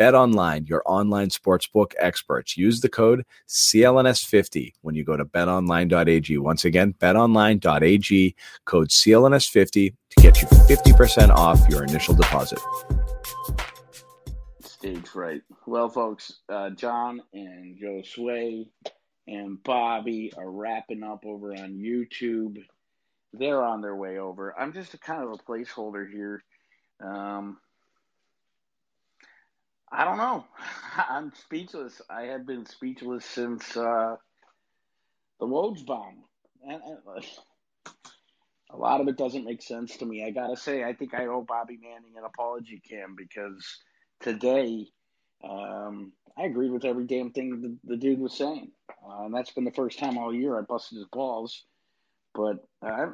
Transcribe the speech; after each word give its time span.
Bet 0.00 0.14
online, 0.14 0.64
your 0.64 0.82
online 0.86 1.28
sportsbook 1.28 1.92
experts. 1.98 2.56
Use 2.56 2.80
the 2.80 2.88
code 2.88 3.22
CLNS50 3.48 4.72
when 4.80 4.94
you 4.94 5.04
go 5.04 5.14
to 5.14 5.26
betonline.ag. 5.26 6.38
Once 6.38 6.64
again, 6.64 6.94
betonline.ag, 6.98 8.34
code 8.64 8.88
CLNS50 8.88 9.94
to 10.08 10.22
get 10.22 10.40
you 10.40 10.48
50% 10.48 11.28
off 11.28 11.60
your 11.68 11.84
initial 11.84 12.14
deposit. 12.14 12.58
Stage 14.62 15.14
right. 15.14 15.42
Well, 15.66 15.90
folks, 15.90 16.32
uh, 16.48 16.70
John 16.70 17.20
and 17.34 17.78
Josue 17.78 18.70
and 19.26 19.62
Bobby 19.62 20.32
are 20.34 20.50
wrapping 20.50 21.02
up 21.02 21.26
over 21.26 21.52
on 21.52 21.74
YouTube 21.74 22.56
they're 23.32 23.62
on 23.62 23.80
their 23.80 23.94
way 23.94 24.18
over. 24.18 24.58
I'm 24.58 24.72
just 24.72 24.94
a 24.94 24.98
kind 24.98 25.22
of 25.22 25.30
a 25.30 25.36
placeholder 25.36 26.10
here. 26.10 26.42
Um, 27.00 27.58
I 29.92 30.04
don't 30.04 30.18
know. 30.18 30.44
I'm 30.96 31.32
speechless. 31.34 32.00
I 32.10 32.22
have 32.24 32.46
been 32.46 32.66
speechless 32.66 33.24
since 33.24 33.76
uh, 33.76 34.16
the 35.40 35.46
Woj 35.46 35.84
bomb. 35.86 36.24
And, 36.68 36.82
uh, 36.82 37.20
a 38.70 38.76
lot 38.76 39.00
of 39.00 39.08
it 39.08 39.16
doesn't 39.16 39.44
make 39.44 39.62
sense 39.62 39.96
to 39.98 40.06
me. 40.06 40.24
I 40.24 40.30
gotta 40.30 40.56
say, 40.56 40.84
I 40.84 40.92
think 40.94 41.14
I 41.14 41.26
owe 41.26 41.42
Bobby 41.46 41.78
Manning 41.82 42.16
an 42.16 42.24
apology, 42.24 42.80
Cam, 42.88 43.16
because 43.16 43.78
today 44.20 44.86
um, 45.42 46.12
I 46.38 46.44
agreed 46.44 46.70
with 46.70 46.84
every 46.84 47.04
damn 47.06 47.32
thing 47.32 47.60
the, 47.60 47.94
the 47.94 47.96
dude 47.96 48.20
was 48.20 48.36
saying, 48.36 48.70
uh, 49.04 49.24
and 49.24 49.34
that's 49.34 49.50
been 49.50 49.64
the 49.64 49.72
first 49.72 49.98
time 49.98 50.18
all 50.18 50.34
year 50.34 50.58
I 50.58 50.62
busted 50.62 50.98
his 50.98 51.06
balls. 51.12 51.64
But 52.34 52.64
uh, 52.82 53.08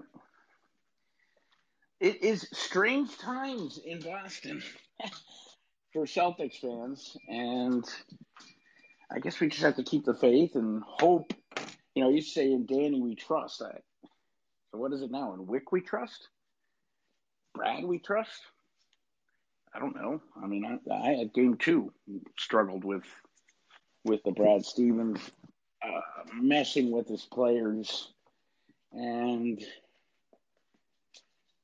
it 2.00 2.22
is 2.22 2.48
strange 2.52 3.16
times 3.18 3.80
in 3.84 4.00
Boston 4.00 4.62
for 5.96 6.04
Celtics 6.04 6.60
fans, 6.60 7.16
and 7.26 7.82
I 9.10 9.18
guess 9.18 9.40
we 9.40 9.48
just 9.48 9.62
have 9.62 9.76
to 9.76 9.82
keep 9.82 10.04
the 10.04 10.12
faith 10.12 10.54
and 10.54 10.82
hope. 10.86 11.32
You 11.94 12.04
know, 12.04 12.10
you 12.10 12.20
say 12.20 12.52
in 12.52 12.66
Danny 12.66 13.00
we 13.00 13.14
trust. 13.14 13.60
that. 13.60 13.82
so 14.70 14.78
what 14.78 14.92
is 14.92 15.00
it 15.00 15.10
now? 15.10 15.32
In 15.32 15.46
Wyc 15.46 15.72
we 15.72 15.80
trust? 15.80 16.28
Brad 17.54 17.82
we 17.82 17.98
trust? 17.98 18.42
I 19.74 19.78
don't 19.78 19.96
know. 19.96 20.20
I 20.42 20.46
mean, 20.46 20.66
I, 20.66 20.94
I 20.94 21.22
at 21.22 21.32
game 21.32 21.56
two 21.56 21.94
struggled 22.38 22.84
with 22.84 23.04
with 24.04 24.22
the 24.22 24.32
Brad 24.32 24.66
Stevens 24.66 25.18
uh, 25.82 26.00
messing 26.34 26.90
with 26.90 27.08
his 27.08 27.22
players 27.22 28.12
and 28.92 29.64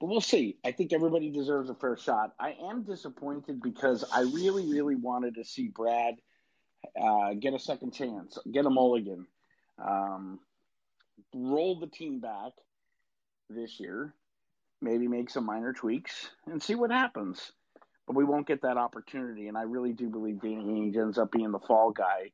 but 0.03 0.09
we'll 0.09 0.21
see. 0.21 0.57
I 0.65 0.73
think 0.73 0.93
everybody 0.93 1.31
deserves 1.31 1.71
a 1.71 1.77
fair 1.77 1.97
shot. 1.97 2.33
I 2.41 2.57
am 2.69 2.83
disappointed 2.83 3.63
because 3.63 4.05
I 4.13 4.23
really, 4.23 4.69
really 4.69 4.97
wanted 4.97 5.37
to 5.37 5.45
see 5.45 5.69
Brad 5.69 6.17
uh, 7.01 7.35
get 7.35 7.55
a 7.55 7.59
second 7.61 7.93
chance, 7.93 8.37
get 8.51 8.67
a 8.67 8.71
mulligan, 8.71 9.29
um, 9.81 10.41
roll 11.33 11.79
the 11.79 11.87
team 11.87 12.19
back 12.19 12.51
this 13.49 13.79
year, 13.79 14.13
maybe 14.81 15.07
make 15.07 15.31
some 15.31 15.47
minor 15.47 15.73
tweaks, 15.73 16.31
and 16.49 16.61
see 16.61 16.75
what 16.75 16.91
happens. 16.91 17.53
But 18.09 18.17
we 18.17 18.25
won't 18.25 18.49
get 18.49 18.63
that 18.63 18.79
opportunity, 18.79 19.47
and 19.47 19.57
I 19.57 19.63
really 19.63 19.93
do 19.93 20.09
believe 20.09 20.41
Danny 20.43 20.65
Ainge 20.65 20.97
ends 20.97 21.17
up 21.17 21.31
being 21.31 21.53
the 21.53 21.61
fall 21.61 21.93
guy. 21.93 22.33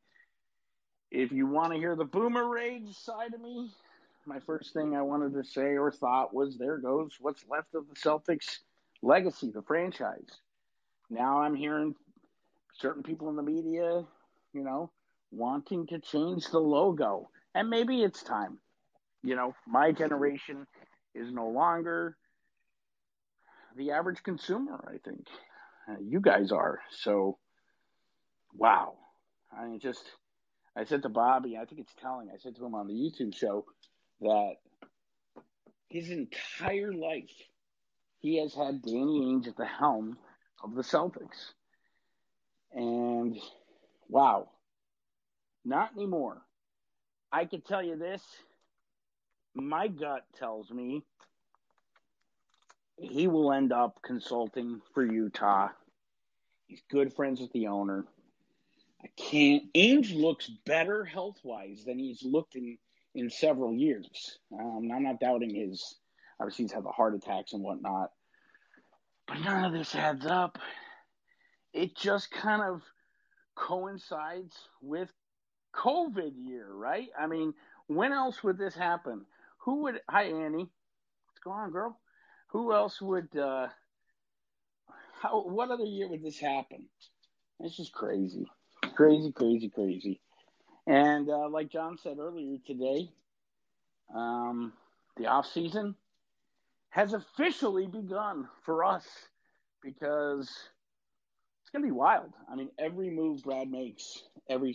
If 1.10 1.32
you 1.32 1.46
want 1.46 1.74
to 1.74 1.78
hear 1.78 1.96
the 1.96 2.06
boomer 2.06 2.48
rage 2.48 2.96
side 2.96 3.34
of 3.34 3.42
me, 3.42 3.72
my 4.28 4.38
first 4.40 4.74
thing 4.74 4.94
I 4.94 5.02
wanted 5.02 5.32
to 5.32 5.42
say 5.42 5.76
or 5.76 5.90
thought 5.90 6.34
was 6.34 6.58
there 6.58 6.76
goes 6.76 7.16
what's 7.18 7.44
left 7.50 7.74
of 7.74 7.88
the 7.88 7.94
Celtics 7.94 8.58
legacy, 9.02 9.50
the 9.50 9.62
franchise. 9.62 10.28
Now 11.08 11.40
I'm 11.40 11.54
hearing 11.54 11.94
certain 12.74 13.02
people 13.02 13.30
in 13.30 13.36
the 13.36 13.42
media, 13.42 14.04
you 14.52 14.62
know, 14.62 14.90
wanting 15.30 15.86
to 15.86 15.98
change 15.98 16.50
the 16.50 16.58
logo. 16.58 17.30
And 17.54 17.70
maybe 17.70 18.02
it's 18.02 18.22
time. 18.22 18.58
You 19.22 19.34
know, 19.34 19.54
my 19.66 19.92
generation 19.92 20.66
is 21.14 21.32
no 21.32 21.48
longer 21.48 22.16
the 23.76 23.92
average 23.92 24.22
consumer, 24.22 24.84
I 24.86 24.98
think. 25.08 25.26
Uh, 25.88 25.96
you 26.00 26.20
guys 26.20 26.52
are. 26.52 26.80
So, 26.90 27.38
wow. 28.54 28.94
I 29.56 29.64
mean, 29.64 29.80
just, 29.80 30.04
I 30.76 30.84
said 30.84 31.02
to 31.02 31.08
Bobby, 31.08 31.56
I 31.56 31.64
think 31.64 31.80
it's 31.80 31.94
telling, 32.00 32.28
I 32.28 32.36
said 32.36 32.56
to 32.56 32.66
him 32.66 32.74
on 32.74 32.86
the 32.86 32.92
YouTube 32.92 33.34
show, 33.34 33.64
that 34.20 34.56
his 35.88 36.10
entire 36.10 36.92
life 36.92 37.30
he 38.20 38.36
has 38.38 38.54
had 38.54 38.82
Danny 38.82 39.20
Ainge 39.20 39.46
at 39.46 39.56
the 39.56 39.64
helm 39.64 40.18
of 40.62 40.74
the 40.74 40.82
Celtics. 40.82 41.52
And 42.72 43.38
wow, 44.08 44.48
not 45.64 45.92
anymore. 45.96 46.42
I 47.30 47.44
can 47.44 47.60
tell 47.60 47.82
you 47.82 47.96
this 47.96 48.22
my 49.54 49.88
gut 49.88 50.24
tells 50.38 50.70
me 50.70 51.02
he 52.96 53.26
will 53.26 53.52
end 53.52 53.72
up 53.72 54.00
consulting 54.02 54.80
for 54.92 55.04
Utah. 55.04 55.68
He's 56.66 56.82
good 56.90 57.12
friends 57.12 57.40
with 57.40 57.52
the 57.52 57.68
owner. 57.68 58.04
I 59.02 59.08
can't. 59.16 59.72
Ainge 59.74 60.14
looks 60.14 60.48
better 60.66 61.04
health 61.04 61.38
wise 61.44 61.84
than 61.84 61.98
he's 61.98 62.22
looked 62.22 62.56
in 62.56 62.78
in 63.18 63.30
several 63.30 63.74
years. 63.74 64.38
Um, 64.52 64.90
I'm 64.94 65.02
not 65.02 65.20
doubting 65.20 65.54
his. 65.54 65.96
Obviously, 66.40 66.64
he's 66.64 66.72
had 66.72 66.84
the 66.84 66.90
heart 66.90 67.14
attacks 67.14 67.52
and 67.52 67.62
whatnot, 67.62 68.10
but 69.26 69.40
none 69.40 69.64
of 69.64 69.72
this 69.72 69.94
adds 69.94 70.24
up. 70.24 70.58
It 71.72 71.96
just 71.96 72.30
kind 72.30 72.62
of 72.62 72.82
coincides 73.56 74.56
with 74.80 75.12
COVID 75.74 76.32
year, 76.36 76.72
right? 76.72 77.08
I 77.18 77.26
mean, 77.26 77.54
when 77.88 78.12
else 78.12 78.42
would 78.44 78.58
this 78.58 78.74
happen? 78.74 79.24
Who 79.64 79.82
would? 79.82 80.00
Hi, 80.08 80.24
Annie. 80.24 80.68
What's 81.26 81.40
going 81.42 81.58
on, 81.58 81.72
girl? 81.72 82.00
Who 82.48 82.72
else 82.72 83.00
would? 83.00 83.36
Uh, 83.36 83.68
how? 85.20 85.42
What 85.42 85.70
other 85.70 85.84
year 85.84 86.08
would 86.08 86.22
this 86.22 86.38
happen? 86.38 86.88
This 87.58 87.80
is 87.80 87.90
crazy, 87.92 88.46
crazy, 88.94 89.32
crazy, 89.32 89.68
crazy. 89.68 90.20
And 90.88 91.28
uh, 91.28 91.50
like 91.50 91.68
John 91.68 91.98
said 92.02 92.18
earlier 92.18 92.56
today, 92.66 93.10
um, 94.14 94.72
the 95.18 95.26
off 95.26 95.46
season 95.46 95.94
has 96.88 97.12
officially 97.12 97.86
begun 97.86 98.48
for 98.64 98.84
us 98.84 99.06
because 99.82 100.48
it's 100.48 101.70
going 101.70 101.82
to 101.82 101.88
be 101.88 101.92
wild. 101.92 102.32
I 102.50 102.56
mean, 102.56 102.70
every 102.78 103.10
move 103.10 103.42
Brad 103.42 103.70
makes, 103.70 104.22
every 104.48 104.74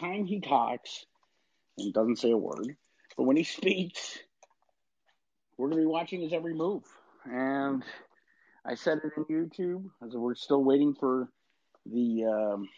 time 0.00 0.24
he 0.24 0.40
talks, 0.40 1.04
and 1.76 1.92
doesn't 1.92 2.18
say 2.18 2.30
a 2.30 2.38
word, 2.38 2.74
but 3.18 3.24
when 3.24 3.36
he 3.36 3.44
speaks, 3.44 4.18
we're 5.58 5.68
going 5.68 5.82
to 5.82 5.86
be 5.86 5.92
watching 5.92 6.22
his 6.22 6.32
every 6.32 6.54
move. 6.54 6.84
And 7.26 7.84
I 8.64 8.76
said 8.76 9.02
it 9.04 9.12
in 9.14 9.24
YouTube 9.26 9.84
as 10.02 10.14
we're 10.14 10.34
still 10.34 10.64
waiting 10.64 10.94
for 10.94 11.28
the 11.84 12.24
um, 12.24 12.68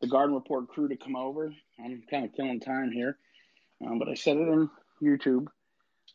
the 0.00 0.06
Garden 0.06 0.34
Report 0.34 0.68
crew 0.68 0.88
to 0.88 0.96
come 0.96 1.16
over. 1.16 1.52
I'm 1.82 2.02
kind 2.10 2.24
of 2.24 2.34
killing 2.34 2.60
time 2.60 2.90
here, 2.90 3.18
um, 3.84 3.98
but 3.98 4.08
I 4.08 4.14
said 4.14 4.36
it 4.36 4.48
in 4.48 4.70
YouTube 5.02 5.46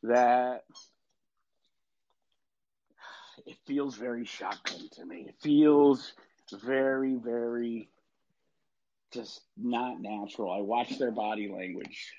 that 0.04 0.64
it 3.46 3.58
feels 3.66 3.96
very 3.96 4.26
shocking 4.26 4.88
to 4.94 5.06
me. 5.06 5.26
It 5.28 5.36
feels 5.42 6.14
very, 6.52 7.16
very 7.16 7.90
just 9.12 9.42
not 9.58 10.02
natural. 10.02 10.52
I 10.52 10.62
watched 10.62 11.00
their 11.00 11.12
body 11.12 11.50
language. 11.50 12.14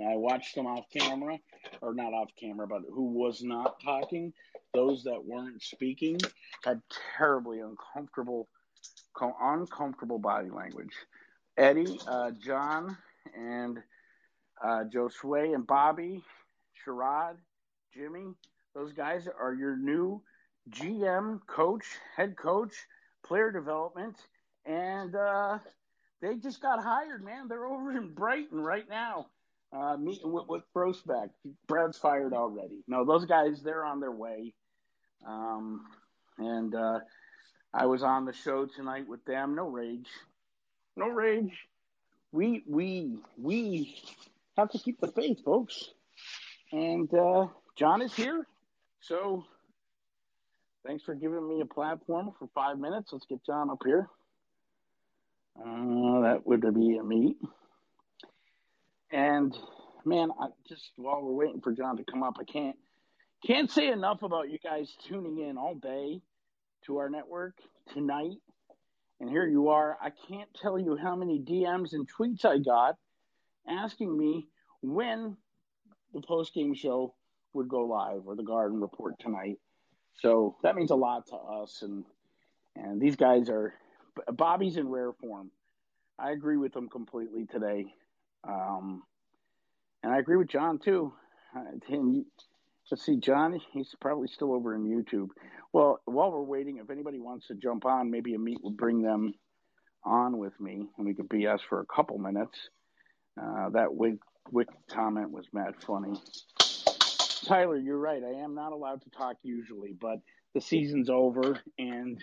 I 0.00 0.16
watched 0.16 0.54
them 0.54 0.66
off 0.66 0.86
camera, 0.92 1.38
or 1.80 1.94
not 1.94 2.12
off 2.12 2.30
camera, 2.38 2.66
but 2.66 2.82
who 2.90 3.12
was 3.12 3.42
not 3.42 3.80
talking. 3.80 4.32
Those 4.74 5.04
that 5.04 5.24
weren't 5.24 5.62
speaking 5.62 6.18
had 6.64 6.82
terribly 7.16 7.60
uncomfortable 7.60 8.48
uncomfortable 9.20 10.18
body 10.18 10.50
language. 10.50 10.94
Eddie, 11.56 12.00
uh, 12.08 12.30
John, 12.30 12.96
and 13.36 13.78
uh, 14.62 14.84
Josue 14.92 15.54
and 15.54 15.66
Bobby, 15.66 16.22
Sherrod, 16.84 17.36
Jimmy, 17.94 18.34
those 18.74 18.92
guys 18.92 19.28
are 19.38 19.54
your 19.54 19.76
new 19.76 20.22
GM, 20.70 21.40
coach, 21.46 21.84
head 22.16 22.36
coach, 22.36 22.72
player 23.26 23.50
development, 23.50 24.16
and 24.64 25.14
uh, 25.14 25.58
they 26.20 26.36
just 26.36 26.62
got 26.62 26.82
hired, 26.82 27.24
man. 27.24 27.48
They're 27.48 27.66
over 27.66 27.92
in 27.96 28.14
Brighton 28.14 28.60
right 28.60 28.88
now, 28.88 29.26
uh, 29.76 29.96
meeting 29.96 30.32
with, 30.32 30.46
with 30.48 30.62
Grousbeck. 30.74 31.30
Brad's 31.66 31.98
fired 31.98 32.32
already. 32.32 32.82
No, 32.86 33.04
those 33.04 33.26
guys, 33.26 33.62
they're 33.62 33.84
on 33.84 34.00
their 34.00 34.12
way. 34.12 34.54
Um, 35.26 35.84
and 36.38 36.74
uh, 36.74 37.00
I 37.74 37.86
was 37.86 38.02
on 38.02 38.26
the 38.26 38.32
show 38.32 38.66
tonight 38.66 39.08
with 39.08 39.24
them. 39.24 39.54
No 39.54 39.66
rage, 39.66 40.08
no 40.96 41.08
rage. 41.08 41.56
We 42.30 42.62
we 42.68 43.16
we 43.38 43.96
have 44.56 44.70
to 44.70 44.78
keep 44.78 45.00
the 45.00 45.08
faith, 45.08 45.42
folks. 45.44 45.90
And 46.70 47.12
uh, 47.14 47.46
John 47.76 48.02
is 48.02 48.14
here, 48.14 48.46
so 49.00 49.44
thanks 50.86 51.02
for 51.04 51.14
giving 51.14 51.46
me 51.48 51.60
a 51.60 51.66
platform 51.66 52.32
for 52.38 52.48
five 52.54 52.78
minutes. 52.78 53.10
Let's 53.12 53.26
get 53.26 53.44
John 53.44 53.70
up 53.70 53.80
here. 53.84 54.08
Uh, 55.58 56.20
that 56.22 56.42
would 56.44 56.62
be 56.74 56.96
a 56.96 57.02
meet. 57.02 57.36
And 59.10 59.56
man, 60.04 60.30
I 60.38 60.48
just 60.68 60.90
while 60.96 61.22
we're 61.22 61.46
waiting 61.46 61.62
for 61.62 61.72
John 61.72 61.96
to 61.96 62.04
come 62.04 62.22
up, 62.22 62.36
I 62.38 62.44
can't 62.44 62.76
can't 63.46 63.70
say 63.70 63.88
enough 63.88 64.22
about 64.22 64.50
you 64.50 64.58
guys 64.58 64.94
tuning 65.08 65.38
in 65.38 65.56
all 65.56 65.74
day 65.74 66.20
to 66.86 66.98
our 66.98 67.08
network 67.08 67.56
tonight. 67.92 68.38
And 69.20 69.30
here 69.30 69.46
you 69.46 69.68
are. 69.68 69.96
I 70.02 70.10
can't 70.28 70.48
tell 70.60 70.78
you 70.78 70.96
how 70.96 71.14
many 71.14 71.40
DMs 71.40 71.92
and 71.92 72.08
tweets 72.10 72.44
I 72.44 72.58
got 72.58 72.96
asking 73.68 74.16
me 74.16 74.48
when 74.80 75.36
the 76.12 76.20
post 76.20 76.54
game 76.54 76.74
show 76.74 77.14
would 77.54 77.68
go 77.68 77.82
live 77.82 78.22
or 78.26 78.34
the 78.34 78.42
Garden 78.42 78.80
Report 78.80 79.14
tonight. 79.18 79.58
So 80.20 80.56
that 80.62 80.74
means 80.74 80.90
a 80.90 80.96
lot 80.96 81.26
to 81.28 81.36
us. 81.36 81.82
And 81.82 82.04
and 82.74 83.00
these 83.00 83.16
guys 83.16 83.48
are 83.48 83.74
Bobby's 84.32 84.76
in 84.76 84.88
rare 84.88 85.12
form. 85.12 85.50
I 86.18 86.32
agree 86.32 86.56
with 86.56 86.74
him 86.74 86.88
completely 86.88 87.46
today. 87.46 87.86
Um, 88.44 89.02
and 90.02 90.12
I 90.12 90.18
agree 90.18 90.36
with 90.36 90.48
John 90.48 90.78
too. 90.78 91.12
And 91.54 92.24
let's 92.90 93.04
see, 93.04 93.16
John, 93.16 93.58
he's 93.72 93.94
probably 94.00 94.28
still 94.28 94.52
over 94.52 94.74
in 94.74 94.84
YouTube. 94.84 95.28
Well, 95.72 96.00
while 96.04 96.30
we're 96.30 96.42
waiting, 96.42 96.78
if 96.78 96.90
anybody 96.90 97.18
wants 97.18 97.46
to 97.48 97.54
jump 97.54 97.86
on, 97.86 98.10
maybe 98.10 98.34
a 98.34 98.38
meet 98.38 98.62
will 98.62 98.72
bring 98.72 99.02
them 99.02 99.34
on 100.04 100.38
with 100.38 100.58
me, 100.60 100.88
and 100.98 101.06
we 101.06 101.14
could 101.14 101.28
BS 101.28 101.60
for 101.68 101.80
a 101.80 101.86
couple 101.86 102.18
minutes. 102.18 102.58
Uh, 103.40 103.70
that 103.70 103.88
Wyc 103.88 104.18
comment 104.90 105.30
was 105.30 105.46
mad 105.52 105.74
funny. 105.86 106.20
Tyler, 107.46 107.78
you're 107.78 107.98
right. 107.98 108.22
I 108.22 108.42
am 108.42 108.54
not 108.54 108.72
allowed 108.72 109.02
to 109.02 109.10
talk 109.10 109.36
usually, 109.42 109.94
but 109.98 110.18
the 110.54 110.60
season's 110.60 111.08
over, 111.08 111.58
and 111.78 112.22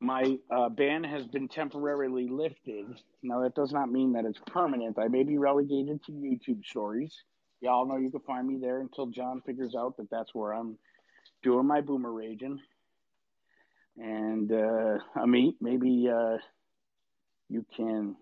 my 0.00 0.36
uh, 0.54 0.68
ban 0.68 1.04
has 1.04 1.26
been 1.26 1.48
temporarily 1.48 2.28
lifted. 2.28 2.86
Now, 3.22 3.42
that 3.42 3.54
does 3.54 3.72
not 3.72 3.90
mean 3.90 4.12
that 4.12 4.26
it's 4.26 4.40
permanent. 4.46 4.98
I 4.98 5.08
may 5.08 5.22
be 5.24 5.38
relegated 5.38 6.04
to 6.04 6.12
YouTube 6.12 6.64
stories. 6.64 7.14
Y'all 7.62 7.88
know 7.88 7.96
you 7.96 8.10
can 8.10 8.20
find 8.20 8.46
me 8.46 8.58
there 8.60 8.80
until 8.80 9.06
John 9.06 9.40
figures 9.46 9.74
out 9.74 9.96
that 9.96 10.10
that's 10.10 10.34
where 10.34 10.52
I'm 10.52 10.78
doing 11.42 11.66
my 11.66 11.80
boomer 11.80 12.12
raging. 12.12 12.60
And 13.98 14.52
uh, 14.52 14.98
mean, 15.26 15.54
maybe 15.60 16.08
uh, 16.12 16.36
you 17.48 17.64
can 17.76 18.16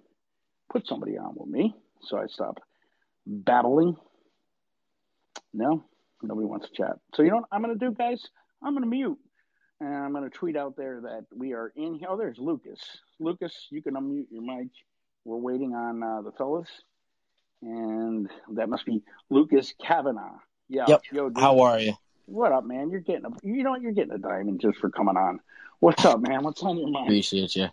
put 0.70 0.86
somebody 0.86 1.18
on 1.18 1.34
with 1.36 1.48
me 1.48 1.74
so 2.02 2.18
I 2.18 2.26
stop 2.26 2.60
babbling. 3.26 3.96
No, 5.52 5.84
nobody 6.22 6.46
wants 6.46 6.68
to 6.68 6.74
chat. 6.74 6.96
So 7.14 7.22
you 7.22 7.30
know 7.30 7.36
what 7.36 7.48
I'm 7.50 7.62
going 7.62 7.78
to 7.78 7.84
do, 7.84 7.92
guys? 7.92 8.22
I'm 8.62 8.72
going 8.72 8.82
to 8.84 8.88
mute. 8.88 9.18
And 9.80 9.94
I'm 9.94 10.12
going 10.12 10.24
to 10.24 10.30
tweet 10.30 10.56
out 10.56 10.76
there 10.76 11.00
that 11.02 11.26
we 11.34 11.52
are 11.52 11.72
in 11.74 11.94
here. 11.94 12.08
Oh, 12.10 12.16
there's 12.16 12.38
Lucas. 12.38 12.80
Lucas, 13.18 13.52
you 13.70 13.82
can 13.82 13.94
unmute 13.94 14.26
your 14.30 14.42
mic. 14.42 14.68
We're 15.24 15.36
waiting 15.36 15.74
on 15.74 16.02
uh, 16.02 16.22
the 16.22 16.32
fellas. 16.32 16.68
And 17.62 18.28
that 18.54 18.68
must 18.68 18.86
be 18.86 19.02
Lucas 19.30 19.74
Kavanaugh. 19.82 20.38
Yeah. 20.68 20.84
Yep. 20.88 21.02
Yo, 21.12 21.30
How 21.36 21.60
are 21.60 21.80
you? 21.80 21.94
What 22.26 22.52
up, 22.52 22.64
man? 22.64 22.90
You're 22.90 23.00
getting 23.00 23.26
a, 23.26 23.30
you 23.42 23.62
know? 23.62 23.76
You're 23.76 23.92
getting 23.92 24.12
a 24.12 24.18
diamond 24.18 24.60
just 24.60 24.78
for 24.78 24.90
coming 24.90 25.16
on. 25.16 25.40
What's 25.80 26.04
up, 26.04 26.20
man? 26.20 26.42
What's 26.42 26.62
on 26.62 26.78
your 26.78 26.88
mind? 26.88 27.06
Appreciate 27.06 27.54
you. 27.54 27.68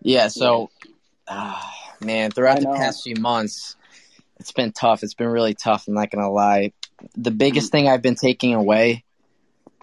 Yeah. 0.00 0.28
So, 0.28 0.70
yeah. 1.28 1.54
Uh, 1.54 1.62
man, 2.04 2.30
throughout 2.30 2.60
the 2.60 2.66
past 2.66 3.02
few 3.04 3.16
months, 3.16 3.76
it's 4.40 4.52
been 4.52 4.72
tough. 4.72 5.02
It's 5.02 5.14
been 5.14 5.28
really 5.28 5.54
tough. 5.54 5.86
I'm 5.86 5.94
not 5.94 6.10
going 6.10 6.24
to 6.24 6.30
lie. 6.30 6.72
The 7.16 7.30
biggest 7.30 7.66
mm-hmm. 7.66 7.84
thing 7.84 7.88
I've 7.88 8.02
been 8.02 8.14
taking 8.14 8.54
away 8.54 9.04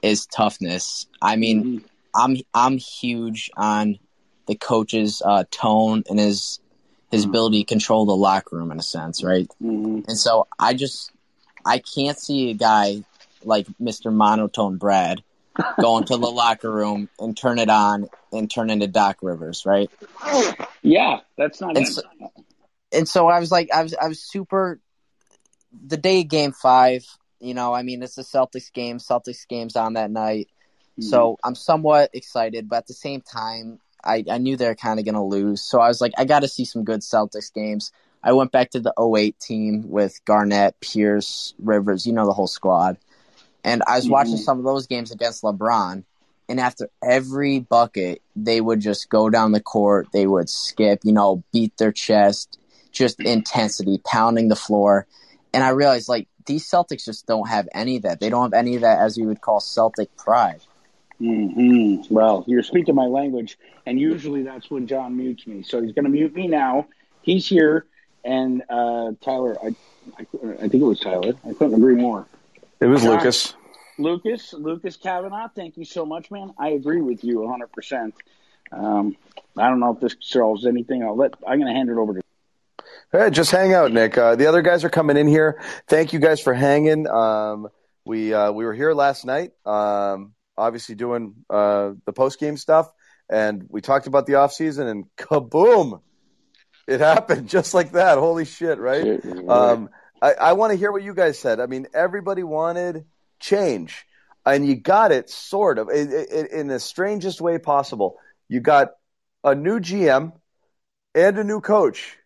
is 0.02 0.26
toughness. 0.26 1.08
I 1.22 1.36
mean, 1.36 1.64
mm-hmm. 1.64 1.86
I'm 2.16 2.38
I'm 2.54 2.78
huge 2.78 3.52
on 3.56 4.00
the 4.48 4.56
coach's 4.56 5.22
uh, 5.24 5.44
tone 5.52 6.04
and 6.10 6.18
his 6.18 6.60
his 7.12 7.22
mm-hmm. 7.22 7.30
ability 7.30 7.64
to 7.64 7.68
control 7.68 8.06
the 8.06 8.16
locker 8.16 8.58
room 8.58 8.72
in 8.72 8.80
a 8.80 8.84
sense, 8.84 9.24
right? 9.24 9.48
Mm-hmm. 9.62 10.02
And 10.08 10.18
so 10.18 10.48
I 10.58 10.74
just 10.74 11.12
I 11.66 11.80
can't 11.80 12.18
see 12.18 12.50
a 12.50 12.54
guy 12.54 13.04
like 13.44 13.68
Mr. 13.82 14.14
Monotone 14.14 14.78
Brad 14.78 15.24
going 15.80 16.06
to 16.06 16.18
the 16.18 16.28
locker 16.32 16.72
room 16.72 17.10
and 17.20 17.36
turn 17.36 17.60
it 17.60 17.70
on 17.70 18.08
and 18.32 18.50
turn 18.50 18.70
into 18.70 18.88
Doc 18.88 19.20
Rivers, 19.22 19.66
right? 19.66 19.90
Yeah, 20.82 21.20
that's 21.38 21.62
not. 21.62 21.78
And 21.78 21.88
so, 21.88 22.02
and 22.92 23.08
so 23.08 23.28
I 23.28 23.40
was 23.40 23.52
like, 23.52 23.70
I 23.74 23.84
was 23.84 23.94
I 23.94 24.08
was 24.08 24.22
super. 24.22 24.80
The 25.86 25.98
day 25.98 26.22
of 26.22 26.28
Game 26.28 26.52
Five, 26.52 27.06
you 27.40 27.54
know, 27.54 27.74
I 27.74 27.84
mean, 27.84 28.02
it's 28.02 28.18
a 28.18 28.24
Celtics 28.24 28.74
game. 28.74 28.98
Celtics 28.98 29.48
game's 29.48 29.76
on 29.76 29.94
that 29.94 30.10
night. 30.10 30.50
Mm-hmm. 31.00 31.10
So 31.10 31.38
I'm 31.44 31.56
somewhat 31.56 32.10
excited, 32.14 32.68
but 32.68 32.78
at 32.78 32.88
the 32.88 32.94
same 32.94 33.22
time, 33.22 33.80
I, 34.04 34.24
I 34.30 34.38
knew 34.38 34.58
they 34.58 34.68
were 34.68 34.76
kind 34.76 35.00
of 35.00 35.06
going 35.06 35.16
to 35.16 35.22
lose. 35.22 35.62
So 35.62 35.80
I 35.80 35.88
was 35.88 36.02
like, 36.02 36.14
I 36.18 36.26
got 36.26 36.42
to 36.42 36.48
see 36.48 36.66
some 36.66 36.84
good 36.84 37.02
Celtics 37.02 37.54
games. 37.54 37.92
I 38.24 38.34
went 38.34 38.52
back 38.52 38.72
to 38.72 38.80
the 38.80 38.94
08 39.00 39.40
team 39.40 39.90
with 39.90 40.20
Garnett, 40.26 40.80
Pierce, 40.82 41.54
Rivers, 41.58 42.06
you 42.06 42.14
know, 42.14 42.26
the 42.26 42.34
whole 42.34 42.48
squad. 42.48 42.98
And 43.64 43.84
I 43.88 43.96
was 43.96 44.06
mm-hmm. 44.06 44.14
watching 44.14 44.38
some 44.38 44.60
of 44.60 44.66
those 44.66 44.88
games 44.88 45.12
against 45.12 45.44
LeBron. 45.44 46.04
And 46.48 46.60
after 46.60 46.90
every 47.04 47.60
bucket, 47.60 48.22
they 48.36 48.60
would 48.60 48.80
just 48.80 49.10
go 49.10 49.30
down 49.30 49.52
the 49.52 49.60
court. 49.60 50.08
They 50.12 50.26
would 50.26 50.50
skip, 50.50 51.02
you 51.04 51.12
know, 51.12 51.44
beat 51.54 51.78
their 51.78 51.92
chest, 51.92 52.58
just 52.92 53.20
intensity, 53.20 54.02
pounding 54.04 54.48
the 54.48 54.56
floor. 54.56 55.06
And 55.54 55.64
I 55.64 55.70
realized, 55.70 56.10
like, 56.10 56.28
these 56.46 56.68
Celtics 56.68 57.06
just 57.06 57.28
don't 57.28 57.48
have 57.48 57.70
any 57.74 57.98
of 57.98 58.02
that. 58.04 58.20
They 58.20 58.30
don't 58.30 58.52
have 58.52 58.54
any 58.54 58.76
of 58.76 58.82
that, 58.82 59.00
as 59.00 59.18
we 59.18 59.26
would 59.26 59.42
call 59.42 59.60
Celtic 59.60 60.16
pride. 60.18 60.62
Mm-hmm. 61.22 62.14
Well, 62.14 62.44
you're 62.48 62.64
speaking 62.64 62.96
my 62.96 63.06
language, 63.06 63.58
and 63.86 64.00
usually 64.00 64.44
that's 64.44 64.72
when 64.72 64.88
John 64.88 65.18
mutes 65.18 65.46
me. 65.46 65.64
So 65.64 65.82
he's 65.82 65.92
going 65.92 66.06
to 66.06 66.12
mute 66.12 66.34
me 66.34 66.48
now. 66.48 66.88
He's 67.22 67.46
here, 67.48 67.86
and 68.24 68.64
uh, 68.70 69.12
Tyler, 69.22 69.58
I, 69.62 69.76
I, 70.18 70.26
I, 70.54 70.68
think 70.70 70.76
it 70.76 70.84
was 70.84 71.00
Tyler. 71.00 71.34
I 71.48 71.54
couldn't 71.54 71.76
agree 71.76 71.96
more. 71.96 72.26
It 72.80 72.86
was 72.86 73.04
Lucas. 73.04 73.56
Lucas, 73.98 74.54
Lucas 74.54 74.96
Kavanaugh. 74.96 75.50
Thank 75.54 75.78
you 75.78 75.86
so 75.86 76.06
much, 76.06 76.32
man. 76.32 76.54
I 76.58 76.70
agree 76.70 77.02
with 77.02 77.24
you 77.24 77.42
100. 77.42 77.66
Um, 77.66 77.70
percent 77.70 78.16
I 78.72 79.70
don't 79.70 79.80
know 79.80 79.94
if 79.94 80.00
this 80.00 80.16
solves 80.22 80.66
anything. 80.66 81.04
I'll 81.04 81.18
let. 81.18 81.34
I'm 81.46 81.60
going 81.60 81.72
to 81.72 81.78
hand 81.78 81.90
it 81.90 81.98
over 81.98 82.14
to. 82.14 82.22
Hey, 83.12 83.30
just 83.32 83.52
hang 83.52 83.74
out, 83.74 83.92
Nick. 83.92 84.18
Uh, 84.18 84.36
the 84.36 84.46
other 84.46 84.62
guys 84.62 84.84
are 84.84 84.90
coming 84.90 85.18
in 85.18 85.28
here. 85.28 85.62
Thank 85.88 86.14
you 86.14 86.20
guys 86.20 86.40
for 86.40 86.54
hanging. 86.54 87.08
Um, 87.08 87.68
we 88.06 88.34
uh, 88.34 88.52
we 88.52 88.66
were 88.66 88.74
here 88.74 88.94
last 88.94 89.26
night, 89.26 89.52
um, 89.66 90.34
obviously 90.58 90.96
doing 90.96 91.36
uh, 91.50 91.92
the 92.06 92.14
post 92.14 92.40
game 92.40 92.56
stuff, 92.56 92.90
and 93.30 93.66
we 93.68 93.82
talked 93.82 94.08
about 94.08 94.26
the 94.26 94.36
off 94.36 94.54
season, 94.54 94.88
and 94.88 95.06
kaboom, 95.18 96.02
it 96.88 97.00
happened 97.00 97.50
just 97.50 97.74
like 97.74 97.92
that. 97.94 98.18
Holy 98.18 98.46
shit, 98.46 98.80
right? 98.80 99.24
Um, 99.48 99.90
I, 100.22 100.34
I 100.34 100.54
want 100.54 100.72
to 100.72 100.78
hear 100.78 100.92
what 100.92 101.04
you 101.04 101.14
guys 101.14 101.40
said. 101.40 101.60
I 101.60 101.66
mean, 101.66 101.88
everybody 101.94 102.44
wanted 102.44 103.06
change, 103.40 104.06
and 104.46 104.68
you 104.68 104.76
got 104.76 105.12
it 105.12 105.30
sort 105.30 105.78
of 105.78 105.90
in, 105.90 106.48
in 106.52 106.68
the 106.68 106.80
strangest 106.80 107.42
way 107.42 107.58
possible. 107.58 108.18
You 108.48 108.60
got 108.60 108.90
a 109.44 109.56
new 109.56 109.80
GM 109.80 110.34
and 111.16 111.38
a 111.38 111.44
new 111.44 111.62
coach 111.62 112.18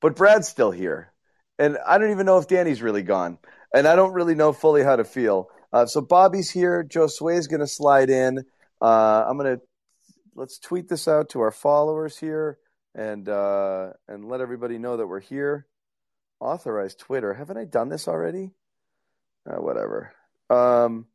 but 0.00 0.16
Brad's 0.16 0.48
still 0.48 0.70
here. 0.70 1.12
And 1.58 1.78
I 1.86 1.98
don't 1.98 2.10
even 2.10 2.26
know 2.26 2.38
if 2.38 2.48
Danny's 2.48 2.82
really 2.82 3.02
gone. 3.02 3.38
And 3.74 3.86
I 3.86 3.96
don't 3.96 4.14
really 4.14 4.34
know 4.34 4.52
fully 4.52 4.82
how 4.82 4.96
to 4.96 5.04
feel. 5.04 5.48
Uh, 5.72 5.86
so 5.86 6.00
Bobby's 6.00 6.50
here. 6.50 6.82
Josue's 6.82 7.46
going 7.46 7.60
to 7.60 7.66
slide 7.66 8.10
in. 8.10 8.44
Uh, 8.80 9.24
I'm 9.28 9.36
going 9.36 9.56
to 9.56 9.62
let's 10.34 10.58
tweet 10.58 10.88
this 10.88 11.06
out 11.06 11.30
to 11.30 11.40
our 11.40 11.50
followers 11.50 12.16
here 12.16 12.58
and 12.94 13.28
uh, 13.28 13.90
and 14.08 14.28
let 14.28 14.40
everybody 14.40 14.78
know 14.78 14.96
that 14.96 15.06
we're 15.06 15.20
here. 15.20 15.66
Authorize 16.40 16.94
Twitter. 16.94 17.34
Haven't 17.34 17.58
I 17.58 17.64
done 17.64 17.88
this 17.88 18.08
already? 18.08 18.52
Uh, 19.48 19.60
whatever. 19.60 20.12
Um, 20.48 21.06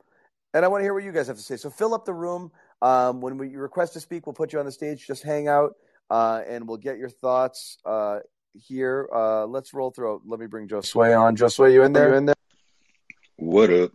and 0.53 0.63
I 0.63 0.67
want 0.67 0.81
to 0.81 0.83
hear 0.85 0.93
what 0.93 1.03
you 1.03 1.11
guys 1.11 1.27
have 1.27 1.37
to 1.37 1.43
say. 1.43 1.57
So 1.57 1.69
fill 1.69 1.93
up 1.93 2.05
the 2.05 2.13
room. 2.13 2.51
Um, 2.81 3.21
when 3.21 3.37
we 3.37 3.49
you 3.49 3.59
request 3.59 3.93
to 3.93 3.99
speak, 3.99 4.25
we'll 4.25 4.33
put 4.33 4.53
you 4.53 4.59
on 4.59 4.65
the 4.65 4.71
stage. 4.71 5.05
Just 5.05 5.23
hang 5.23 5.47
out, 5.47 5.75
uh, 6.09 6.41
and 6.47 6.67
we'll 6.67 6.77
get 6.77 6.97
your 6.97 7.09
thoughts 7.09 7.77
uh, 7.85 8.19
here. 8.53 9.09
Uh, 9.13 9.45
let's 9.45 9.73
roll 9.73 9.91
through. 9.91 10.21
Let 10.25 10.39
me 10.39 10.45
bring 10.45 10.67
Josue 10.67 11.19
on. 11.19 11.35
Josue, 11.35 11.73
you 11.73 11.83
in 11.83 11.93
there? 11.93 12.09
You 12.09 12.15
in 12.15 12.25
there? 12.27 12.35
What 13.37 13.69
up? 13.69 13.91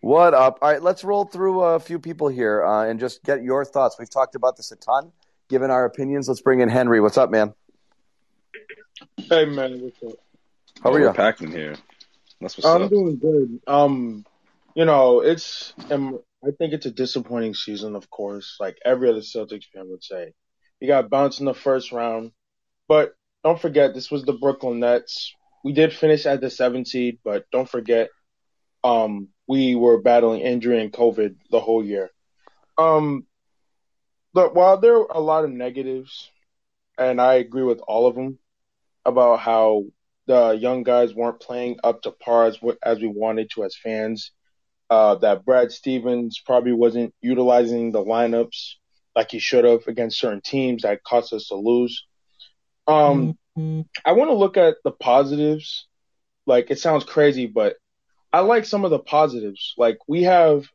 What 0.00 0.34
up? 0.34 0.58
All 0.62 0.70
right, 0.70 0.82
let's 0.82 1.04
roll 1.04 1.24
through 1.24 1.62
a 1.62 1.80
few 1.80 1.98
people 1.98 2.28
here 2.28 2.64
uh, 2.64 2.86
and 2.86 2.98
just 3.00 3.22
get 3.22 3.42
your 3.42 3.64
thoughts. 3.64 3.96
We've 3.98 4.10
talked 4.10 4.34
about 4.34 4.56
this 4.56 4.72
a 4.72 4.76
ton, 4.76 5.12
given 5.48 5.70
our 5.70 5.84
opinions. 5.84 6.28
Let's 6.28 6.40
bring 6.40 6.60
in 6.60 6.68
Henry. 6.68 7.00
What's 7.00 7.16
up, 7.18 7.30
man? 7.30 7.54
Hey, 9.16 9.44
man. 9.44 9.80
What's 9.80 10.02
up? 10.02 10.18
How 10.82 10.92
are 10.92 11.00
you? 11.00 11.12
Packed 11.12 11.42
in 11.42 11.50
here. 11.50 11.76
That's 12.40 12.56
what's 12.56 12.66
I'm 12.66 12.82
up. 12.82 12.90
doing 12.90 13.18
good. 13.18 13.60
Um, 13.66 14.24
you 14.74 14.84
know, 14.84 15.20
it's 15.20 15.72
I 16.46 16.50
think 16.58 16.74
it's 16.74 16.86
a 16.86 16.90
disappointing 16.90 17.54
season, 17.54 17.96
of 17.96 18.10
course, 18.10 18.56
like 18.60 18.76
every 18.84 19.08
other 19.08 19.20
Celtics 19.20 19.64
fan 19.72 19.88
would 19.88 20.04
say. 20.04 20.32
We 20.80 20.86
got 20.86 21.08
bounced 21.08 21.40
in 21.40 21.46
the 21.46 21.54
first 21.54 21.92
round, 21.92 22.32
but 22.88 23.14
don't 23.42 23.60
forget 23.60 23.94
this 23.94 24.10
was 24.10 24.24
the 24.24 24.32
Brooklyn 24.32 24.80
Nets. 24.80 25.34
We 25.62 25.72
did 25.72 25.92
finish 25.92 26.26
at 26.26 26.40
the 26.40 26.50
seventh 26.50 26.88
seed, 26.88 27.18
but 27.24 27.46
don't 27.50 27.68
forget, 27.68 28.10
um, 28.82 29.28
we 29.46 29.74
were 29.74 30.02
battling 30.02 30.40
injury 30.40 30.82
and 30.82 30.92
COVID 30.92 31.36
the 31.50 31.60
whole 31.60 31.82
year. 31.82 32.10
Um, 32.76 33.26
but 34.34 34.54
while 34.54 34.78
there 34.78 34.96
are 34.96 35.06
a 35.12 35.20
lot 35.20 35.44
of 35.44 35.50
negatives, 35.50 36.30
and 36.98 37.20
I 37.20 37.34
agree 37.34 37.62
with 37.62 37.80
all 37.80 38.06
of 38.06 38.14
them 38.14 38.38
about 39.06 39.38
how 39.38 39.84
the 40.26 40.52
young 40.52 40.82
guys 40.82 41.14
weren't 41.14 41.40
playing 41.40 41.78
up 41.84 42.02
to 42.02 42.10
par 42.10 42.46
as, 42.46 42.58
as 42.82 42.98
we 42.98 43.08
wanted 43.08 43.50
to 43.50 43.64
as 43.64 43.76
fans. 43.76 44.32
Uh, 44.90 45.14
that 45.16 45.44
Brad 45.44 45.72
Stevens 45.72 46.40
probably 46.44 46.72
wasn't 46.72 47.14
utilizing 47.22 47.90
the 47.90 48.04
lineups 48.04 48.74
like 49.16 49.30
he 49.30 49.38
should 49.38 49.64
have 49.64 49.86
against 49.86 50.18
certain 50.18 50.42
teams 50.42 50.82
that 50.82 51.02
cost 51.02 51.32
us 51.32 51.48
to 51.48 51.54
lose. 51.54 52.04
Um, 52.86 53.38
mm-hmm. 53.58 53.82
I 54.04 54.12
want 54.12 54.30
to 54.30 54.34
look 54.34 54.56
at 54.56 54.76
the 54.84 54.90
positives. 54.90 55.86
Like 56.46 56.70
it 56.70 56.78
sounds 56.78 57.04
crazy, 57.04 57.46
but 57.46 57.76
I 58.32 58.40
like 58.40 58.66
some 58.66 58.84
of 58.84 58.90
the 58.90 58.98
positives. 58.98 59.74
Like 59.78 59.98
we 60.06 60.24
have, 60.24 60.68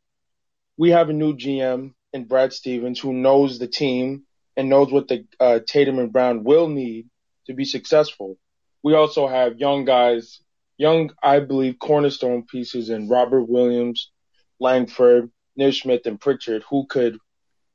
we 0.76 0.90
have 0.90 1.10
a 1.10 1.14
new 1.14 1.36
GM 1.36 1.94
in 2.12 2.26
Brad 2.26 2.52
Stevens 2.52 3.00
who 3.00 3.14
knows 3.14 3.60
the 3.60 3.68
team 3.68 4.24
and 4.58 4.70
knows 4.70 4.92
what 4.92 5.08
the 5.08 5.26
uh, 5.40 5.60
Tatum 5.66 6.00
and 6.00 6.12
Brown 6.12 6.44
will 6.44 6.68
need 6.68 7.08
to 7.46 7.54
be 7.54 7.66
successful 7.66 8.38
we 8.84 8.94
also 8.94 9.28
have 9.28 9.60
young 9.60 9.86
guys, 9.86 10.40
young, 10.78 11.12
I 11.22 11.40
believe, 11.40 11.80
cornerstone 11.80 12.46
pieces 12.46 12.90
in 12.90 13.10
Robert 13.10 13.44
Williams, 13.44 14.12
Langford, 14.60 15.30
Nesmith, 15.56 16.06
and 16.06 16.20
Pritchard, 16.20 16.64
who 16.70 16.86
could 16.88 17.18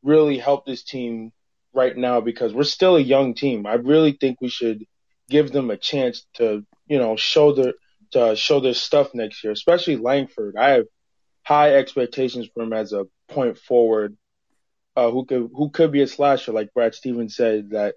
really 0.03 0.39
help 0.39 0.67
this 0.67 0.83
team 0.85 1.33
right 1.73 1.97
now 1.97 2.21
because 2.21 2.55
we're 2.55 2.65
still 2.65 2.97
a 2.97 3.01
young 3.01 3.35
team. 3.35 3.67
I 3.67 3.75
really 3.75 4.13
think 4.13 4.41
we 4.41 4.49
should 4.49 4.85
give 5.29 5.51
them 5.51 5.71
a 5.71 5.77
chance 5.77 6.27
to, 6.35 6.65
you 6.87 6.99
know, 6.99 7.17
show 7.17 7.53
their 7.53 7.75
to 8.13 8.37
show 8.37 8.61
their 8.61 8.75
stuff 8.75 9.15
next 9.15 9.43
year, 9.43 9.53
especially 9.53 9.97
Langford. 9.97 10.57
I 10.57 10.71
have 10.71 10.87
high 11.43 11.75
expectations 11.75 12.49
for 12.53 12.63
him 12.63 12.73
as 12.73 12.93
a 12.93 13.07
point 13.29 13.59
forward, 13.59 14.17
uh, 14.97 15.11
who 15.11 15.27
could 15.27 15.51
who 15.55 15.71
could 15.71 15.93
be 15.93 16.03
a 16.03 16.07
slasher, 16.07 16.53
like 16.53 16.73
Brad 16.73 16.95
Stevens 16.95 17.37
said 17.37 17.71
that 17.71 17.97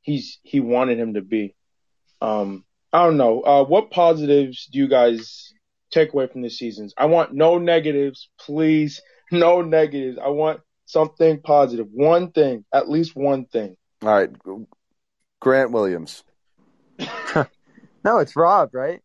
he's 0.00 0.38
he 0.42 0.60
wanted 0.60 0.98
him 0.98 1.14
to 1.14 1.22
be. 1.22 1.54
Um, 2.22 2.64
I 2.92 3.04
don't 3.04 3.16
know. 3.16 3.40
Uh, 3.40 3.64
what 3.64 3.90
positives 3.90 4.66
do 4.66 4.78
you 4.78 4.86
guys 4.86 5.52
take 5.90 6.12
away 6.12 6.28
from 6.28 6.42
the 6.42 6.50
seasons? 6.50 6.94
I 6.96 7.06
want 7.06 7.34
no 7.34 7.58
negatives, 7.58 8.30
please. 8.38 9.02
No 9.34 9.62
negatives. 9.62 10.18
I 10.22 10.28
want 10.28 10.60
something 10.84 11.40
positive. 11.40 11.86
One 11.90 12.32
thing, 12.32 12.66
at 12.70 12.90
least 12.90 13.16
one 13.16 13.46
thing. 13.46 13.78
All 14.02 14.10
right. 14.10 14.28
Grant 15.40 15.70
Williams. 15.70 16.22
no, 18.04 18.18
it's 18.18 18.36
Rob, 18.36 18.74
right? 18.74 19.00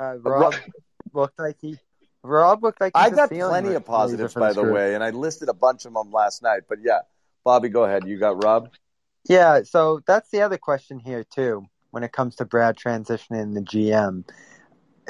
Uh, 0.00 0.18
Rob 0.18 0.54
looked 1.12 1.36
like 1.36 1.56
he. 1.60 1.76
Rob 2.22 2.62
looked 2.62 2.80
like 2.80 2.92
I 2.94 3.10
got 3.10 3.28
plenty 3.28 3.74
of 3.74 3.84
positives, 3.84 4.34
by 4.34 4.52
the 4.52 4.62
way, 4.62 4.94
and 4.94 5.02
I 5.02 5.10
listed 5.10 5.48
a 5.48 5.52
bunch 5.52 5.84
of 5.84 5.94
them 5.94 6.12
last 6.12 6.44
night. 6.44 6.60
But 6.68 6.78
yeah, 6.84 7.00
Bobby, 7.42 7.70
go 7.70 7.82
ahead. 7.82 8.06
You 8.06 8.20
got 8.20 8.44
Rob. 8.44 8.68
Yeah, 9.28 9.64
so 9.64 10.00
that's 10.06 10.30
the 10.30 10.42
other 10.42 10.58
question 10.58 11.00
here 11.00 11.24
too 11.24 11.66
when 11.92 12.02
it 12.02 12.12
comes 12.12 12.34
to 12.36 12.44
Brad 12.44 12.76
transitioning 12.76 13.54
the 13.54 13.60
GM. 13.60 14.28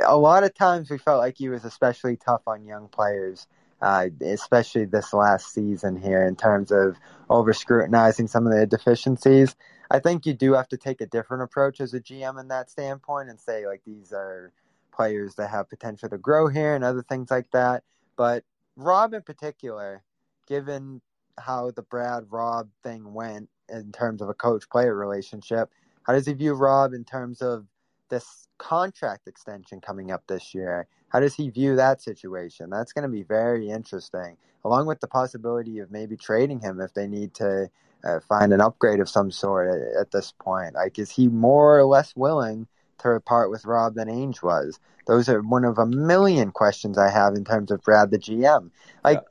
A 0.05 0.17
lot 0.17 0.45
of 0.45 0.55
times 0.55 0.91
we 0.91 0.99
felt 0.99 1.19
like 1.19 1.39
he 1.39 1.49
was 1.49 1.65
especially 1.65 2.17
tough 2.17 2.43
on 2.47 2.65
young 2.65 2.89
players, 2.89 3.47
uh, 3.81 4.09
especially 4.21 4.85
this 4.85 5.13
last 5.13 5.55
season 5.55 5.97
here 5.97 6.27
in 6.27 6.37
terms 6.37 6.71
of 6.71 6.97
over 7.31 7.53
scrutinizing 7.53 8.27
some 8.27 8.47
of 8.47 8.53
their 8.53 8.67
deficiencies. 8.67 9.57
I 9.91 10.01
think 10.01 10.27
you 10.27 10.35
do 10.35 10.55
have 10.55 10.69
to 10.69 10.77
take 10.77 11.01
a 11.01 11.07
different 11.07 11.45
approach 11.45 11.81
as 11.81 11.95
a 11.95 12.01
GM 12.01 12.41
in 12.41 12.49
that 12.49 12.71
standpoint 12.71 13.31
and 13.31 13.39
say, 13.39 13.67
like, 13.67 13.83
these 13.85 14.13
are 14.13 14.53
players 14.93 15.35
that 15.37 15.51
have 15.51 15.71
potential 15.71 16.09
to 16.09 16.19
grow 16.19 16.49
here 16.49 16.75
and 16.75 16.83
other 16.83 17.03
things 17.03 17.31
like 17.31 17.51
that. 17.53 17.85
But 18.17 18.45
Rob, 18.77 19.15
in 19.15 19.23
particular, 19.23 20.03
given 20.47 21.01
how 21.39 21.71
the 21.71 21.83
Brad 21.83 22.25
Rob 22.31 22.69
thing 22.83 23.15
went 23.15 23.49
in 23.69 23.93
terms 23.93 24.21
of 24.21 24.29
a 24.29 24.35
coach 24.35 24.69
player 24.69 24.95
relationship, 24.95 25.71
how 26.05 26.13
does 26.13 26.27
he 26.27 26.33
view 26.33 26.55
Rob 26.55 26.93
in 26.93 27.05
terms 27.05 27.43
of 27.43 27.67
this 28.09 28.47
contract 28.59 29.27
extension 29.27 29.81
coming 29.81 30.11
up 30.11 30.23
this 30.27 30.55
year? 30.55 30.87
How 31.09 31.21
does 31.21 31.35
he 31.35 31.51
view 31.51 31.77
that 31.77 32.03
situation? 32.03 32.71
That's 32.71 32.93
going 32.93 33.03
to 33.03 33.09
be 33.09 33.23
very 33.23 33.69
interesting, 33.69 34.37
along 34.65 34.87
with 34.87 35.01
the 35.01 35.09
possibility 35.09 35.79
of 35.79 35.91
maybe 35.91 36.17
trading 36.17 36.61
him 36.61 36.81
if 36.81 36.95
they 36.95 37.07
need 37.07 37.35
to 37.35 37.71
uh, 38.05 38.21
find 38.21 38.53
an 38.53 38.61
upgrade 38.61 39.01
of 39.01 39.09
some 39.09 39.31
sort 39.31 39.69
at, 39.69 40.01
at, 40.01 40.11
this 40.11 40.33
point. 40.33 40.75
Like, 40.75 40.99
is 40.99 41.11
he 41.11 41.29
more 41.29 41.79
or 41.79 41.85
less 41.85 42.15
willing 42.17 42.67
to 42.99 43.21
part 43.21 43.51
with 43.51 43.65
Rob 43.65 43.95
than 43.95 44.09
Ainge 44.09 44.43
was? 44.43 44.81
Those 45.07 45.29
are 45.29 45.41
one 45.41 45.65
of 45.65 45.79
a 45.79 45.87
million 45.87 46.51
questions 46.51 46.99
I 46.99 47.11
have 47.11 47.35
in 47.35 47.45
terms 47.45 47.71
of 47.71 47.83
Brad 47.83 48.11
the 48.11 48.19
GM. 48.19 48.71
Like, 49.05 49.23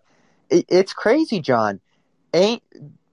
yeah. 0.50 0.60
it, 0.60 0.66
it's 0.70 0.94
crazy, 0.94 1.40
John. 1.40 1.80
Ain't 2.34 2.64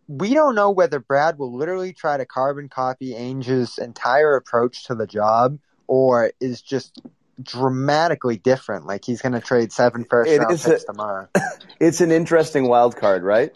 we 0.08 0.32
don't 0.32 0.54
know 0.54 0.70
whether 0.70 0.98
Brad 0.98 1.38
will 1.38 1.54
literally 1.54 1.92
try 1.92 2.16
to 2.16 2.26
carbon 2.26 2.68
copy 2.68 3.14
Ainge's 3.14 3.78
entire 3.78 4.34
approach 4.34 4.84
to 4.86 4.94
the 4.94 5.06
job 5.06 5.58
or 5.86 6.32
is 6.40 6.62
just 6.62 7.00
dramatically 7.40 8.38
different. 8.38 8.86
Like 8.86 9.04
he's 9.04 9.20
going 9.20 9.34
to 9.34 9.40
trade 9.40 9.72
seven 9.72 10.04
first 10.04 10.32
it 10.32 10.38
round 10.38 10.58
picks 10.58 10.82
a, 10.82 10.86
tomorrow. 10.86 11.28
It's 11.80 12.00
an 12.00 12.10
interesting 12.10 12.66
wild 12.66 12.96
card, 12.96 13.22
right? 13.22 13.52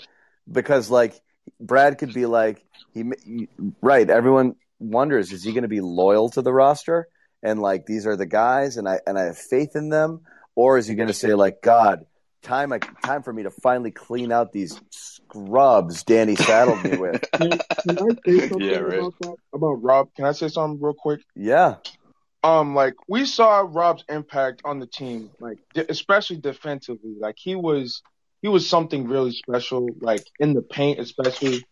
Because 0.51 0.89
like 0.89 1.21
Brad 1.59 1.99
could 1.99 2.15
be 2.15 2.27
like 2.27 2.65
he 2.95 3.49
right. 3.81 4.09
Everyone 4.09 4.55
wonders 4.79 5.33
is 5.33 5.43
he 5.43 5.51
going 5.53 5.63
to 5.63 5.69
be 5.69 5.81
loyal 5.81 6.31
to 6.31 6.43
the 6.43 6.53
roster 6.53 7.09
and 7.43 7.61
like 7.61 7.87
these 7.87 8.07
are 8.07 8.17
the 8.17 8.27
guys 8.27 8.77
and 8.77 8.89
I 8.89 9.01
and 9.07 9.19
I 9.19 9.25
have 9.25 9.39
faith 9.39 9.75
in 9.75 9.89
them, 9.89 10.21
or 10.55 10.79
is 10.79 10.87
he 10.87 10.95
going 10.95 11.09
to 11.09 11.15
say 11.15 11.35
like 11.35 11.63
God? 11.63 12.07
Time 12.43 12.73
I, 12.73 12.79
time 12.79 13.23
for 13.23 13.33
me 13.33 13.45
to 13.45 13.51
finally 13.51 13.91
clean 13.91 14.33
out 14.33 14.53
these 14.53 14.81
scrubs 14.91 16.03
Danny 16.03 16.37
saddled 16.37 16.85
me 16.85 16.97
with. 16.97 17.25
Can, 17.33 17.51
can 17.51 17.61
I 17.91 17.95
say 18.27 18.49
something 18.49 18.61
yeah, 18.61 18.77
right. 18.77 18.99
about 18.99 19.15
that? 19.21 19.37
About 19.55 19.83
Rob? 19.83 20.15
Can 20.15 20.25
I 20.25 20.33
say 20.33 20.49
something 20.49 20.81
real 20.83 20.95
quick? 20.95 21.21
Yeah. 21.35 21.77
Um, 22.45 22.75
like 22.75 22.95
we 23.09 23.25
saw 23.25 23.67
Rob's 23.67 24.05
impact 24.09 24.63
on 24.65 24.81
the 24.81 24.87
team, 24.87 25.31
like 25.41 25.59
especially 25.89 26.39
defensively. 26.39 27.15
Like 27.19 27.37
he 27.39 27.55
was, 27.55 28.03
he 28.43 28.49
was 28.49 28.69
something 28.69 29.07
really 29.07 29.33
special. 29.33 29.89
Like 30.01 30.27
in 30.41 30.53
the 30.53 30.63
paint, 30.63 30.99
especially. 30.99 31.65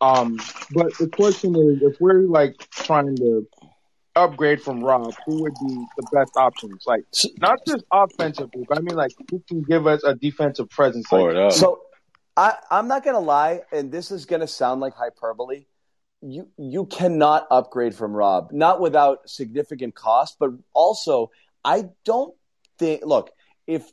Um, 0.00 0.38
but 0.72 0.96
the 0.98 1.08
question 1.08 1.56
is, 1.56 1.82
if 1.82 2.00
we're 2.00 2.22
like 2.22 2.54
trying 2.70 3.16
to 3.16 3.46
upgrade 4.16 4.62
from 4.62 4.82
Rob, 4.82 5.14
who 5.26 5.42
would 5.42 5.54
be 5.66 5.86
the 5.96 6.06
best 6.12 6.32
options? 6.36 6.84
Like 6.86 7.04
not 7.40 7.58
just 7.66 7.84
offensively, 7.92 8.64
but 8.68 8.78
I 8.78 8.80
mean 8.80 8.96
like 8.96 9.12
who 9.30 9.42
can 9.48 9.62
give 9.62 9.86
us 9.86 10.02
a 10.04 10.14
defensive 10.14 10.70
presence? 10.70 11.10
Like, 11.10 11.52
so 11.52 11.82
I, 12.36 12.56
I'm 12.70 12.88
not 12.88 13.04
gonna 13.04 13.20
lie, 13.20 13.62
and 13.72 13.92
this 13.92 14.10
is 14.10 14.26
gonna 14.26 14.46
sound 14.46 14.80
like 14.80 14.94
hyperbole. 14.94 15.66
You 16.20 16.48
you 16.56 16.86
cannot 16.86 17.46
upgrade 17.50 17.94
from 17.94 18.12
Rob, 18.12 18.50
not 18.52 18.80
without 18.80 19.28
significant 19.28 19.94
cost, 19.94 20.36
but 20.38 20.50
also 20.72 21.30
I 21.64 21.90
don't 22.04 22.34
think 22.78 23.04
look, 23.04 23.30
if 23.66 23.90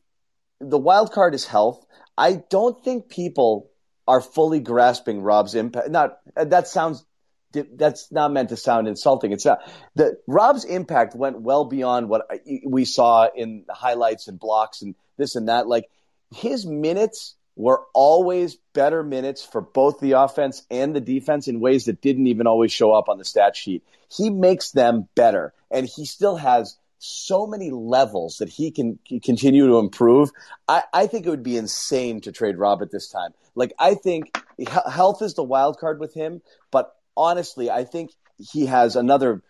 the 0.60 0.78
wild 0.78 1.12
card 1.12 1.34
is 1.34 1.46
health, 1.46 1.86
I 2.18 2.44
don't 2.50 2.84
think 2.84 3.10
people 3.10 3.70
are 4.08 4.22
fully 4.22 4.60
grasping 4.60 5.22
Rob's 5.22 5.56
impact. 5.56 5.90
Not 5.90 6.20
that 6.36 6.68
sounds 6.68 7.06
that's 7.52 8.12
not 8.12 8.32
meant 8.32 8.50
to 8.50 8.58
sound 8.58 8.88
insulting. 8.88 9.32
It's 9.32 9.46
not 9.46 9.60
the 9.96 10.18
Rob's 10.28 10.64
impact 10.66 11.16
went 11.16 11.42
well 11.42 11.66
beyond 11.66 12.10
what 12.10 12.28
we 12.66 12.86
saw 12.86 13.28
in 13.36 13.66
highlights 13.70 14.28
and 14.28 14.40
blocks 14.40 14.82
and 14.82 14.96
this 15.18 15.36
and 15.36 15.50
that. 15.50 15.68
Like 15.68 15.90
his 16.34 16.66
minutes 16.66 17.36
were 17.56 17.82
always 17.94 18.58
better 18.74 19.04
minutes 19.04 19.44
for 19.44 19.62
both 19.62 20.00
the 20.00 20.14
offense 20.14 20.64
and 20.72 20.96
the 20.96 21.02
defense 21.02 21.48
in 21.48 21.60
ways 21.60 21.86
that 21.86 22.02
didn't 22.02 22.28
even 22.28 22.48
always 22.48 22.72
show 22.72 22.94
up 22.94 23.10
on 23.10 23.18
the 23.18 23.26
stat 23.26 23.56
sheet. 23.56 23.84
He 24.10 24.30
makes 24.30 24.72
them 24.72 25.08
better 25.16 25.54
and 25.70 25.86
he 25.86 26.06
still 26.06 26.38
has 26.38 26.78
so 27.04 27.48
many 27.48 27.72
levels 27.72 28.38
that 28.38 28.50
he 28.50 28.70
can 28.70 29.00
continue 29.24 29.68
to 29.68 29.80
improve. 29.80 30.30
I, 30.68 30.84
I 30.94 31.08
think 31.08 31.26
it 31.26 31.30
would 31.30 31.44
be 31.44 31.58
insane 31.58 32.22
to 32.22 32.32
trade 32.32 32.58
Rob 32.58 32.82
at 32.82 32.92
this 32.92 33.10
time. 33.10 33.32
Like 33.56 33.74
I 33.80 33.96
think 33.96 34.38
health 34.68 35.22
is 35.22 35.34
the 35.34 35.44
wild 35.44 35.80
card 35.80 36.00
with 36.00 36.14
him, 36.14 36.42
but 36.70 36.96
honestly, 37.16 37.70
I 37.70 37.84
think 37.84 38.12
he 38.38 38.66
has 38.66 38.96
another 38.96 39.42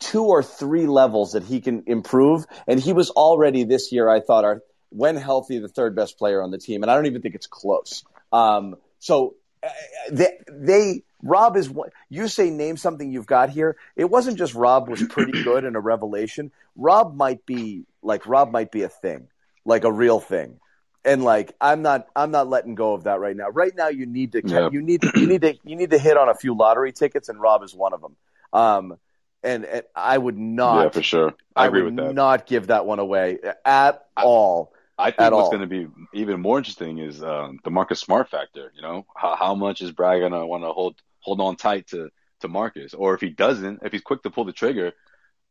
two 0.00 0.24
or 0.24 0.42
three 0.42 0.86
levels 0.86 1.32
that 1.32 1.44
he 1.44 1.60
can 1.60 1.84
improve. 1.86 2.46
And 2.66 2.80
he 2.80 2.92
was 2.92 3.10
already 3.10 3.64
this 3.64 3.92
year, 3.92 4.08
I 4.08 4.20
thought, 4.20 4.44
our 4.44 4.62
when 4.88 5.16
healthy, 5.16 5.58
the 5.58 5.68
third 5.68 5.94
best 5.94 6.18
player 6.18 6.42
on 6.42 6.50
the 6.50 6.58
team. 6.58 6.82
And 6.82 6.90
I 6.90 6.94
don't 6.96 7.06
even 7.06 7.22
think 7.22 7.34
it's 7.34 7.46
close. 7.46 8.02
Um, 8.32 8.76
so 8.98 9.34
uh, 9.62 9.68
they, 10.10 10.38
they, 10.50 11.02
Rob 11.22 11.56
is 11.56 11.70
what 11.70 11.92
you 12.08 12.26
say, 12.26 12.50
name 12.50 12.76
something 12.76 13.12
you've 13.12 13.26
got 13.26 13.50
here. 13.50 13.76
It 13.94 14.06
wasn't 14.06 14.38
just 14.38 14.54
Rob 14.54 14.88
was 14.88 15.02
pretty 15.02 15.32
good 15.44 15.64
and 15.64 15.76
a 15.76 15.80
revelation. 15.80 16.50
Rob 16.76 17.14
might 17.14 17.46
be 17.46 17.84
like, 18.02 18.26
Rob 18.26 18.50
might 18.50 18.72
be 18.72 18.82
a 18.82 18.88
thing, 18.88 19.28
like 19.64 19.84
a 19.84 19.92
real 19.92 20.18
thing. 20.18 20.58
And 21.04 21.22
like 21.24 21.54
I'm 21.60 21.82
not 21.82 22.06
I'm 22.14 22.30
not 22.30 22.48
letting 22.48 22.74
go 22.74 22.94
of 22.94 23.04
that 23.04 23.20
right 23.20 23.36
now. 23.36 23.48
Right 23.48 23.74
now, 23.74 23.88
you 23.88 24.06
need 24.06 24.32
to 24.32 24.42
Yeah. 24.44 24.68
you 24.70 24.82
need 24.82 25.02
you 25.14 25.26
need 25.26 25.42
to 25.42 25.58
you 25.64 25.76
need 25.76 25.90
to 25.90 25.98
hit 25.98 26.16
on 26.16 26.28
a 26.28 26.34
few 26.34 26.54
lottery 26.56 26.92
tickets, 26.92 27.28
and 27.28 27.40
Rob 27.40 27.62
is 27.62 27.74
one 27.74 27.92
of 27.92 28.00
them. 28.00 28.16
Um, 28.52 28.96
and, 29.42 29.64
and 29.64 29.82
I 29.94 30.18
would 30.18 30.36
not 30.36 30.82
yeah, 30.82 30.88
for 30.90 31.02
sure. 31.02 31.34
I, 31.56 31.66
agree 31.66 31.82
would 31.82 31.96
with 31.96 32.04
that. 32.08 32.14
not 32.14 32.46
give 32.46 32.66
that 32.66 32.84
one 32.84 32.98
away 32.98 33.38
at 33.64 34.04
I- 34.16 34.22
all. 34.22 34.72
I 34.98 35.12
think 35.12 35.32
what's 35.32 35.48
going 35.48 35.62
to 35.62 35.66
be 35.66 35.88
even 36.12 36.40
more 36.42 36.58
interesting 36.58 36.98
is 36.98 37.22
um, 37.22 37.58
the 37.64 37.70
Marcus 37.70 38.00
Smart 38.00 38.28
factor. 38.28 38.70
You 38.76 38.82
know, 38.82 39.06
how, 39.16 39.34
how 39.34 39.54
much 39.54 39.80
is 39.80 39.92
Brad 39.92 40.20
going 40.20 40.32
to 40.32 40.44
want 40.44 40.62
to 40.62 40.72
hold 40.72 40.96
hold 41.20 41.40
on 41.40 41.56
tight 41.56 41.86
to 41.88 42.10
to 42.40 42.48
Marcus, 42.48 42.92
or 42.92 43.14
if 43.14 43.22
he 43.22 43.30
doesn't, 43.30 43.80
if 43.82 43.92
he's 43.92 44.02
quick 44.02 44.22
to 44.24 44.30
pull 44.30 44.44
the 44.44 44.52
trigger, 44.52 44.92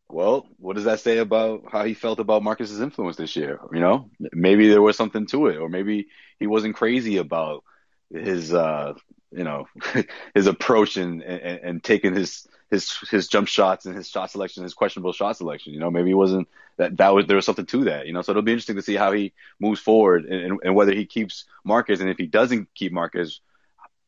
well, 0.10 0.48
what 0.58 0.76
does 0.76 0.86
that 0.86 1.00
say 1.00 1.20
about 1.20 1.66
how 1.72 1.86
he 1.86 1.94
felt 1.94 2.20
about 2.20 2.44
Marcus's 2.44 2.82
influence 2.82 3.16
this 3.16 3.36
year? 3.36 3.60
You 3.72 3.80
know, 3.80 4.10
maybe 4.34 4.70
there 4.70 4.82
was 4.82 4.98
something 4.98 5.28
to 5.28 5.48
it, 5.48 5.58
or 5.58 5.70
maybe 5.70 6.08
he 6.40 6.48
wasn't 6.48 6.76
crazy 6.76 7.18
about 7.18 7.64
his 8.12 8.54
uh 8.54 8.94
you 9.32 9.44
know 9.44 9.68
his 10.34 10.48
approach 10.48 10.98
and, 10.98 11.22
and 11.22 11.60
and 11.60 11.84
taking 11.84 12.16
his 12.16 12.48
his 12.70 12.98
his 13.10 13.28
jump 13.28 13.48
shots 13.48 13.86
and 13.86 13.96
his 13.96 14.10
shot 14.10 14.32
selection 14.32 14.64
his 14.64 14.74
questionable 14.74 15.14
shot 15.14 15.38
selection 15.38 15.74
you 15.74 15.80
know 15.80 15.92
maybe 15.92 16.10
he 16.10 16.14
wasn't 16.14 16.48
that 16.78 16.98
that 16.98 17.10
was 17.10 17.28
there 17.28 17.36
was 17.36 17.46
something 17.46 17.66
to 17.66 17.86
that 17.86 18.08
you 18.08 18.14
know 18.14 18.22
so 18.22 18.32
it'll 18.32 18.42
be 18.42 18.52
interesting 18.52 18.76
to 18.76 18.82
see 18.82 18.96
how 18.96 19.12
he 19.12 19.32
moves 19.60 19.80
forward 19.80 20.26
and, 20.26 20.42
and, 20.42 20.60
and 20.64 20.76
whether 20.76 20.94
he 20.94 21.06
keeps 21.06 21.46
Marcus 21.64 22.00
and 22.00 22.10
if 22.10 22.18
he 22.18 22.26
doesn't 22.26 22.68
keep 22.74 22.92
Marcus 22.92 23.42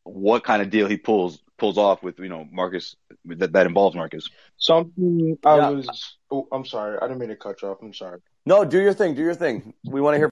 what 0.04 0.42
kind 0.42 0.62
of 0.62 0.70
deal 0.70 0.88
he 0.88 0.96
pulls 0.96 1.41
pulls 1.62 1.78
off 1.78 2.02
with 2.02 2.18
you 2.18 2.28
know 2.28 2.44
Marcus 2.50 2.96
that, 3.24 3.52
that 3.52 3.66
involves 3.66 3.94
Marcus 3.94 4.28
Something 4.56 5.38
I 5.44 5.56
Yeah. 5.56 5.70
was. 5.70 6.16
Oh, 6.28 6.48
I'm 6.50 6.64
sorry. 6.64 6.98
I 7.00 7.06
didn't 7.06 7.20
mean 7.20 7.28
to 7.28 7.36
cut 7.36 7.62
you 7.62 7.68
off. 7.68 7.78
I'm 7.80 7.94
sorry. 7.94 8.18
No, 8.44 8.64
do 8.64 8.80
your 8.80 8.92
thing. 8.92 9.14
Do 9.14 9.22
your 9.22 9.34
thing. 9.36 9.72
We 9.84 10.00
want 10.00 10.14
to 10.14 10.18
hear. 10.18 10.30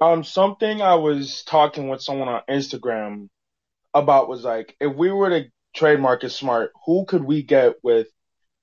Um, 0.00 0.24
something 0.24 0.80
I 0.80 0.94
was 0.94 1.42
talking 1.44 1.88
with 1.88 2.00
someone 2.00 2.28
on 2.28 2.40
Instagram 2.48 3.28
about 3.92 4.28
was 4.28 4.44
like, 4.44 4.74
if 4.80 4.96
we 4.96 5.12
were 5.12 5.28
to 5.28 5.44
trade 5.74 6.00
Marcus 6.00 6.34
Smart, 6.34 6.72
who 6.86 7.04
could 7.04 7.22
we 7.22 7.42
get 7.42 7.74
with 7.82 8.08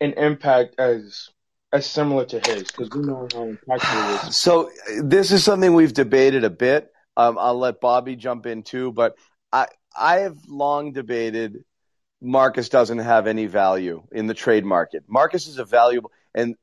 an 0.01 0.13
impact 0.13 0.79
as 0.79 1.29
as 1.71 1.85
similar 1.85 2.25
to 2.25 2.39
his? 2.39 2.63
Because 2.63 2.89
we 2.91 3.01
know 3.03 3.27
how 3.33 3.45
impactful 3.53 4.21
he 4.23 4.29
is. 4.29 4.37
So 4.47 4.71
this 5.03 5.31
is 5.31 5.43
something 5.43 5.75
we've 5.75 5.93
debated 5.93 6.43
a 6.43 6.49
bit. 6.49 6.91
Um, 7.15 7.37
I'll 7.37 7.59
let 7.59 7.81
Bobby 7.81 8.15
jump 8.15 8.47
in 8.47 8.63
too, 8.63 8.91
but 8.91 9.15
I 9.53 9.67
I 9.95 10.19
have 10.21 10.37
long 10.47 10.93
debated 10.93 11.63
Marcus 12.21 12.69
doesn't 12.69 12.99
have 12.99 13.27
any 13.27 13.45
value 13.45 14.03
in 14.11 14.27
the 14.27 14.33
trade 14.33 14.65
market. 14.65 15.03
Marcus 15.07 15.47
is 15.47 15.57
a 15.57 15.65
valuable 15.65 16.11
and 16.35 16.55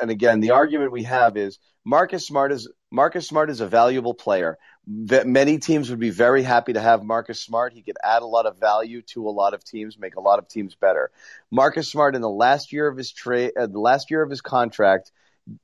and 0.00 0.10
again 0.10 0.40
the 0.40 0.52
argument 0.52 0.92
we 0.92 1.02
have 1.02 1.36
is 1.36 1.58
Marcus 1.84 2.26
Smart 2.26 2.52
is 2.52 2.68
Marcus 2.90 3.26
Smart 3.26 3.50
is 3.50 3.60
a 3.60 3.66
valuable 3.66 4.14
player. 4.14 4.58
That 4.86 5.26
many 5.26 5.58
teams 5.58 5.90
would 5.90 5.98
be 5.98 6.10
very 6.10 6.42
happy 6.42 6.72
to 6.72 6.80
have 6.80 7.02
Marcus 7.02 7.40
Smart. 7.40 7.72
He 7.72 7.82
could 7.82 7.96
add 8.02 8.22
a 8.22 8.26
lot 8.26 8.46
of 8.46 8.58
value 8.58 9.02
to 9.14 9.28
a 9.28 9.30
lot 9.30 9.54
of 9.54 9.62
teams, 9.64 9.98
make 9.98 10.16
a 10.16 10.20
lot 10.20 10.38
of 10.38 10.48
teams 10.48 10.74
better. 10.74 11.10
Marcus 11.50 11.88
Smart 11.88 12.14
in 12.14 12.22
the 12.22 12.30
last 12.30 12.72
year 12.72 12.88
of 12.88 12.96
his 12.96 13.12
trade, 13.12 13.52
uh, 13.58 13.66
the 13.66 13.78
last 13.78 14.10
year 14.10 14.22
of 14.22 14.30
his 14.30 14.40
contract, 14.40 15.12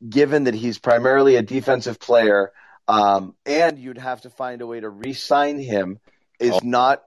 given 0.09 0.45
that 0.45 0.55
he's 0.55 0.79
primarily 0.79 1.37
a 1.37 1.43
defensive 1.43 1.99
player, 1.99 2.53
um, 2.89 3.35
and 3.45 3.79
you'd 3.79 3.99
have 3.99 4.21
to 4.23 4.31
find 4.31 4.61
a 4.63 4.67
way 4.67 4.81
to 4.81 4.89
re-sign 4.89 5.59
him, 5.59 5.99
is 6.39 6.53
Oh. 6.53 6.61
not. 6.63 7.03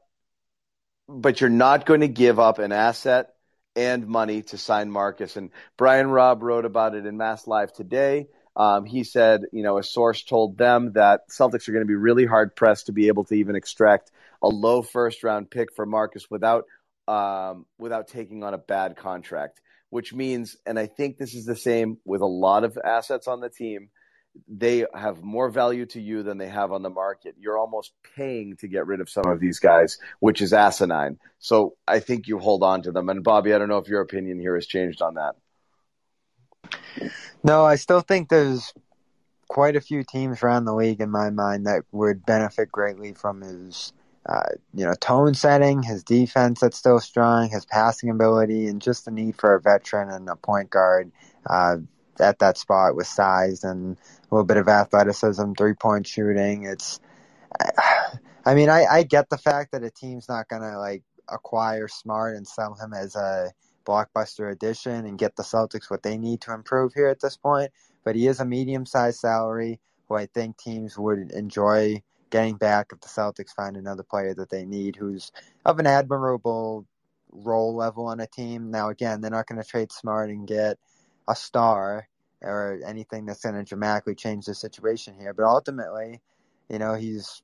But 1.11 1.41
you're 1.41 1.49
not 1.49 1.87
going 1.87 2.01
to 2.01 2.07
give 2.07 2.39
up 2.39 2.59
an 2.59 2.71
asset 2.71 3.33
and 3.75 4.07
money 4.07 4.43
to 4.43 4.57
sign 4.57 4.91
Marcus. 4.91 5.37
And 5.37 5.49
Brian 5.75 6.11
Robb 6.11 6.43
wrote 6.43 6.65
about 6.65 6.93
it 6.93 7.07
in 7.07 7.17
Mass 7.17 7.47
Live 7.47 7.73
today. 7.73 8.27
Um, 8.55 8.85
he 8.85 9.03
said, 9.03 9.41
you 9.51 9.63
know, 9.63 9.77
a 9.77 9.83
source 9.83 10.23
told 10.23 10.57
them 10.57 10.93
that 10.93 11.29
Celtics 11.29 11.67
are 11.67 11.71
going 11.71 11.83
to 11.83 11.87
be 11.87 11.95
really 11.95 12.25
hard 12.25 12.55
pressed 12.55 12.87
to 12.87 12.91
be 12.91 13.07
able 13.07 13.23
to 13.25 13.35
even 13.35 13.55
extract 13.55 14.11
a 14.43 14.47
low 14.47 14.81
first 14.81 15.23
round 15.23 15.49
pick 15.49 15.73
for 15.73 15.85
Marcus 15.85 16.29
without 16.29 16.65
um, 17.07 17.65
without 17.79 18.07
taking 18.07 18.43
on 18.43 18.53
a 18.53 18.59
bad 18.59 18.95
contract. 18.95 19.61
Which 19.89 20.13
means, 20.13 20.55
and 20.67 20.77
I 20.77 20.85
think 20.85 21.17
this 21.17 21.33
is 21.33 21.45
the 21.45 21.55
same 21.55 21.97
with 22.05 22.21
a 22.21 22.27
lot 22.27 22.63
of 22.63 22.77
assets 22.77 23.27
on 23.27 23.39
the 23.39 23.49
team, 23.49 23.89
they 24.47 24.85
have 24.93 25.23
more 25.23 25.49
value 25.49 25.85
to 25.87 26.01
you 26.01 26.23
than 26.23 26.37
they 26.37 26.47
have 26.47 26.71
on 26.71 26.81
the 26.81 26.89
market. 26.89 27.35
You're 27.39 27.57
almost 27.57 27.91
paying 28.15 28.55
to 28.57 28.67
get 28.67 28.87
rid 28.87 29.01
of 29.01 29.09
some 29.09 29.25
of 29.27 29.39
these 29.39 29.59
guys, 29.59 29.97
which 30.19 30.41
is 30.41 30.53
asinine. 30.53 31.19
So 31.39 31.75
I 31.87 31.99
think 31.99 32.27
you 32.27 32.39
hold 32.39 32.63
on 32.63 32.81
to 32.83 32.91
them. 32.91 33.09
And 33.09 33.23
Bobby, 33.23 33.53
I 33.53 33.57
don't 33.57 33.69
know 33.69 33.77
if 33.77 33.87
your 33.87 34.01
opinion 34.01 34.39
here 34.39 34.55
has 34.55 34.65
changed 34.67 35.01
on 35.01 35.15
that. 35.15 35.35
No, 37.43 37.65
I 37.65 37.75
still 37.75 38.01
think 38.01 38.29
there's 38.29 38.73
quite 39.47 39.75
a 39.75 39.81
few 39.81 40.03
teams 40.03 40.43
around 40.43 40.65
the 40.65 40.75
league 40.75 41.01
in 41.01 41.09
my 41.09 41.29
mind 41.29 41.65
that 41.65 41.83
would 41.91 42.25
benefit 42.25 42.71
greatly 42.71 43.13
from 43.13 43.41
his, 43.41 43.93
uh, 44.27 44.49
you 44.73 44.85
know, 44.85 44.93
tone 44.99 45.33
setting, 45.33 45.81
his 45.81 46.03
defense 46.03 46.59
that's 46.59 46.77
still 46.77 46.99
strong, 46.99 47.49
his 47.49 47.65
passing 47.65 48.09
ability, 48.09 48.67
and 48.67 48.81
just 48.81 49.05
the 49.05 49.11
need 49.11 49.35
for 49.35 49.55
a 49.55 49.61
veteran 49.61 50.09
and 50.09 50.29
a 50.29 50.35
point 50.35 50.69
guard 50.69 51.11
uh, 51.47 51.77
at 52.19 52.39
that 52.39 52.57
spot 52.57 52.95
with 52.95 53.07
size 53.07 53.63
and 53.63 53.97
a 54.31 54.35
little 54.35 54.45
bit 54.45 54.57
of 54.57 54.67
athleticism, 54.67 55.53
three 55.53 55.73
point 55.73 56.07
shooting. 56.07 56.63
It's, 56.65 56.99
I 58.45 58.55
mean, 58.55 58.69
I, 58.69 58.85
I 58.85 59.03
get 59.03 59.29
the 59.29 59.37
fact 59.37 59.71
that 59.71 59.83
a 59.83 59.91
team's 59.91 60.29
not 60.29 60.47
gonna 60.47 60.77
like 60.77 61.03
acquire 61.27 61.87
Smart 61.87 62.35
and 62.35 62.47
sell 62.47 62.75
him 62.75 62.93
as 62.93 63.15
a 63.15 63.51
blockbuster 63.85 64.51
addition 64.51 65.05
and 65.05 65.17
get 65.17 65.35
the 65.35 65.43
Celtics 65.43 65.89
what 65.89 66.03
they 66.03 66.17
need 66.17 66.41
to 66.41 66.53
improve 66.53 66.93
here 66.93 67.07
at 67.07 67.21
this 67.21 67.37
point. 67.37 67.71
But 68.03 68.15
he 68.15 68.27
is 68.27 68.39
a 68.39 68.45
medium 68.45 68.85
sized 68.85 69.19
salary 69.19 69.79
who 70.07 70.15
I 70.15 70.27
think 70.27 70.57
teams 70.57 70.97
would 70.97 71.31
enjoy 71.31 72.01
getting 72.29 72.55
back 72.55 72.87
if 72.91 72.99
the 72.99 73.07
Celtics 73.07 73.55
find 73.55 73.77
another 73.77 74.03
player 74.03 74.33
that 74.35 74.49
they 74.49 74.65
need 74.65 74.95
who's 74.95 75.31
of 75.65 75.79
an 75.79 75.87
admirable 75.87 76.85
role 77.31 77.75
level 77.75 78.07
on 78.07 78.19
a 78.19 78.27
team. 78.27 78.71
Now, 78.71 78.89
again, 78.89 79.21
they're 79.21 79.31
not 79.31 79.47
going 79.47 79.61
to 79.61 79.67
trade 79.67 79.91
Smart 79.91 80.29
and 80.29 80.47
get 80.47 80.77
a 81.27 81.35
star 81.35 82.07
or 82.41 82.79
anything 82.85 83.25
that's 83.25 83.43
going 83.43 83.55
to 83.55 83.63
dramatically 83.63 84.15
change 84.15 84.45
the 84.45 84.55
situation 84.55 85.15
here. 85.19 85.33
But 85.33 85.45
ultimately, 85.45 86.21
you 86.69 86.79
know, 86.79 86.93
he's 86.93 87.41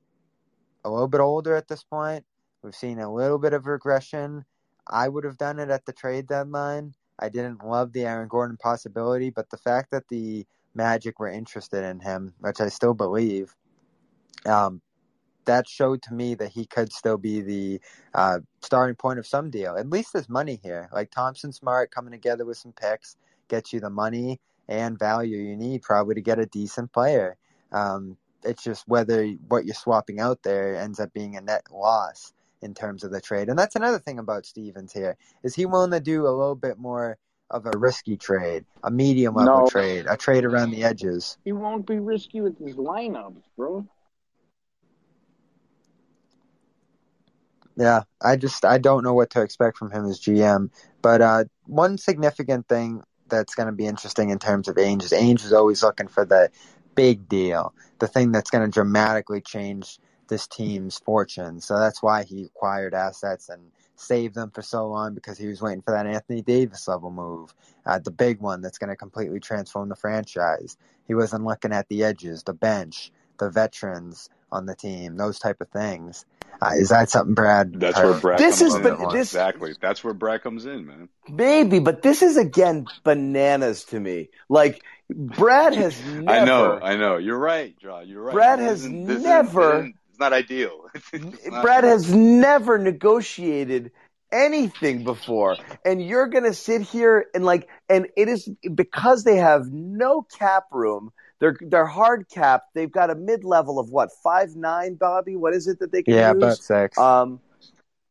a 0.83 0.89
little 0.89 1.07
bit 1.07 1.21
older 1.21 1.55
at 1.55 1.67
this 1.67 1.83
point. 1.83 2.23
We've 2.61 2.75
seen 2.75 2.99
a 2.99 3.13
little 3.13 3.37
bit 3.37 3.53
of 3.53 3.67
regression. 3.67 4.45
I 4.87 5.07
would 5.07 5.23
have 5.23 5.37
done 5.37 5.59
it 5.59 5.69
at 5.69 5.85
the 5.85 5.93
trade 5.93 6.27
deadline. 6.27 6.93
I 7.19 7.29
didn't 7.29 7.63
love 7.63 7.93
the 7.93 8.05
Aaron 8.05 8.27
Gordon 8.27 8.57
possibility, 8.57 9.29
but 9.29 9.49
the 9.49 9.57
fact 9.57 9.91
that 9.91 10.07
the 10.09 10.45
Magic 10.73 11.19
were 11.19 11.29
interested 11.29 11.83
in 11.83 11.99
him, 12.01 12.33
which 12.39 12.59
I 12.59 12.67
still 12.67 12.93
believe, 12.93 13.55
um, 14.45 14.81
that 15.45 15.69
showed 15.69 16.01
to 16.03 16.13
me 16.13 16.35
that 16.35 16.49
he 16.49 16.65
could 16.65 16.91
still 16.91 17.17
be 17.17 17.41
the 17.41 17.81
uh, 18.13 18.39
starting 18.61 18.95
point 18.95 19.19
of 19.19 19.27
some 19.27 19.49
deal. 19.49 19.77
At 19.77 19.89
least 19.89 20.11
there's 20.11 20.27
money 20.27 20.59
here. 20.61 20.89
Like 20.91 21.11
Thompson 21.11 21.53
Smart 21.53 21.91
coming 21.91 22.11
together 22.11 22.45
with 22.45 22.57
some 22.57 22.73
picks 22.73 23.15
gets 23.47 23.71
you 23.71 23.79
the 23.79 23.89
money 23.89 24.39
and 24.67 24.97
value 24.97 25.37
you 25.37 25.55
need 25.55 25.81
probably 25.81 26.15
to 26.15 26.21
get 26.21 26.39
a 26.39 26.45
decent 26.45 26.91
player. 26.91 27.37
Um, 27.71 28.17
it's 28.43 28.63
just 28.63 28.87
whether 28.87 29.25
what 29.47 29.65
you're 29.65 29.75
swapping 29.75 30.19
out 30.19 30.43
there 30.43 30.75
ends 30.75 30.99
up 30.99 31.13
being 31.13 31.35
a 31.35 31.41
net 31.41 31.63
loss 31.71 32.33
in 32.61 32.73
terms 32.73 33.03
of 33.03 33.11
the 33.11 33.21
trade. 33.21 33.49
And 33.49 33.57
that's 33.57 33.75
another 33.75 33.99
thing 33.99 34.19
about 34.19 34.45
Stevens 34.45 34.93
here. 34.93 35.17
Is 35.43 35.55
he 35.55 35.65
willing 35.65 35.91
to 35.91 35.99
do 35.99 36.27
a 36.27 36.29
little 36.29 36.55
bit 36.55 36.77
more 36.77 37.17
of 37.51 37.65
a 37.65 37.77
risky 37.77 38.17
trade, 38.17 38.65
a 38.83 38.91
medium 38.91 39.35
level 39.35 39.61
No. 39.61 39.67
trade, 39.67 40.05
a 40.09 40.17
trade 40.17 40.45
around 40.45 40.71
the 40.71 40.83
edges? 40.83 41.37
He 41.43 41.51
won't 41.51 41.85
be 41.85 41.99
risky 41.99 42.41
with 42.41 42.57
his 42.57 42.75
lineups, 42.75 43.43
bro. 43.55 43.85
Yeah, 47.77 48.03
I 48.21 48.37
just 48.37 48.63
I 48.63 48.77
don't 48.77 49.03
know 49.03 49.13
what 49.13 49.29
to 49.31 49.41
expect 49.41 49.77
from 49.77 49.91
him 49.91 50.05
as 50.05 50.19
GM. 50.19 50.69
But 51.01 51.21
uh, 51.21 51.43
one 51.65 51.97
significant 51.97 52.67
thing 52.67 53.03
that's 53.27 53.55
going 53.55 53.67
to 53.67 53.73
be 53.73 53.85
interesting 53.85 54.29
in 54.29 54.39
terms 54.39 54.67
of 54.67 54.75
Ainge 54.75 55.03
is 55.03 55.11
Ainge 55.11 55.43
is 55.45 55.53
always 55.53 55.83
looking 55.83 56.07
for 56.07 56.25
the 56.25 56.49
big 56.95 57.27
deal, 57.27 57.73
the 57.99 58.07
thing 58.07 58.31
that's 58.31 58.49
going 58.49 58.63
to 58.63 58.71
dramatically 58.71 59.41
change 59.41 59.99
this 60.27 60.47
team's 60.47 60.97
fortune. 60.99 61.61
So 61.61 61.77
that's 61.77 62.01
why 62.01 62.23
he 62.23 62.43
acquired 62.43 62.93
assets 62.93 63.49
and 63.49 63.61
saved 63.95 64.35
them 64.35 64.51
for 64.51 64.61
so 64.61 64.87
long 64.87 65.13
because 65.13 65.37
he 65.37 65.47
was 65.47 65.61
waiting 65.61 65.81
for 65.81 65.91
that 65.91 66.07
Anthony 66.07 66.41
Davis 66.41 66.87
level 66.87 67.11
move, 67.11 67.53
uh, 67.85 67.99
the 67.99 68.11
big 68.11 68.39
one 68.41 68.61
that's 68.61 68.77
going 68.77 68.89
to 68.89 68.95
completely 68.95 69.39
transform 69.39 69.89
the 69.89 69.95
franchise. 69.95 70.77
He 71.07 71.13
wasn't 71.13 71.45
looking 71.45 71.71
at 71.71 71.87
the 71.87 72.03
edges, 72.03 72.43
the 72.43 72.53
bench, 72.53 73.11
the 73.37 73.49
veterans 73.49 74.29
on 74.51 74.65
the 74.65 74.75
team, 74.75 75.17
those 75.17 75.39
type 75.39 75.61
of 75.61 75.69
things. 75.69 76.25
Uh, 76.61 76.71
is 76.77 76.89
that 76.89 77.09
something 77.09 77.33
Brad? 77.33 77.73
That's 77.79 77.97
heard? 77.97 78.11
where 78.11 78.19
Brad 78.19 78.39
This 78.39 78.59
comes 78.59 78.71
is 78.73 78.75
in. 78.77 78.83
but 78.83 79.11
this- 79.11 79.29
exactly. 79.29 79.73
That's 79.79 80.03
where 80.03 80.13
Brad 80.13 80.41
comes 80.43 80.65
in, 80.65 80.85
man. 80.85 81.09
Maybe, 81.29 81.79
but 81.79 82.01
this 82.01 82.21
is 82.21 82.37
again 82.37 82.85
bananas 83.03 83.83
to 83.85 83.99
me. 83.99 84.29
Like 84.49 84.81
Brad 85.09 85.73
has 85.75 85.99
never. 86.05 86.29
I 86.29 86.45
know, 86.45 86.79
I 86.81 86.95
know. 86.95 87.17
You're 87.17 87.37
right, 87.39 87.77
John. 87.79 88.07
You're 88.07 88.23
right. 88.23 88.33
Brad 88.33 88.59
This 88.59 88.67
has 88.69 88.81
this 88.83 89.23
never- 89.23 89.79
isn't- 89.79 89.95
It's 90.09 90.19
not 90.19 90.33
ideal. 90.33 90.81
It's 91.13 91.45
not- 91.47 91.61
Brad 91.61 91.83
has 91.83 92.13
never 92.13 92.77
negotiated 92.77 93.91
anything 94.31 95.03
before. 95.03 95.55
And 95.85 96.01
you're 96.05 96.27
going 96.27 96.43
to 96.45 96.53
sit 96.53 96.81
here 96.81 97.25
and 97.33 97.45
like, 97.45 97.67
and 97.89 98.07
it 98.17 98.27
is 98.27 98.49
because 98.73 99.23
they 99.23 99.37
have 99.37 99.67
no 99.71 100.23
cap 100.37 100.65
room. 100.71 101.11
They're 101.39 101.57
they're 101.61 101.85
hard 101.85 102.27
capped. 102.29 102.73
They've 102.73 102.91
got 102.91 103.09
a 103.09 103.15
mid 103.15 103.43
level 103.43 103.79
of 103.79 103.89
what 103.89 104.09
five 104.23 104.55
nine, 104.55 104.95
Bobby. 104.95 105.35
What 105.35 105.53
is 105.53 105.67
it 105.67 105.79
that 105.79 105.91
they 105.91 106.03
can 106.03 106.13
Yeah, 106.13 106.31
use? 106.31 106.41
about 106.41 106.57
six. 106.59 106.97
Um, 106.97 107.39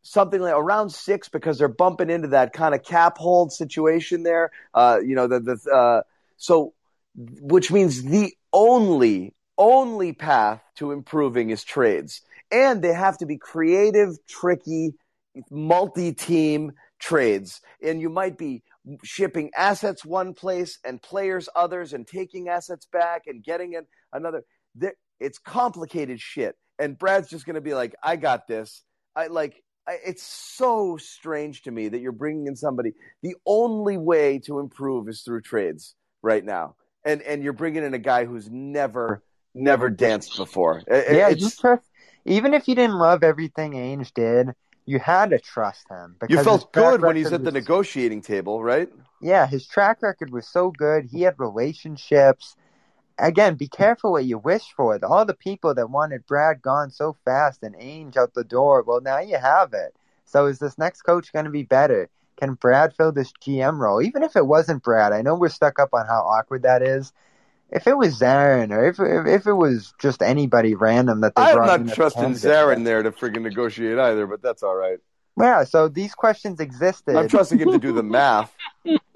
something 0.02 0.40
like 0.40 0.54
around 0.54 0.90
six 0.90 1.28
because 1.28 1.58
they're 1.58 1.68
bumping 1.68 2.10
into 2.10 2.28
that 2.28 2.52
kind 2.52 2.74
of 2.74 2.82
cap 2.84 3.18
hold 3.18 3.52
situation 3.52 4.22
there. 4.22 4.50
Uh, 4.74 5.00
you 5.04 5.14
know, 5.14 5.26
the 5.26 5.40
the 5.40 5.70
uh, 5.70 6.02
so 6.36 6.74
which 7.16 7.70
means 7.72 8.02
the 8.02 8.32
only 8.52 9.34
only 9.56 10.12
path 10.12 10.62
to 10.76 10.92
improving 10.92 11.50
is 11.50 11.64
trades, 11.64 12.22
and 12.50 12.82
they 12.82 12.92
have 12.92 13.16
to 13.18 13.26
be 13.26 13.38
creative, 13.38 14.16
tricky, 14.26 14.94
multi-team 15.50 16.72
trades, 16.98 17.60
and 17.82 18.00
you 18.00 18.10
might 18.10 18.36
be 18.36 18.62
shipping 19.02 19.50
assets 19.56 20.04
one 20.04 20.34
place 20.34 20.78
and 20.84 21.00
players 21.00 21.48
others 21.56 21.92
and 21.92 22.06
taking 22.06 22.48
assets 22.48 22.86
back 22.92 23.22
and 23.26 23.42
getting 23.42 23.72
it 23.74 23.86
another. 24.12 24.44
There- 24.74 24.94
it's 25.20 25.38
complicated 25.38 26.20
shit. 26.20 26.56
And 26.78 26.98
brad's 26.98 27.28
just 27.28 27.46
going 27.46 27.54
to 27.54 27.60
be 27.60 27.74
like 27.74 27.94
i 28.02 28.16
got 28.16 28.46
this. 28.48 28.82
I 29.16 29.28
like 29.28 29.62
I, 29.86 29.98
it's 30.04 30.22
so 30.22 30.96
strange 30.96 31.62
to 31.62 31.70
me 31.70 31.88
that 31.88 32.00
you're 32.00 32.12
bringing 32.12 32.46
in 32.46 32.56
somebody. 32.56 32.92
The 33.22 33.36
only 33.46 33.96
way 33.96 34.38
to 34.40 34.58
improve 34.58 35.08
is 35.08 35.22
through 35.22 35.42
trades 35.42 35.94
right 36.22 36.44
now. 36.44 36.74
And 37.04 37.22
and 37.22 37.42
you're 37.44 37.52
bringing 37.52 37.84
in 37.84 37.94
a 37.94 37.98
guy 37.98 38.24
who's 38.24 38.50
never 38.50 39.22
never 39.54 39.88
danced 39.88 40.36
before. 40.36 40.82
It- 40.86 41.16
yeah, 41.16 41.28
it's- 41.28 41.40
you 41.40 41.50
trust. 41.50 41.84
Even 42.26 42.54
if 42.54 42.66
you 42.68 42.74
didn't 42.74 42.96
love 42.96 43.22
everything 43.22 43.72
Ainge 43.72 44.12
did, 44.14 44.48
you 44.86 44.98
had 44.98 45.30
to 45.30 45.38
trust 45.38 45.88
him. 45.88 46.16
you 46.20 46.36
because 46.36 46.46
his 46.46 46.46
felt 46.46 46.72
good 46.72 47.00
when 47.02 47.16
he's 47.16 47.26
at 47.26 47.40
the 47.40 47.46
was- 47.46 47.54
negotiating 47.54 48.22
table 48.22 48.62
right 48.62 48.90
Yeah, 49.20 49.46
his 49.46 49.66
track 49.66 50.02
record 50.02 50.30
was 50.30 50.46
so 50.46 50.70
good. 50.70 51.06
He 51.06 51.22
had 51.22 51.38
relationships. 51.38 52.56
Again, 53.18 53.54
be 53.54 53.68
careful 53.68 54.12
what 54.12 54.24
you 54.24 54.38
wish 54.38 54.72
for. 54.76 54.98
All 55.04 55.24
the 55.24 55.34
people 55.34 55.74
that 55.74 55.90
wanted 55.90 56.26
Brad 56.26 56.60
gone 56.60 56.90
so 56.90 57.16
fast 57.24 57.62
and 57.62 57.76
Ainge 57.76 58.16
out 58.16 58.34
the 58.34 58.44
door, 58.44 58.82
well, 58.82 59.00
now 59.00 59.20
you 59.20 59.38
have 59.38 59.72
it. 59.72 59.94
So 60.24 60.46
is 60.46 60.58
this 60.58 60.78
next 60.78 61.02
coach 61.02 61.32
going 61.32 61.44
to 61.44 61.50
be 61.50 61.62
better? 61.62 62.08
Can 62.36 62.54
Brad 62.54 62.92
fill 62.96 63.12
this 63.12 63.32
GM 63.40 63.78
role? 63.78 64.02
Even 64.02 64.24
if 64.24 64.34
it 64.34 64.46
wasn't 64.46 64.82
Brad, 64.82 65.12
I 65.12 65.22
know 65.22 65.36
we're 65.36 65.48
stuck 65.48 65.78
up 65.78 65.90
on 65.92 66.06
how 66.06 66.22
awkward 66.22 66.62
that 66.62 66.82
is. 66.82 67.12
If 67.70 67.86
it 67.86 67.96
was 67.96 68.20
Zarren 68.20 68.70
or 68.70 68.86
if 68.86 69.00
if, 69.00 69.26
if 69.40 69.46
it 69.46 69.52
was 69.52 69.92
just 69.98 70.22
anybody 70.22 70.74
random 70.74 71.20
that 71.22 71.34
they 71.34 71.42
i'm 71.42 71.52
brought 71.52 71.80
not 71.80 71.88
as 71.88 71.94
trusting 71.94 72.28
Zarren 72.34 72.84
there 72.84 73.02
to 73.02 73.10
friggin' 73.10 73.42
negotiate 73.42 73.98
either 73.98 74.26
but 74.26 74.42
that's 74.42 74.62
all 74.62 74.76
right 74.76 74.98
Yeah, 75.38 75.64
so 75.64 75.88
these 75.88 76.14
questions 76.14 76.60
existed. 76.60 77.16
i'm 77.16 77.28
trusting 77.28 77.58
him 77.58 77.70
to 77.70 77.78
do 77.78 77.92
the 77.92 78.02
math 78.04 78.54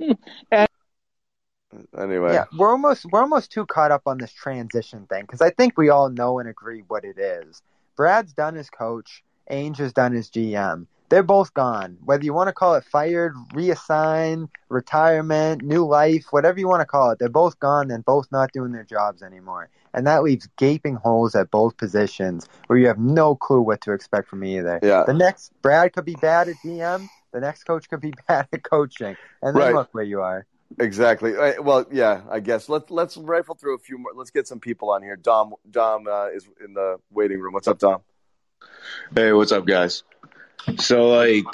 anyway 1.98 2.32
Yeah, 2.32 2.44
we're 2.56 2.70
almost 2.70 3.06
we're 3.12 3.20
almost 3.20 3.52
too 3.52 3.66
caught 3.66 3.90
up 3.92 4.02
on 4.06 4.18
this 4.18 4.32
transition 4.32 5.06
thing 5.06 5.22
because 5.22 5.40
I 5.42 5.50
think 5.50 5.76
we 5.76 5.90
all 5.90 6.08
know 6.08 6.38
and 6.38 6.48
agree 6.48 6.82
what 6.88 7.04
it 7.04 7.18
is. 7.18 7.62
Brad's 7.96 8.32
done 8.32 8.56
as 8.56 8.70
coach, 8.70 9.22
Ainge 9.50 9.78
has 9.78 9.92
done 9.92 10.14
as 10.16 10.30
GM. 10.30 10.87
They're 11.08 11.22
both 11.22 11.54
gone. 11.54 11.96
Whether 12.04 12.24
you 12.24 12.34
want 12.34 12.48
to 12.48 12.52
call 12.52 12.74
it 12.74 12.84
fired, 12.84 13.34
reassigned, 13.54 14.50
retirement, 14.68 15.62
new 15.62 15.86
life, 15.86 16.26
whatever 16.30 16.58
you 16.58 16.68
want 16.68 16.80
to 16.82 16.86
call 16.86 17.10
it, 17.10 17.18
they're 17.18 17.30
both 17.30 17.58
gone 17.58 17.90
and 17.90 18.04
both 18.04 18.26
not 18.30 18.52
doing 18.52 18.72
their 18.72 18.84
jobs 18.84 19.22
anymore. 19.22 19.70
And 19.94 20.06
that 20.06 20.22
leaves 20.22 20.48
gaping 20.58 20.96
holes 20.96 21.34
at 21.34 21.50
both 21.50 21.78
positions 21.78 22.46
where 22.66 22.78
you 22.78 22.88
have 22.88 22.98
no 22.98 23.34
clue 23.34 23.62
what 23.62 23.80
to 23.82 23.92
expect 23.92 24.28
from 24.28 24.44
either. 24.44 24.80
Yeah. 24.82 25.04
The 25.06 25.14
next 25.14 25.50
Brad 25.62 25.94
could 25.94 26.04
be 26.04 26.14
bad 26.16 26.48
at 26.48 26.60
GM, 26.62 27.08
the 27.32 27.40
next 27.40 27.64
coach 27.64 27.88
could 27.88 28.00
be 28.00 28.12
bad 28.28 28.48
at 28.52 28.62
coaching. 28.62 29.16
And 29.42 29.56
then 29.56 29.62
Right. 29.62 29.74
look 29.74 29.88
where 29.92 30.04
you 30.04 30.20
are. 30.20 30.46
Exactly. 30.78 31.32
Well, 31.60 31.86
yeah, 31.90 32.20
I 32.30 32.40
guess 32.40 32.68
let's 32.68 32.90
let's 32.90 33.16
rifle 33.16 33.54
through 33.54 33.76
a 33.76 33.78
few 33.78 33.96
more. 33.96 34.12
Let's 34.14 34.30
get 34.30 34.46
some 34.46 34.60
people 34.60 34.90
on 34.90 35.02
here. 35.02 35.16
Dom 35.16 35.54
Dom 35.70 36.06
uh, 36.06 36.26
is 36.26 36.46
in 36.62 36.74
the 36.74 36.98
waiting 37.10 37.40
room. 37.40 37.54
What's 37.54 37.68
up, 37.68 37.78
Dom? 37.78 38.02
Hey, 39.14 39.32
what's 39.32 39.50
up, 39.50 39.64
guys? 39.66 40.02
So, 40.76 41.09
like, 41.09 41.44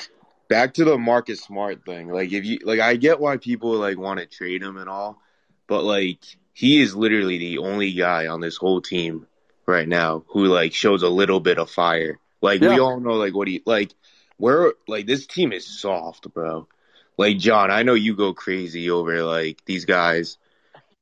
back 0.49 0.75
to 0.75 0.85
the 0.85 0.99
Marcus 0.99 1.43
Smart 1.43 1.85
thing. 1.85 2.09
Like, 2.09 2.33
if 2.33 2.45
you 2.45 2.59
like, 2.63 2.81
I 2.81 2.97
get 2.97 3.21
why 3.21 3.37
people 3.37 3.73
like 3.73 3.99
want 3.99 4.21
to 4.21 4.27
trade 4.27 4.63
him 4.63 4.77
and 4.77 4.89
all, 4.89 5.21
but 5.67 5.85
like, 5.85 6.19
he 6.53 6.81
is 6.81 6.95
literally 6.95 7.39
the 7.39 7.59
only 7.59 7.93
guy 7.93 8.29
on 8.29 8.41
this 8.41 8.57
whole 8.57 8.81
team 8.81 9.27
right 9.67 9.89
now 9.89 10.25
who 10.29 10.47
like 10.47 10.73
shows 10.75 11.03
a 11.03 11.09
little 11.09 11.41
bit 11.41 11.59
of 11.59 11.71
fire. 11.71 12.19
Like, 12.41 12.61
we 12.61 12.79
all 12.79 13.01
know 13.01 13.15
like 13.15 13.35
what 13.35 13.49
he 13.49 13.63
like. 13.65 13.93
We're 14.39 14.73
like 14.89 15.07
this 15.07 15.27
team 15.27 15.53
is 15.53 15.67
soft, 15.67 16.33
bro. 16.35 16.69
Like 17.17 17.39
John, 17.39 17.71
I 17.71 17.85
know 17.85 17.95
you 17.95 18.17
go 18.17 18.35
crazy 18.35 18.91
over 18.91 19.23
like 19.23 19.65
these 19.65 19.85
guys, 19.85 20.39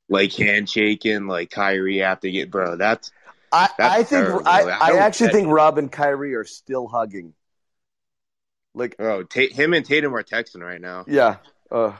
like 0.08 0.32
handshaking, 0.32 1.26
like 1.26 1.50
Kyrie 1.50 2.02
after 2.02 2.28
get, 2.28 2.50
bro. 2.50 2.76
That's 2.76 3.10
I, 3.50 3.68
That's 3.78 3.94
I 3.94 4.02
think 4.02 4.26
terrible. 4.26 4.48
I, 4.48 4.62
I 4.62 4.90
I 4.92 4.96
actually 4.98 5.30
think 5.30 5.48
Rob 5.48 5.78
and 5.78 5.90
Kyrie 5.90 6.34
are 6.34 6.44
still 6.44 6.86
hugging. 6.86 7.34
Like, 8.74 8.96
oh, 8.98 9.22
Ta- 9.22 9.52
him 9.52 9.74
and 9.74 9.84
Tatum 9.84 10.14
are 10.14 10.22
texting 10.22 10.62
right 10.62 10.80
now. 10.80 11.04
yeah. 11.06 11.36
Uh, 11.70 11.92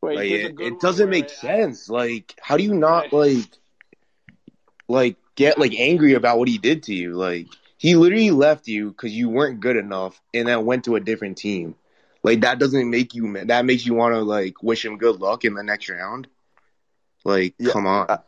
Wait, 0.00 0.16
Like 0.16 0.30
it, 0.30 0.60
it 0.60 0.80
doesn't 0.80 1.06
where 1.06 1.10
make 1.10 1.24
I- 1.24 1.28
sense. 1.34 1.88
Like, 1.88 2.34
how 2.40 2.56
do 2.56 2.62
you 2.62 2.74
not 2.74 3.12
like, 3.12 3.46
like 4.88 5.16
get 5.34 5.58
like 5.58 5.74
angry 5.74 6.14
about 6.14 6.38
what 6.38 6.48
he 6.48 6.58
did 6.58 6.84
to 6.84 6.94
you? 6.94 7.14
Like, 7.14 7.48
he 7.78 7.94
literally 7.96 8.30
left 8.30 8.68
you 8.68 8.90
because 8.90 9.12
you 9.12 9.28
weren't 9.28 9.60
good 9.60 9.76
enough, 9.76 10.20
and 10.32 10.46
then 10.48 10.64
went 10.64 10.84
to 10.84 10.96
a 10.96 11.00
different 11.00 11.38
team. 11.38 11.74
Like 12.22 12.40
that 12.42 12.58
doesn't 12.58 12.88
make 12.88 13.14
you 13.14 13.44
that 13.46 13.64
makes 13.64 13.84
you 13.84 13.94
want 13.94 14.14
to 14.14 14.20
like 14.22 14.62
wish 14.62 14.84
him 14.84 14.98
good 14.98 15.20
luck 15.20 15.44
in 15.44 15.54
the 15.54 15.62
next 15.62 15.88
round. 15.88 16.26
Like, 17.24 17.54
Yeah, 17.58 17.72
come 17.72 17.86
on. 17.86 18.06
uh, 18.08 18.18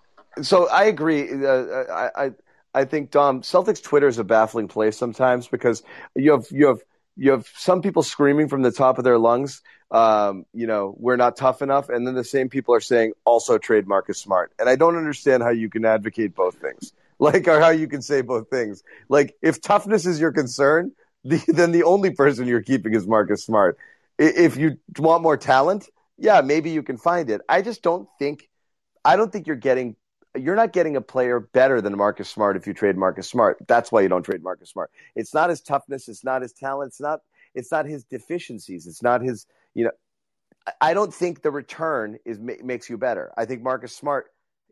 so 0.43 0.69
I 0.69 0.85
agree. 0.85 1.31
Uh, 1.45 1.85
I, 1.93 2.27
I 2.27 2.31
I 2.75 2.85
think 2.85 3.11
Dom 3.11 3.43
Celtics 3.43 3.83
Twitter 3.83 4.07
is 4.09 4.19
a 4.19 4.25
baffling 4.25 4.69
place 4.69 4.97
sometimes 4.99 5.47
because 5.49 5.83
you 6.15 6.33
have 6.33 6.47
you 6.51 6.67
have 6.67 6.81
you 7.17 7.31
have 7.31 7.49
some 7.57 7.83
people 7.83 8.03
screaming 8.03 8.49
from 8.49 8.63
the 8.63 8.71
top 8.71 8.99
of 8.99 9.05
their 9.05 9.19
lungs, 9.19 9.63
um, 9.91 10.45
you 10.53 10.67
know, 10.67 10.95
we're 10.99 11.17
not 11.17 11.37
tough 11.37 11.63
enough, 11.63 11.89
and 11.89 12.07
then 12.07 12.15
the 12.15 12.25
same 12.25 12.49
people 12.49 12.75
are 12.75 12.81
saying 12.81 13.13
also 13.25 13.59
trade 13.59 13.87
Marcus 13.87 14.19
Smart, 14.19 14.53
and 14.59 14.69
I 14.69 14.77
don't 14.77 14.97
understand 14.97 15.43
how 15.43 15.51
you 15.51 15.71
can 15.71 15.85
advocate 15.85 16.35
both 16.35 16.57
things, 16.57 16.93
like 17.19 17.49
or 17.49 17.61
how 17.61 17.71
you 17.71 17.89
can 17.89 18.03
say 18.03 18.21
both 18.21 18.51
things. 18.51 18.83
Like 19.09 19.37
if 19.43 19.61
toughness 19.61 20.07
is 20.07 20.21
your 20.21 20.33
concern, 20.33 20.93
the, 21.25 21.43
then 21.49 21.73
the 21.73 21.85
only 21.85 22.11
person 22.11 22.47
you're 22.47 22.63
keeping 22.63 22.95
is 22.95 23.07
Marcus 23.07 23.45
Smart. 23.45 23.79
If 24.19 24.57
you 24.57 24.79
want 24.99 25.23
more 25.23 25.37
talent, 25.37 25.89
yeah, 26.19 26.41
maybe 26.41 26.71
you 26.71 26.83
can 26.83 26.97
find 26.97 27.29
it. 27.31 27.41
I 27.49 27.63
just 27.63 27.83
don't 27.83 28.09
think 28.19 28.49
I 29.05 29.17
don't 29.17 29.33
think 29.33 29.47
you're 29.47 29.57
getting 29.57 29.97
you're 30.37 30.57
not 30.57 30.73
getting 30.73 30.97
a 30.97 31.01
player 31.01 31.41
better 31.41 31.81
than 31.81 31.97
Marcus 31.97 32.29
Smart 32.29 32.57
if 32.57 32.67
you 32.67 32.75
trade 32.75 32.97
Marcus 32.97 33.29
Smart. 33.29 33.59
That's 33.67 33.91
why 33.91 34.03
you 34.03 34.09
don't 34.09 34.23
trade 34.23 34.43
Marcus 34.43 34.71
Smart. 34.71 34.91
It's 35.15 35.35
not 35.35 35.51
his 35.51 35.61
toughness, 35.61 36.09
it's 36.09 36.25
not 36.25 36.43
his 36.43 36.53
talent, 36.53 36.89
it's 36.89 37.01
not 37.01 37.21
it's 37.55 37.71
not 37.71 37.87
his 37.87 38.05
deficiencies, 38.05 38.87
it's 38.87 39.03
not 39.03 39.23
his, 39.23 39.47
you 39.75 39.85
know, 39.85 39.91
I- 40.81 40.95
don't 40.95 41.13
think 41.15 41.43
the 41.43 41.51
return 41.51 42.19
is 42.25 42.39
makes 42.39 42.91
you 42.91 42.99
better. 42.99 43.33
I 43.37 43.45
think 43.45 43.63
Marcus 43.63 43.95
Smart 43.95 44.27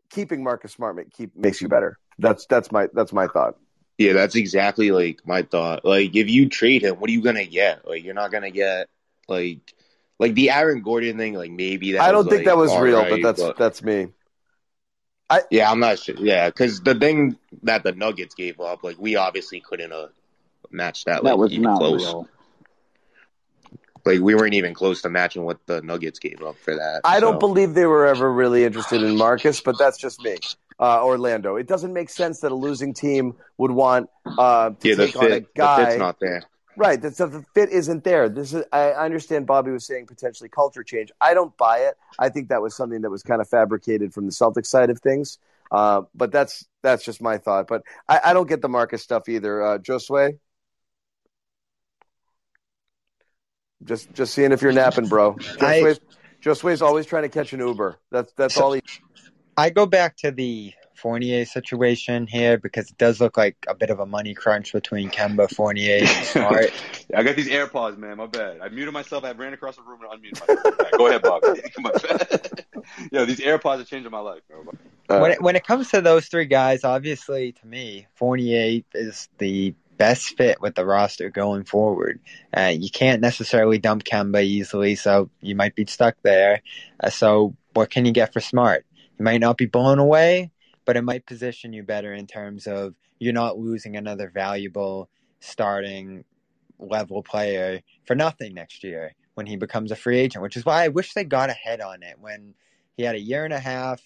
keeping 0.09 0.43
Marcus 0.43 0.73
Smart 0.73 0.95
make, 0.95 1.11
keep 1.11 1.35
makes 1.35 1.61
you 1.61 1.67
better. 1.67 1.97
That's 2.19 2.45
that's 2.45 2.71
my 2.71 2.87
that's 2.93 3.11
my 3.11 3.27
thought. 3.27 3.57
Yeah, 3.97 4.13
that's 4.13 4.35
exactly 4.35 4.91
like 4.91 5.25
my 5.25 5.43
thought. 5.43 5.85
Like, 5.85 6.15
if 6.15 6.29
you 6.29 6.49
trade 6.49 6.81
him, 6.83 6.95
what 6.95 7.09
are 7.09 7.13
you 7.13 7.21
gonna 7.21 7.45
get? 7.45 7.87
Like, 7.87 8.03
you're 8.03 8.13
not 8.13 8.31
gonna 8.31 8.51
get 8.51 8.89
like 9.27 9.73
like 10.19 10.33
the 10.33 10.51
Aaron 10.51 10.81
Gordon 10.81 11.17
thing. 11.17 11.33
Like, 11.33 11.51
maybe 11.51 11.93
that 11.93 12.01
I 12.01 12.11
don't 12.11 12.25
was, 12.25 12.27
think 12.27 12.39
like, 12.39 12.45
that 12.45 12.57
was 12.57 12.75
real, 12.77 12.99
right, 12.99 13.09
but 13.09 13.21
that's 13.21 13.57
that's 13.57 13.83
me. 13.83 14.07
Yeah, 15.49 15.71
I'm 15.71 15.79
not 15.79 15.99
sure. 15.99 16.15
Yeah, 16.17 16.49
because 16.49 16.81
the 16.81 16.95
thing 16.95 17.37
that 17.63 17.83
the 17.83 17.91
Nuggets 17.91 18.35
gave 18.35 18.59
up, 18.59 18.83
like 18.83 18.97
we 18.99 19.15
obviously 19.15 19.59
couldn't 19.59 19.91
uh, 19.91 20.07
match 20.71 21.05
that. 21.05 21.23
Like, 21.23 21.31
That 21.31 21.37
was 21.37 21.57
not 21.57 21.77
close. 21.77 22.01
real. 22.03 22.29
Like 24.05 24.19
we 24.21 24.35
weren't 24.35 24.53
even 24.53 24.75
close 24.75 25.01
to 25.01 25.09
matching 25.09 25.43
what 25.43 25.65
the 25.65 25.81
Nuggets 25.81 26.19
gave 26.19 26.43
up 26.43 26.57
for 26.57 26.75
that. 26.75 27.01
I 27.03 27.19
don't 27.19 27.39
believe 27.39 27.73
they 27.73 27.87
were 27.87 28.05
ever 28.05 28.31
really 28.31 28.63
interested 28.63 29.01
in 29.01 29.17
Marcus, 29.17 29.61
but 29.61 29.79
that's 29.79 29.97
just 29.97 30.21
me. 30.21 30.37
Uh, 30.79 31.03
Orlando. 31.03 31.55
It 31.55 31.67
doesn't 31.67 31.93
make 31.93 32.09
sense 32.09 32.41
that 32.41 32.51
a 32.51 32.55
losing 32.55 32.93
team 32.93 33.35
would 33.57 33.71
want 33.71 34.09
uh, 34.37 34.71
to 34.71 34.89
Yeah, 34.89 34.95
the 34.95 35.07
take 35.07 35.15
on 35.15 35.23
a 35.25 35.29
fit, 35.29 35.55
the 35.55 35.61
guy. 35.61 35.85
fit's 35.85 35.97
not 35.97 36.19
there. 36.19 36.43
Right. 36.77 37.01
So 37.15 37.27
the 37.27 37.43
fit 37.53 37.69
isn't 37.69 38.03
there. 38.03 38.27
This 38.27 38.53
is. 38.53 38.65
I 38.71 38.91
understand. 38.91 39.47
Bobby 39.47 39.71
was 39.71 39.85
saying 39.85 40.07
potentially 40.07 40.49
culture 40.49 40.83
change. 40.83 41.11
I 41.21 41.33
don't 41.33 41.55
buy 41.57 41.79
it. 41.79 41.95
I 42.19 42.29
think 42.29 42.49
that 42.49 42.61
was 42.61 42.75
something 42.75 43.01
that 43.01 43.09
was 43.09 43.23
kind 43.23 43.41
of 43.41 43.47
fabricated 43.47 44.13
from 44.13 44.25
the 44.25 44.31
Celtics 44.31 44.67
side 44.67 44.89
of 44.89 44.99
things. 44.99 45.39
Uh, 45.71 46.03
but 46.13 46.31
that's 46.31 46.65
that's 46.83 47.03
just 47.03 47.21
my 47.21 47.37
thought. 47.37 47.67
But 47.67 47.83
I, 48.07 48.19
I 48.25 48.33
don't 48.33 48.47
get 48.47 48.61
the 48.61 48.69
Marcus 48.69 49.01
stuff 49.01 49.29
either. 49.29 49.63
Uh, 49.63 49.77
Josue, 49.79 50.37
just 53.83 54.13
just 54.13 54.33
seeing 54.33 54.51
if 54.51 54.61
you're 54.61 54.73
napping, 54.73 55.07
bro. 55.07 55.35
I- 55.61 55.81
Josue's, 55.81 55.99
Josue's 56.41 56.81
always 56.81 57.05
trying 57.05 57.23
to 57.23 57.29
catch 57.29 57.53
an 57.53 57.59
Uber. 57.61 57.99
That's 58.11 58.31
that's 58.33 58.57
all 58.57 58.73
he. 58.73 58.81
I 59.57 59.69
go 59.69 59.85
back 59.85 60.17
to 60.17 60.31
the 60.31 60.73
Fournier 60.95 61.45
situation 61.45 62.27
here 62.27 62.57
because 62.57 62.89
it 62.89 62.97
does 62.97 63.19
look 63.19 63.37
like 63.37 63.57
a 63.67 63.75
bit 63.75 63.89
of 63.89 63.99
a 63.99 64.05
money 64.05 64.33
crunch 64.33 64.73
between 64.73 65.09
Kemba, 65.09 65.49
Fournier, 65.49 65.99
and 65.99 66.07
Smart. 66.25 66.71
I 67.15 67.23
got 67.23 67.35
these 67.35 67.49
AirPods, 67.49 67.97
man. 67.97 68.17
My 68.17 68.27
bad. 68.27 68.59
I 68.61 68.69
muted 68.69 68.93
myself. 68.93 69.23
I 69.23 69.31
ran 69.31 69.53
across 69.53 69.75
the 69.75 69.83
room 69.83 69.99
and 70.01 70.23
unmuted 70.23 70.47
myself. 70.47 70.91
Go 70.97 71.07
ahead, 71.07 71.21
Bob. 71.21 71.41
Come 71.75 71.85
on. 71.85 71.93
Yo, 73.11 73.25
these 73.25 73.39
AirPods 73.39 73.81
are 73.81 73.85
changing 73.85 74.11
my 74.11 74.19
life. 74.19 74.41
Uh, 75.09 75.19
when 75.19 75.31
it, 75.31 75.41
when 75.41 75.55
it 75.55 75.65
comes 75.65 75.91
to 75.91 76.01
those 76.01 76.27
three 76.27 76.45
guys, 76.45 76.83
obviously 76.83 77.51
to 77.51 77.67
me, 77.67 78.07
Fournier 78.15 78.81
is 78.93 79.29
the 79.37 79.75
best 79.97 80.35
fit 80.37 80.61
with 80.61 80.75
the 80.75 80.85
roster 80.85 81.29
going 81.29 81.63
forward. 81.63 82.19
Uh, 82.55 82.73
you 82.75 82.89
can't 82.89 83.21
necessarily 83.21 83.77
dump 83.77 84.03
Kemba 84.03 84.43
easily, 84.43 84.95
so 84.95 85.29
you 85.41 85.55
might 85.55 85.75
be 85.75 85.85
stuck 85.85 86.15
there. 86.21 86.61
Uh, 86.99 87.09
so 87.09 87.55
what 87.73 87.89
can 87.89 88.05
you 88.05 88.11
get 88.11 88.33
for 88.33 88.39
Smart? 88.39 88.85
You 89.17 89.25
might 89.25 89.39
not 89.39 89.57
be 89.57 89.65
blown 89.65 89.99
away, 89.99 90.51
but 90.85 90.97
it 90.97 91.03
might 91.03 91.25
position 91.25 91.73
you 91.73 91.83
better 91.83 92.13
in 92.13 92.27
terms 92.27 92.67
of 92.67 92.95
you're 93.19 93.33
not 93.33 93.57
losing 93.57 93.95
another 93.95 94.29
valuable 94.29 95.09
starting 95.39 96.23
level 96.79 97.23
player 97.23 97.81
for 98.05 98.15
nothing 98.15 98.53
next 98.53 98.83
year 98.83 99.13
when 99.35 99.45
he 99.45 99.55
becomes 99.55 99.91
a 99.91 99.95
free 99.95 100.19
agent, 100.19 100.41
which 100.41 100.57
is 100.57 100.65
why 100.65 100.83
I 100.83 100.87
wish 100.89 101.13
they 101.13 101.23
got 101.23 101.49
ahead 101.49 101.81
on 101.81 102.03
it 102.03 102.17
when 102.19 102.53
he 102.97 103.03
had 103.03 103.15
a 103.15 103.19
year 103.19 103.45
and 103.45 103.53
a 103.53 103.59
half. 103.59 104.01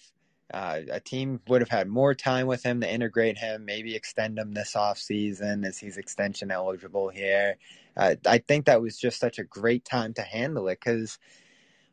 Uh, 0.52 0.80
a 0.90 0.98
team 0.98 1.40
would 1.46 1.60
have 1.60 1.68
had 1.68 1.86
more 1.86 2.12
time 2.12 2.48
with 2.48 2.64
him 2.64 2.80
to 2.80 2.92
integrate 2.92 3.38
him, 3.38 3.64
maybe 3.64 3.94
extend 3.94 4.36
him 4.36 4.52
this 4.52 4.74
off 4.74 4.98
season 4.98 5.64
as 5.64 5.78
he's 5.78 5.96
extension 5.96 6.50
eligible 6.50 7.08
here. 7.08 7.56
Uh, 7.96 8.16
I 8.26 8.38
think 8.38 8.66
that 8.66 8.82
was 8.82 8.98
just 8.98 9.20
such 9.20 9.38
a 9.38 9.44
great 9.44 9.84
time 9.84 10.12
to 10.14 10.22
handle 10.22 10.66
it 10.66 10.80
because 10.80 11.20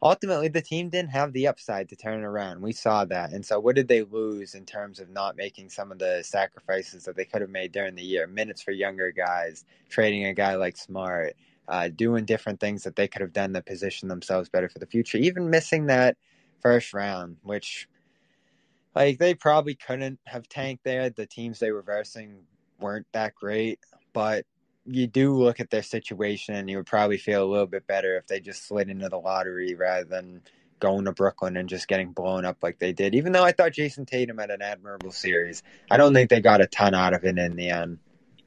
ultimately 0.01 0.47
the 0.47 0.61
team 0.61 0.89
didn't 0.89 1.09
have 1.09 1.33
the 1.33 1.47
upside 1.47 1.89
to 1.89 1.95
turn 1.95 2.23
around. 2.23 2.61
We 2.61 2.73
saw 2.73 3.05
that. 3.05 3.31
And 3.31 3.45
so 3.45 3.59
what 3.59 3.75
did 3.75 3.87
they 3.87 4.03
lose 4.03 4.55
in 4.55 4.65
terms 4.65 4.99
of 4.99 5.09
not 5.09 5.35
making 5.35 5.69
some 5.69 5.91
of 5.91 5.99
the 5.99 6.21
sacrifices 6.23 7.03
that 7.05 7.15
they 7.15 7.25
could 7.25 7.41
have 7.41 7.49
made 7.49 7.71
during 7.71 7.95
the 7.95 8.03
year? 8.03 8.27
Minutes 8.27 8.61
for 8.61 8.71
younger 8.71 9.11
guys, 9.11 9.65
trading 9.89 10.25
a 10.25 10.33
guy 10.33 10.55
like 10.55 10.77
Smart, 10.77 11.35
uh, 11.67 11.89
doing 11.89 12.25
different 12.25 12.59
things 12.59 12.83
that 12.83 12.95
they 12.95 13.07
could 13.07 13.21
have 13.21 13.33
done 13.33 13.53
to 13.53 13.61
position 13.61 14.07
themselves 14.07 14.49
better 14.49 14.69
for 14.69 14.79
the 14.79 14.85
future, 14.85 15.17
even 15.17 15.49
missing 15.49 15.87
that 15.87 16.15
first 16.61 16.93
round, 16.93 17.37
which 17.43 17.87
like 18.95 19.19
they 19.19 19.33
probably 19.33 19.75
couldn't 19.75 20.19
have 20.25 20.47
tanked 20.47 20.83
there. 20.83 21.09
The 21.09 21.25
teams 21.25 21.59
they 21.59 21.71
were 21.71 21.81
versing 21.81 22.39
weren't 22.79 23.07
that 23.13 23.35
great, 23.35 23.79
but 24.13 24.45
you 24.87 25.07
do 25.07 25.35
look 25.35 25.59
at 25.59 25.69
their 25.69 25.83
situation 25.83 26.55
and 26.55 26.69
you 26.69 26.77
would 26.77 26.85
probably 26.85 27.17
feel 27.17 27.43
a 27.43 27.45
little 27.45 27.67
bit 27.67 27.85
better 27.87 28.17
if 28.17 28.27
they 28.27 28.39
just 28.39 28.67
slid 28.67 28.89
into 28.89 29.09
the 29.09 29.17
lottery 29.17 29.75
rather 29.75 30.05
than 30.05 30.41
going 30.79 31.05
to 31.05 31.11
Brooklyn 31.11 31.57
and 31.57 31.67
just 31.67 31.87
getting 31.87 32.11
blown 32.11 32.45
up 32.45 32.57
like 32.61 32.79
they 32.79 32.93
did. 32.93 33.15
Even 33.15 33.31
though 33.31 33.43
I 33.43 33.51
thought 33.51 33.73
Jayson 33.73 34.05
Tatum 34.05 34.37
had 34.37 34.49
an 34.49 34.61
admirable 34.61 35.11
series, 35.11 35.63
I 35.91 35.97
don't 35.97 36.13
think 36.13 36.29
they 36.29 36.39
got 36.39 36.61
a 36.61 36.67
ton 36.67 36.93
out 36.93 37.13
of 37.13 37.23
it 37.25 37.37
in 37.37 37.55
the 37.55 37.69
end. 37.69 37.99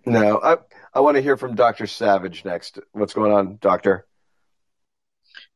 No, 0.06 0.40
I 0.42 0.56
I 0.94 1.00
want 1.00 1.16
to 1.16 1.22
hear 1.22 1.36
from 1.36 1.54
Doctor 1.54 1.86
Savage 1.86 2.44
next. 2.44 2.78
What's 2.92 3.12
going 3.12 3.32
on, 3.32 3.58
Doctor? 3.60 4.06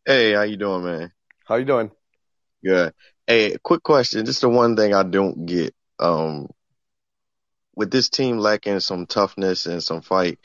Hey, 0.05 0.35
how 0.35 0.43
you 0.43 0.57
doing, 0.57 0.85
man? 0.85 1.13
How 1.47 1.57
you 1.57 1.65
doing? 1.65 1.91
Good. 2.63 2.93
Hey, 3.27 3.57
quick 3.63 3.83
question. 3.83 4.27
Just 4.27 4.43
the 4.43 4.51
one 4.51 4.77
thing 4.77 4.93
I 4.93 5.03
don't 5.03 5.47
get. 5.47 5.75
Um, 5.99 6.49
with 7.75 7.91
this 7.91 8.09
team 8.09 8.39
lacking 8.39 8.81
some 8.81 9.07
toughness 9.07 9.67
and 9.67 9.83
some 9.83 10.03
fight 10.03 10.39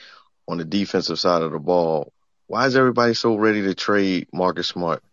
on 0.49 0.57
the 0.57 0.65
defensive 0.65 1.19
side 1.19 1.43
of 1.43 1.51
the 1.51 1.59
ball, 1.59 2.12
why 2.47 2.65
is 2.65 2.75
everybody 2.75 3.13
so 3.13 3.35
ready 3.35 3.62
to 3.62 3.75
trade 3.75 4.27
Marcus 4.33 4.67
Smart? 4.67 5.03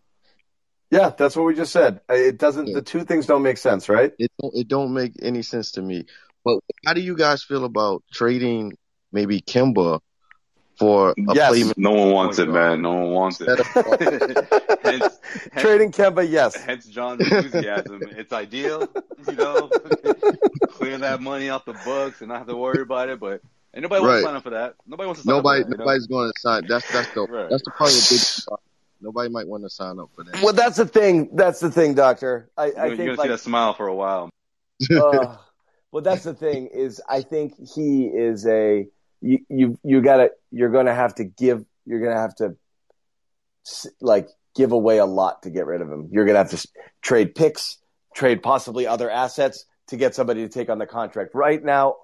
Yeah, 0.90 1.10
that's 1.10 1.36
what 1.36 1.44
we 1.44 1.54
just 1.54 1.72
said. 1.72 2.00
Uh, 2.08 2.14
it 2.14 2.38
doesn't. 2.38 2.72
The 2.72 2.80
two 2.80 3.04
things 3.04 3.26
don't 3.26 3.42
make 3.42 3.58
sense, 3.58 3.88
right? 3.88 4.12
It 4.18 4.32
don't, 4.40 4.54
it 4.56 4.68
don't 4.68 4.94
make 4.94 5.12
any 5.20 5.42
sense 5.42 5.72
to 5.72 5.82
me. 5.82 6.06
But 6.44 6.60
how 6.86 6.94
do 6.94 7.00
you 7.02 7.16
guys 7.16 7.42
feel 7.42 7.64
about 7.64 8.02
trading 8.12 8.72
maybe 9.12 9.40
Kemba 9.42 10.00
for 10.78 11.10
a 11.10 11.34
Yes. 11.34 11.52
playmaker? 11.52 11.74
No 11.76 11.90
one 11.90 12.12
wants 12.12 12.38
it, 12.38 12.48
man. 12.48 12.80
No 12.82 12.94
one 12.94 13.10
wants 13.10 13.40
it. 13.42 13.48
hence, 13.48 14.78
hence, 14.84 15.20
Trading 15.56 15.90
Kemba, 15.92 16.26
yes. 16.30 16.54
hence 16.54 16.86
John's 16.86 17.20
enthusiasm. 17.30 18.02
It's 18.16 18.32
ideal, 18.32 18.88
you 19.28 19.34
know. 19.34 19.68
Clear 20.70 20.98
that 20.98 21.20
money 21.20 21.50
off 21.50 21.64
the 21.64 21.74
books 21.84 22.20
and 22.20 22.28
not 22.28 22.38
have 22.38 22.46
to 22.46 22.56
worry 22.56 22.80
about 22.80 23.08
it. 23.08 23.18
But 23.18 23.42
ain't 23.76 23.82
nobody 23.82 24.02
wants 24.02 24.20
to 24.20 24.26
sign 24.26 24.36
up 24.36 24.42
for 24.42 24.50
that. 24.50 24.74
Nobody 24.86 25.06
wants 25.06 25.20
to 25.20 25.26
sign 25.26 25.36
Nobody, 25.36 25.60
up 25.60 25.66
for 25.66 25.70
that. 25.70 25.74
you 25.74 25.78
know? 25.78 25.84
nobody's 25.84 26.06
going 26.06 26.32
to 26.32 26.40
sign. 26.40 26.66
That's 26.66 26.92
that's 26.92 27.14
the 27.14 27.22
Right. 27.22 27.50
that's 27.50 27.62
the 27.62 27.70
part 27.70 27.90
of 27.90 27.96
the 27.96 28.46
big. 28.48 28.58
Nobody 29.00 29.28
might 29.28 29.46
want 29.46 29.62
to 29.62 29.70
sign 29.70 29.98
up 29.98 30.10
for 30.14 30.24
that. 30.24 30.42
Well, 30.42 30.54
that's 30.54 30.76
the 30.76 30.86
thing. 30.86 31.30
That's 31.34 31.60
the 31.60 31.70
thing, 31.70 31.94
Doctor. 31.94 32.50
I, 32.56 32.62
I 32.62 32.66
You're, 32.66 32.74
you're 32.74 32.88
think 32.88 32.98
gonna 32.98 33.18
like 33.18 33.26
see 33.26 33.28
that 33.28 33.38
smile 33.40 33.74
for 33.74 33.86
a 33.86 33.94
while. 33.94 34.30
uh, 34.90 35.36
well, 35.92 36.02
that's 36.02 36.24
the 36.24 36.34
thing 36.34 36.68
is 36.68 37.00
I 37.08 37.22
think 37.22 37.54
he 37.74 38.06
is 38.06 38.46
a 38.46 38.86
you 39.20 39.38
you 39.48 39.78
you 39.82 40.00
gotta 40.00 40.30
you're 40.50 40.70
gonna 40.70 40.94
have 40.94 41.14
to 41.16 41.24
give 41.24 41.64
you're 41.84 42.00
gonna 42.00 42.20
have 42.20 42.34
to 42.36 42.56
like 44.00 44.28
give 44.54 44.72
away 44.72 44.98
a 44.98 45.06
lot 45.06 45.42
to 45.42 45.50
get 45.50 45.66
rid 45.66 45.82
of 45.82 45.88
him. 45.90 46.08
You're 46.10 46.24
gonna 46.24 46.38
have 46.38 46.50
to 46.50 46.68
trade 47.02 47.34
picks, 47.34 47.78
trade 48.14 48.42
possibly 48.42 48.86
other 48.86 49.10
assets 49.10 49.64
to 49.88 49.96
get 49.96 50.14
somebody 50.14 50.42
to 50.42 50.48
take 50.48 50.68
on 50.68 50.78
the 50.78 50.86
contract. 50.86 51.34
Right 51.34 51.62
now, 51.62 51.96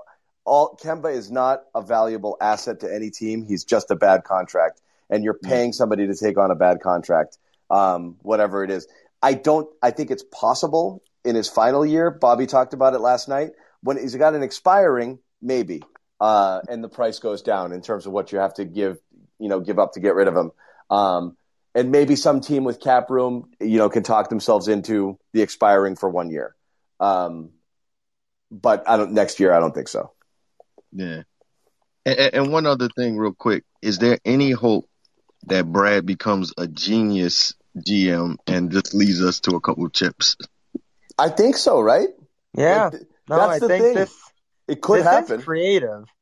all 0.45 0.79
Kemba 0.83 1.13
is 1.13 1.31
not 1.31 1.65
a 1.75 1.83
valuable 1.83 2.37
asset 2.41 2.81
to 2.81 2.93
any 2.93 3.11
team. 3.11 3.45
He's 3.45 3.65
just 3.65 3.91
a 3.91 3.97
bad 3.97 4.25
contract, 4.25 4.81
and 5.09 5.25
you're 5.25 5.39
paying 5.39 5.73
somebody 5.73 6.07
to 6.07 6.15
take 6.15 6.39
on 6.39 6.51
a 6.51 6.55
bad 6.55 6.81
contract, 6.81 7.39
um, 7.71 8.17
whatever 8.23 8.65
it 8.65 8.71
is. 8.71 8.87
I 9.23 9.35
don't. 9.35 9.69
I 9.83 9.91
think 9.91 10.11
it's 10.11 10.25
possible 10.25 11.03
in 11.25 11.35
his 11.37 11.49
final 11.49 11.87
year. 11.87 12.11
Bobby 12.11 12.47
talked 12.47 12.75
about 12.75 12.95
it 12.95 13.01
last 13.01 13.29
night. 13.29 13.53
When 13.83 13.99
he's 13.99 14.15
got 14.15 14.35
an 14.35 14.43
expiring, 14.43 15.19
maybe, 15.41 15.83
uh, 16.21 16.61
and 16.69 16.83
the 16.83 16.89
price 16.89 17.19
goes 17.19 17.43
down 17.43 17.73
in 17.73 17.83
terms 17.83 18.07
of 18.07 18.13
what 18.13 18.33
you 18.33 18.39
have 18.39 18.55
to 18.55 18.65
give, 18.65 18.99
you 19.39 19.49
know, 19.49 19.61
give 19.61 19.79
up 19.79 19.93
to 19.95 20.01
get 20.01 20.15
rid 20.15 20.29
of 20.29 20.37
him. 20.37 20.53
Um, 20.91 21.37
and 21.75 21.91
maybe 21.91 22.17
some 22.17 22.41
team 22.41 22.65
with 22.65 22.81
cap 22.81 23.11
room, 23.11 23.51
you 23.61 23.79
know, 23.79 23.89
can 23.89 24.03
talk 24.03 24.29
themselves 24.29 24.69
into 24.69 25.19
the 25.33 25.43
expiring 25.43 25.97
for 25.97 26.09
one 26.09 26.31
year. 26.31 26.55
Um, 27.01 27.51
but 28.51 28.89
I 28.89 28.97
don't. 28.97 29.13
Next 29.13 29.41
year, 29.41 29.53
I 29.53 29.61
don't 29.61 29.75
think 29.75 29.89
so. 29.89 30.13
Yeah. 30.93 31.23
And, 32.05 32.19
and- 32.19 32.35
and 32.35 32.53
one 32.53 32.67
other 32.67 32.89
thing, 32.89 33.17
real 33.17 33.33
quick, 33.33 33.65
is 33.81 33.99
there 33.99 34.19
any 34.25 34.51
hope 34.51 34.89
that 35.47 35.71
Brad 35.71 36.07
becomes 36.07 36.53
a 36.57 36.67
genius 36.69 37.55
GM 37.77 38.37
and 38.47 38.71
just 38.71 38.95
leads 38.95 39.23
us 39.23 39.41
to 39.41 39.57
a 39.57 39.61
couple 39.61 39.89
chips? 39.91 40.37
I 41.19 41.29
think 41.29 41.57
so, 41.57 41.81
right? 41.81 42.09
Yeah. 42.57 42.91
Like, 42.93 43.03
No, 43.29 43.37
that's 43.37 43.53
I 43.55 43.59
the 43.61 43.69
think 43.69 43.85
thing. 43.85 43.95
this 43.95 44.15
It 44.69 44.81
could 44.81 44.99
this 45.01 45.05
happen. 45.07 45.39
is 45.41 45.45
creative. 45.45 46.05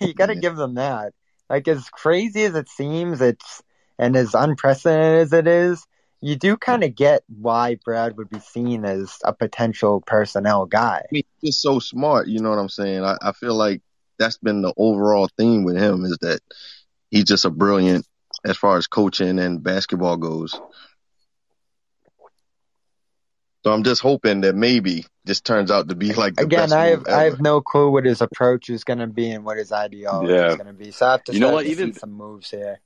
You 0.00 0.14
got 0.14 0.26
to 0.26 0.34
Yeah. 0.34 0.40
give 0.40 0.56
them 0.56 0.76
that. 0.76 1.12
Like 1.50 1.68
as 1.68 1.86
crazy 1.90 2.44
as 2.44 2.54
it 2.54 2.68
seems, 2.70 3.20
it's 3.20 3.62
and 3.98 4.16
as 4.16 4.34
unprecedented 4.34 5.20
as 5.20 5.32
it 5.34 5.46
is, 5.46 5.86
you 6.22 6.36
do 6.36 6.56
kind 6.56 6.82
of 6.84 6.94
get 6.94 7.22
why 7.28 7.76
Brad 7.84 8.16
would 8.16 8.30
be 8.30 8.40
seen 8.40 8.86
as 8.86 9.18
a 9.24 9.34
potential 9.34 10.00
personnel 10.06 10.64
guy. 10.64 11.02
I 11.04 11.08
mean, 11.12 11.22
he's 11.40 11.50
just 11.52 11.62
so 11.62 11.78
smart. 11.80 12.28
You 12.28 12.40
know 12.40 12.48
what 12.48 12.58
I'm 12.58 12.70
saying? 12.70 13.04
I, 13.04 13.16
I 13.20 13.32
feel 13.32 13.54
like 13.54 13.82
that's 14.20 14.38
been 14.38 14.62
the 14.62 14.72
overall 14.76 15.28
theme 15.36 15.64
with 15.64 15.76
him 15.76 16.04
is 16.04 16.18
that 16.20 16.40
he's 17.10 17.24
just 17.24 17.44
a 17.44 17.50
brilliant 17.50 18.06
as 18.44 18.56
far 18.56 18.76
as 18.76 18.86
coaching 18.86 19.38
and 19.40 19.62
basketball 19.64 20.16
goes. 20.16 20.60
So 23.64 23.72
I'm 23.72 23.82
just 23.82 24.00
hoping 24.00 24.40
that 24.42 24.54
maybe 24.54 25.04
this 25.24 25.40
turns 25.42 25.70
out 25.70 25.88
to 25.90 25.94
be 25.94 26.14
like 26.14 26.36
the 26.36 26.44
Again, 26.44 26.60
best 26.60 26.72
I 26.72 26.86
have 26.86 26.98
move 27.00 27.08
I 27.08 27.22
have 27.24 27.40
no 27.40 27.60
clue 27.60 27.90
what 27.90 28.04
his 28.06 28.22
approach 28.22 28.70
is 28.70 28.84
going 28.84 29.00
to 29.00 29.06
be 29.06 29.30
and 29.32 29.44
what 29.44 29.58
his 29.58 29.70
ideology 29.72 30.32
Yeah. 30.32 30.48
is 30.50 30.56
going 30.56 30.66
to 30.66 30.72
be. 30.72 30.90
So 30.92 31.06
I 31.06 31.10
have 31.12 31.24
to 31.24 31.32
You 31.32 31.40
know 31.40 31.48
start 31.48 31.54
what? 31.56 31.64
to 31.64 31.70
Even- 31.70 31.92
some 31.92 32.12
moves 32.12 32.50
here. 32.50 32.80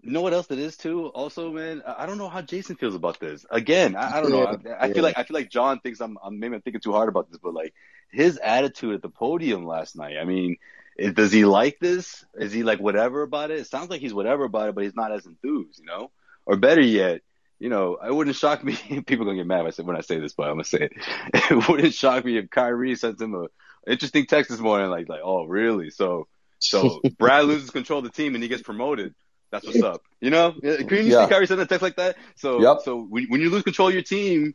You 0.00 0.12
know 0.12 0.20
what 0.20 0.32
else 0.32 0.48
it 0.52 0.60
is 0.60 0.76
too? 0.76 1.06
Also, 1.08 1.50
man, 1.52 1.82
I 1.84 2.04
I 2.04 2.06
don't 2.06 2.18
know 2.18 2.28
how 2.28 2.40
Jayson 2.40 2.76
feels 2.78 2.94
about 2.94 3.18
this. 3.18 3.44
Again, 3.50 3.96
I, 3.96 4.18
I 4.18 4.20
don't 4.20 4.30
know. 4.30 4.46
I, 4.46 4.86
I 4.86 4.92
feel 4.92 5.02
like 5.02 5.18
I 5.18 5.24
feel 5.24 5.34
like 5.34 5.50
John 5.50 5.80
thinks 5.80 6.00
I'm, 6.00 6.16
I'm 6.22 6.38
maybe 6.38 6.54
I'm 6.54 6.62
thinking 6.62 6.80
too 6.80 6.92
hard 6.92 7.08
about 7.08 7.28
this, 7.28 7.38
but 7.42 7.52
like 7.52 7.74
his 8.10 8.38
attitude 8.38 8.94
at 8.94 9.02
the 9.02 9.08
podium 9.08 9.64
last 9.66 9.96
night. 9.96 10.16
I 10.20 10.24
mean, 10.24 10.56
is, 10.96 11.12
does 11.14 11.32
he 11.32 11.44
like 11.44 11.78
this? 11.80 12.24
Is 12.34 12.52
he 12.52 12.62
like 12.62 12.80
whatever 12.80 13.22
about 13.22 13.50
it? 13.50 13.60
It 13.60 13.66
sounds 13.66 13.90
like 13.90 14.00
he's 14.00 14.14
whatever 14.14 14.44
about 14.44 14.68
it, 14.68 14.74
but 14.74 14.84
he's 14.84 14.96
not 14.96 15.12
as 15.12 15.26
enthused, 15.26 15.78
you 15.78 15.86
know. 15.86 16.10
Or 16.46 16.56
better 16.56 16.80
yet, 16.80 17.20
you 17.58 17.68
know, 17.68 17.98
it 18.04 18.14
wouldn't 18.14 18.36
shock 18.36 18.64
me. 18.64 18.74
People 19.06 19.22
are 19.22 19.26
gonna 19.26 19.36
get 19.36 19.46
mad 19.46 19.66
I 19.66 19.70
say 19.70 19.82
when 19.82 19.96
I 19.96 20.00
say 20.00 20.18
this, 20.18 20.32
but 20.32 20.44
I'm 20.44 20.54
gonna 20.54 20.64
say 20.64 20.88
it. 20.90 20.92
It 21.50 21.68
wouldn't 21.68 21.94
shock 21.94 22.24
me 22.24 22.38
if 22.38 22.50
Kyrie 22.50 22.94
sent 22.96 23.20
him 23.20 23.34
a 23.34 23.46
interesting 23.90 24.26
text 24.26 24.50
this 24.50 24.60
morning, 24.60 24.90
like 24.90 25.08
like, 25.08 25.20
oh 25.22 25.44
really? 25.44 25.90
So 25.90 26.26
so 26.58 27.04
Brad 27.18 27.46
loses 27.46 27.70
control 27.70 27.98
of 28.00 28.04
the 28.04 28.10
team 28.10 28.34
and 28.34 28.42
he 28.42 28.48
gets 28.48 28.62
promoted. 28.62 29.14
That's 29.50 29.66
what's 29.66 29.82
up. 29.82 30.02
You 30.20 30.30
know, 30.30 30.52
couldn't 30.60 31.06
you 31.06 31.12
Yeah. 31.12 31.22
see 31.22 31.26
Kyrie 31.26 31.46
send 31.46 31.60
a 31.60 31.66
text 31.66 31.82
like 31.82 31.96
that? 31.96 32.16
So, 32.36 32.60
Yep. 32.62 32.78
so 32.84 33.00
when, 33.02 33.26
when 33.28 33.40
you 33.40 33.50
lose 33.50 33.62
control 33.62 33.88
of 33.88 33.94
your 33.94 34.02
team, 34.02 34.54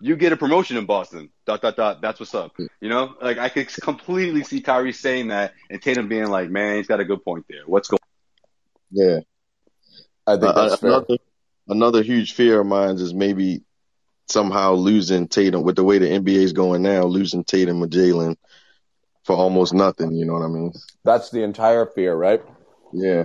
you 0.00 0.16
get 0.16 0.32
a 0.32 0.36
promotion 0.36 0.76
in 0.76 0.86
Boston. 0.86 1.30
Dot 1.46 1.62
dot 1.62 1.76
dot. 1.76 2.00
That's 2.00 2.20
what's 2.20 2.34
up. 2.34 2.52
You 2.80 2.88
know, 2.88 3.14
like 3.20 3.38
I 3.38 3.48
could 3.48 3.68
completely 3.80 4.44
see 4.44 4.60
Kyrie 4.60 4.92
saying 4.92 5.28
that 5.28 5.54
and 5.70 5.80
Tatum 5.80 6.08
being 6.08 6.26
like, 6.28 6.50
"Man, 6.50 6.76
he's 6.76 6.86
got 6.86 7.00
a 7.00 7.04
good 7.04 7.24
point 7.24 7.46
there. 7.48 7.62
What's 7.66 7.88
going?" 7.88 7.98
Yeah. 8.90 9.20
I 10.26 10.32
think 10.36 10.56
Uh, 10.56 10.68
that's 10.68 10.80
fair. 10.80 10.90
another 10.90 11.16
another 11.68 12.02
huge 12.02 12.34
fear 12.34 12.60
of 12.60 12.66
mine 12.66 12.96
is 12.96 13.14
maybe 13.14 13.62
somehow 14.28 14.72
losing 14.72 15.28
Tatum 15.28 15.62
with 15.62 15.76
the 15.76 15.84
way 15.84 15.98
the 15.98 16.08
NBA 16.08 16.42
is 16.42 16.52
going 16.52 16.82
now, 16.82 17.04
losing 17.04 17.44
Tatum 17.44 17.82
or 17.82 17.86
Jalen 17.86 18.36
for 19.24 19.36
almost 19.36 19.72
nothing. 19.72 20.12
You 20.12 20.24
know 20.24 20.34
what 20.34 20.42
I 20.44 20.48
mean? 20.48 20.72
That's 21.04 21.30
the 21.30 21.42
entire 21.42 21.86
fear, 21.86 22.14
right? 22.14 22.42
Yeah. 22.92 23.24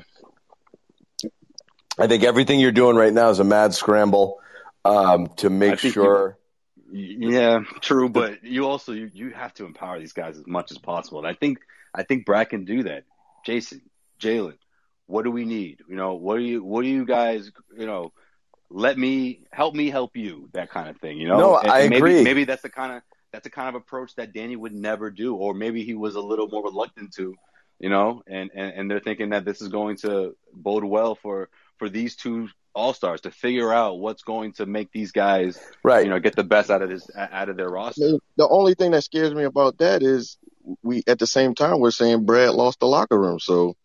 I 1.99 2.07
think 2.07 2.23
everything 2.23 2.59
you're 2.59 2.71
doing 2.71 2.95
right 2.95 3.13
now 3.13 3.29
is 3.29 3.39
a 3.39 3.43
mad 3.43 3.73
scramble 3.73 4.39
um, 4.85 5.27
to 5.37 5.49
make 5.49 5.79
think 5.79 5.93
sure. 5.93 6.37
Yeah, 6.91 7.59
true, 7.79 8.09
but 8.09 8.43
you 8.43 8.67
also 8.67 8.91
you, 8.91 9.09
you 9.13 9.29
have 9.31 9.53
to 9.55 9.65
empower 9.65 9.99
these 9.99 10.13
guys 10.13 10.37
as 10.37 10.45
much 10.45 10.71
as 10.71 10.77
possible. 10.77 11.19
And 11.19 11.27
I 11.27 11.33
think 11.33 11.59
I 11.93 12.03
think 12.03 12.25
Brad 12.25 12.49
can 12.49 12.65
do 12.65 12.83
that. 12.83 13.05
Jayson, 13.47 13.81
Jalen, 14.19 14.57
what 15.07 15.23
do 15.23 15.31
we 15.31 15.45
need? 15.45 15.79
You 15.87 15.95
know, 15.95 16.15
what 16.15 16.37
do 16.37 16.43
you 16.43 16.63
what 16.63 16.81
do 16.81 16.87
you 16.89 17.05
guys, 17.05 17.51
you 17.77 17.85
know, 17.85 18.11
let 18.69 18.97
me 18.97 19.41
help 19.51 19.73
me 19.73 19.89
help 19.89 20.15
you, 20.15 20.49
that 20.53 20.69
kind 20.69 20.89
of 20.89 20.97
thing, 20.97 21.17
you 21.17 21.27
know? 21.27 21.37
No, 21.39 21.57
And- 21.57 21.71
I 21.71 21.83
maybe, 21.83 21.95
agree. 21.97 22.23
Maybe 22.23 22.43
that's 22.45 22.61
the 22.61 22.69
kind 22.69 22.93
of 22.93 23.01
that's 23.31 23.43
the 23.45 23.49
kind 23.49 23.69
of 23.69 23.75
approach 23.75 24.15
that 24.15 24.33
Danny 24.33 24.55
would 24.57 24.73
never 24.73 25.09
do, 25.09 25.35
or 25.35 25.53
maybe 25.53 25.83
he 25.83 25.93
was 25.93 26.15
a 26.15 26.21
little 26.21 26.49
more 26.49 26.63
reluctant 26.63 27.13
to, 27.13 27.35
you 27.79 27.89
know, 27.89 28.21
and, 28.27 28.51
and, 28.53 28.73
and 28.73 28.91
they're 28.91 28.99
thinking 28.99 29.29
that 29.29 29.45
this 29.45 29.61
is 29.61 29.69
going 29.69 29.95
to 29.97 30.35
bode 30.53 30.83
well 30.83 31.15
for 31.15 31.49
for 31.77 31.87
these 31.89 32.15
two 32.15 32.49
all 32.73 32.93
stars 32.93 33.21
to 33.21 33.31
figure 33.31 33.73
out 33.73 33.99
what's 33.99 34.23
going 34.23 34.53
to 34.53 34.65
make 34.65 34.91
these 34.91 35.11
guys, 35.11 35.59
Right. 35.83 36.03
you 36.05 36.09
know, 36.09 36.19
get 36.19 36.35
the 36.35 36.43
best 36.43 36.69
out 36.69 36.81
of 36.81 36.89
this 36.89 37.09
out 37.15 37.49
of 37.49 37.57
their 37.57 37.69
roster. 37.69 38.17
The 38.37 38.47
only 38.47 38.73
thing 38.75 38.91
that 38.91 39.03
scares 39.03 39.33
me 39.33 39.43
about 39.43 39.77
that 39.79 40.01
is 40.03 40.37
we 40.83 41.03
at 41.07 41.19
the 41.19 41.27
same 41.27 41.53
time 41.55 41.79
we're 41.79 41.91
saying 41.91 42.25
Brad 42.25 42.51
lost 42.51 42.79
the 42.79 42.85
locker 42.87 43.19
room, 43.19 43.39
so 43.39 43.75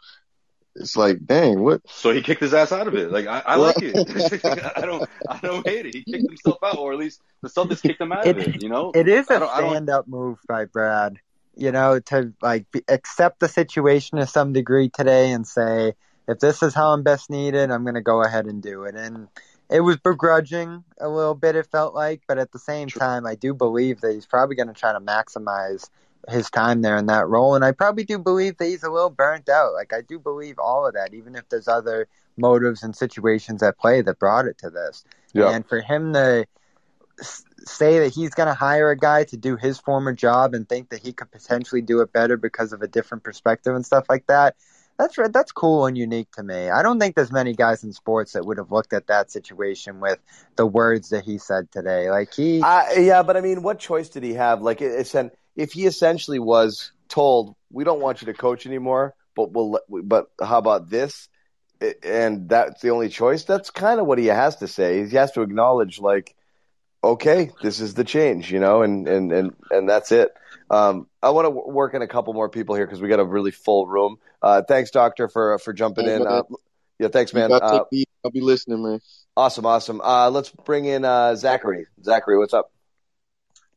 it's 0.79 0.95
like, 0.97 1.25
dang, 1.25 1.63
what? 1.63 1.81
So 1.89 2.13
he 2.13 2.21
kicked 2.23 2.43
his 2.43 2.53
ass 2.53 2.71
out 2.71 2.87
of 2.87 2.95
it. 2.95 3.11
Like 3.11 3.27
I, 3.27 3.43
I 3.47 3.57
like 3.57 3.77
it. 3.81 3.97
I 4.77 4.83
don't 4.83 5.09
I 5.29 5.39
don't 5.39 5.67
hate 5.67 5.87
it. 5.87 5.95
He 5.95 6.05
kicked 6.05 6.29
himself 6.29 6.59
out, 6.63 6.77
or 6.79 6.93
at 6.93 6.99
least 6.99 7.21
the 7.43 7.49
Celtics 7.49 7.83
kicked 7.83 8.01
him 8.01 8.13
out 8.13 8.27
of 8.29 8.39
It- 8.39 8.57
it. 8.57 8.63
You 8.63 8.69
know, 8.69 8.93
It 8.95 9.09
is 9.09 9.31
I 9.31 9.37
a 9.37 9.39
don't- 9.41 9.51
I 9.51 9.61
don't- 9.63 9.71
stand 9.71 9.91
up 9.91 10.07
move 10.07 10.39
by 10.47 10.67
Brad, 10.67 11.17
you 11.57 11.73
know, 11.73 11.99
to 11.99 12.35
like 12.43 12.71
be, 12.71 12.83
accept 12.89 13.41
the 13.41 13.49
situation 13.49 14.19
to 14.19 14.27
some 14.27 14.53
degree 14.53 14.91
today 14.91 15.33
and 15.33 15.47
say, 15.47 15.95
if 16.29 16.39
this 16.39 16.63
is 16.63 16.75
how 16.75 16.89
I'm 16.89 17.03
best 17.03 17.31
needed, 17.31 17.71
I'm 17.71 17.83
going 17.85 17.95
to 17.95 18.03
go 18.03 18.23
ahead 18.23 18.47
and 18.47 18.63
do 18.63 18.85
it. 18.85 18.95
And 18.95 19.29
it 19.71 19.81
was 19.81 19.97
begrudging 19.97 20.85
a 21.01 21.09
little 21.09 21.35
bit, 21.35 21.57
it 21.57 21.67
felt 21.67 21.95
like, 21.95 22.23
but 22.27 22.39
at 22.39 22.53
the 22.53 22.59
same 22.59 22.89
time, 22.89 23.27
I 23.27 23.35
do 23.35 23.55
believe 23.55 24.01
that 24.01 24.13
he's 24.13 24.27
probably 24.27 24.57
going 24.57 24.69
to 24.69 24.75
try 24.75 24.93
to 24.93 25.01
maximize 25.01 25.91
his 26.29 26.51
time 26.51 26.83
there 26.83 26.97
in 26.97 27.07
that 27.07 27.29
role. 27.29 27.55
And 27.55 27.65
I 27.65 27.73
probably 27.73 28.05
do 28.05 28.19
believe 28.19 28.57
that 28.59 28.67
he's 28.67 28.83
a 28.83 28.91
little 28.91 29.11
burnt 29.11 29.49
out. 29.49 29.75
Like, 29.75 29.93
I 29.93 30.03
do 30.03 30.19
believe 30.19 30.59
all 30.59 30.87
of 30.87 30.95
that, 30.95 31.15
even 31.15 31.35
if 31.35 31.49
there's 31.49 31.69
other 31.69 32.09
motives 32.37 32.83
and 32.83 32.95
situations 32.95 33.63
at 33.63 33.79
play 33.79 34.03
that 34.03 34.19
brought 34.19 34.47
it 34.47 34.59
to 34.59 34.71
this. 34.71 35.05
Yeah. 35.33 35.51
And 35.51 35.67
for 35.67 35.81
him 35.81 36.13
to 36.13 36.47
say 37.21 38.01
that 38.01 38.13
he's 38.15 38.35
going 38.35 38.49
to 38.49 38.55
hire 38.55 38.91
a 38.91 38.97
guy 38.97 39.25
to 39.25 39.37
do 39.37 39.57
his 39.57 39.79
former 39.79 40.13
job 40.13 40.55
and 40.55 40.69
think 40.69 40.91
that 40.91 41.03
he 41.03 41.13
could 41.13 41.31
potentially 41.31 41.83
do 41.83 42.01
it 42.01 42.13
better 42.13 42.37
because 42.37 42.73
of 42.73 42.83
a 42.83 42.89
different 42.89 43.25
perspective 43.25 43.75
and 43.75 43.87
stuff 43.87 44.07
like 44.09 44.27
that. 44.27 44.55
That's 44.99 45.19
re- 45.19 45.29
that's 45.31 45.53
cool 45.53 45.87
and 45.87 45.97
unique 45.97 46.31
to 46.33 46.43
me. 46.43 46.71
I 46.71 46.83
don't 46.83 46.99
think 46.99 47.15
there's 47.15 47.33
many 47.33 47.53
guys 47.53 47.85
in 47.85 47.93
sports 47.93 48.33
that 48.33 48.47
would 48.47 48.59
have 48.59 48.73
looked 48.73 48.93
at 48.93 49.09
that 49.09 49.31
situation 49.31 50.01
with 50.01 50.19
the 50.57 50.67
words 50.67 51.11
that 51.11 51.25
he 51.25 51.39
said 51.39 51.71
today. 51.71 52.11
Like 52.11 52.33
he, 52.33 52.63
I, 52.63 52.95
yeah, 52.95 53.23
but 53.23 53.37
I 53.37 53.41
mean, 53.43 53.63
what 53.63 53.79
choice 53.79 54.09
did 54.09 54.23
he 54.23 54.35
have? 54.35 54.63
Like, 54.63 54.81
it, 54.81 54.93
it's 54.93 55.15
an, 55.15 55.31
if 55.55 55.73
he 55.73 55.87
essentially 55.87 56.39
was 56.39 56.93
told, 57.09 57.55
"We 57.71 57.85
don't 57.85 58.01
want 58.01 58.23
you 58.23 58.27
to 58.27 58.35
coach 58.35 58.67
anymore," 58.67 59.15
but 59.35 59.53
we'll, 59.53 59.79
but 59.89 60.31
how 60.43 60.59
about 60.59 60.89
this? 60.89 61.29
And 62.03 62.49
that's 62.49 62.81
the 62.81 62.91
only 62.91 63.11
choice. 63.11 63.45
That's 63.45 63.71
kind 63.71 64.01
of 64.01 64.07
what 64.07 64.19
he 64.19 64.27
has 64.27 64.57
to 64.57 64.69
say. 64.69 65.07
He 65.07 65.17
has 65.17 65.33
to 65.33 65.43
acknowledge, 65.43 66.01
like, 66.01 66.35
okay, 67.05 67.51
this 67.63 67.81
is 67.81 67.93
the 67.93 68.05
change, 68.05 68.51
you 68.51 68.61
know, 68.61 68.81
and 68.81 69.07
and 69.07 69.31
and 69.31 69.55
and 69.71 69.89
that's 69.89 70.11
it. 70.11 70.33
Um, 70.71 71.07
I 71.23 71.31
want 71.31 71.47
to 71.47 71.51
work 71.51 71.95
in 71.95 72.03
a 72.03 72.09
couple 72.09 72.33
more 72.35 72.49
people 72.49 72.75
here 72.75 72.87
because 72.87 73.01
we 73.01 73.09
got 73.09 73.21
a 73.21 73.25
really 73.25 73.51
full 73.53 73.87
room. 73.87 74.17
Uh, 74.43 74.63
thanks, 74.63 74.91
doctor, 74.91 75.29
for 75.29 75.59
for 75.59 75.73
jumping 75.73 76.07
Hey, 76.07 76.17
in. 76.17 76.27
Uh, 76.27 76.43
yeah, 76.99 77.09
thanks, 77.09 77.33
man. 77.33 77.53
Uh, 77.53 77.85
take 77.91 78.07
I'll 78.25 78.31
be 78.31 78.41
listening, 78.41 78.83
man. 78.83 79.01
awesome, 79.37 79.67
awesome. 79.67 80.01
Uh, 80.01 80.31
let's 80.31 80.51
bring 80.51 80.87
in 80.87 81.05
uh, 81.05 81.37
Zachary. 81.37 81.87
Zachary, 82.03 82.39
what's 82.39 82.55
up? 82.55 82.73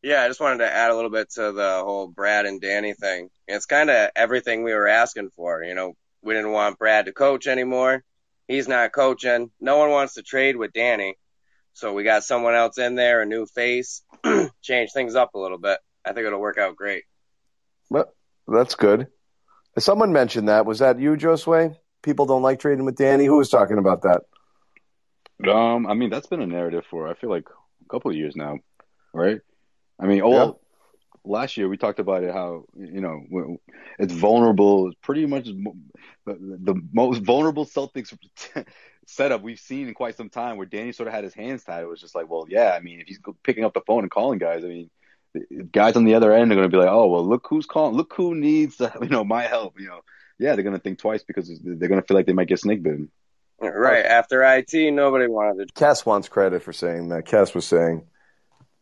Yeah, 0.02 0.24
I 0.24 0.28
just 0.28 0.40
wanted 0.40 0.60
to 0.60 0.74
add 0.74 0.92
a 0.92 0.96
little 0.96 1.12
bit 1.12 1.30
to 1.32 1.52
the 1.52 1.82
whole 1.84 2.08
Brad 2.08 2.46
and 2.46 2.62
Danny 2.62 2.94
thing. 2.94 3.30
It's 3.48 3.66
kind 3.66 3.90
of 3.90 4.10
everything 4.16 4.64
we 4.64 4.74
were 4.74 4.88
asking 4.88 5.30
for. 5.36 5.64
You 5.64 5.76
know, 5.76 5.94
we 6.24 6.34
didn't 6.34 6.52
want 6.54 6.80
Brad 6.80 7.06
to 7.06 7.12
coach 7.12 7.48
anymore. 7.48 8.04
He's 8.48 8.68
not 8.68 8.94
coaching. 8.94 9.52
No 9.60 9.78
one 9.78 9.90
wants 9.92 10.16
to 10.16 10.24
trade 10.24 10.56
with 10.56 10.74
Danny. 10.74 11.16
So 11.74 11.94
we 11.94 12.04
got 12.04 12.24
someone 12.24 12.56
else 12.56 12.78
in 12.78 12.96
there, 12.96 13.22
a 13.22 13.26
new 13.26 13.46
face, 13.46 14.02
change 14.62 14.92
things 14.92 15.16
up 15.16 15.36
a 15.36 15.40
little 15.40 15.60
bit. 15.60 15.80
I 16.10 16.14
think 16.14 16.26
it'll 16.26 16.40
work 16.40 16.58
out 16.58 16.76
great. 16.76 17.04
Well, 17.90 18.12
that's 18.48 18.74
good. 18.74 19.08
Someone 19.78 20.12
mentioned 20.12 20.50
that. 20.50 20.66
Was 20.66 20.80
that 20.80 21.00
you, 21.00 21.12
Josue? 21.16 21.76
People 22.02 22.26
don't 22.26 22.42
like 22.42 22.60
trading 22.60 22.86
with 22.86 22.96
Danny. 22.96 23.26
Who 23.26 23.38
was 23.38 23.50
talking 23.50 23.78
about 23.78 24.02
that? 24.02 24.22
Um, 25.50 25.86
I 25.86 25.94
mean, 25.94 26.10
that's 26.10 26.28
been 26.28 26.42
a 26.42 26.48
narrative 26.48 26.84
for 26.90 27.08
I 27.08 27.14
feel 27.14 27.30
like 27.30 27.46
a 27.48 27.90
couple 27.90 28.10
of 28.10 28.18
years 28.18 28.36
now, 28.36 28.58
right? 29.14 29.40
I 30.00 30.08
mean, 30.08 30.22
oh, 30.22 30.30
well, 30.30 30.60
last 31.24 31.58
year 31.58 31.70
we 31.70 31.78
talked 31.78 32.00
about 32.00 32.24
it 32.24 32.34
how 32.34 32.66
you 32.76 33.02
know 33.02 33.58
it's 34.00 34.14
vulnerable. 34.14 34.88
It's 34.88 34.98
pretty 35.02 35.28
much 35.28 35.46
the, 35.46 35.76
the 36.26 36.82
most 36.92 37.22
vulnerable 37.22 37.66
Celtics 37.66 38.18
setup 39.06 39.44
we've 39.44 39.60
seen 39.60 39.88
in 39.88 39.94
quite 39.94 40.18
some 40.18 40.30
time, 40.30 40.58
where 40.58 40.66
Danny 40.66 40.92
sort 40.92 41.08
of 41.08 41.14
had 41.14 41.24
his 41.24 41.36
hands 41.36 41.64
tied. 41.64 41.84
It 41.84 41.88
was 41.88 42.02
just 42.02 42.16
like, 42.16 42.30
well, 42.30 42.48
yeah, 42.50 42.74
I 42.76 42.80
mean, 42.80 43.00
if 43.00 43.08
he's 43.08 43.20
picking 43.44 43.64
up 43.64 43.74
the 43.74 43.82
phone 43.86 44.04
and 44.04 44.12
calling 44.12 44.40
guys, 44.40 44.64
I 44.66 44.68
mean, 44.68 44.90
the 44.90 44.99
guys 45.72 45.96
on 45.96 46.06
the 46.06 46.16
other 46.16 46.34
end 46.34 46.52
are 46.52 46.56
going 46.56 46.70
to 46.70 46.76
be 46.76 46.82
like, 46.82 46.90
oh, 46.92 47.08
well, 47.08 47.28
look 47.28 47.46
who's 47.50 47.66
calling, 47.66 47.96
look 47.96 48.14
who 48.16 48.36
needs 48.36 48.80
you 49.02 49.10
know 49.10 49.24
my 49.24 49.44
help, 49.44 49.80
you 49.80 49.88
know. 49.88 50.02
Yeah, 50.38 50.56
they're 50.56 50.64
going 50.64 50.76
to 50.76 50.82
think 50.82 51.00
twice 51.00 51.24
because 51.24 51.50
they're 51.64 51.90
going 51.90 52.02
to 52.02 52.08
feel 52.08 52.16
like 52.16 52.26
they 52.26 52.34
might 52.34 52.48
get 52.48 52.60
snake 52.60 52.82
bitten. 52.82 53.10
Right. 53.62 54.06
After 54.06 54.42
IT, 54.44 54.74
nobody 54.94 55.28
wanted 55.28 55.68
to. 55.68 55.74
Cass 55.74 56.06
wants 56.06 56.30
credit 56.30 56.64
for 56.64 56.72
saying 56.72 57.10
that. 57.10 57.26
Cass 57.26 57.54
was 57.54 57.66
saying, 57.68 58.08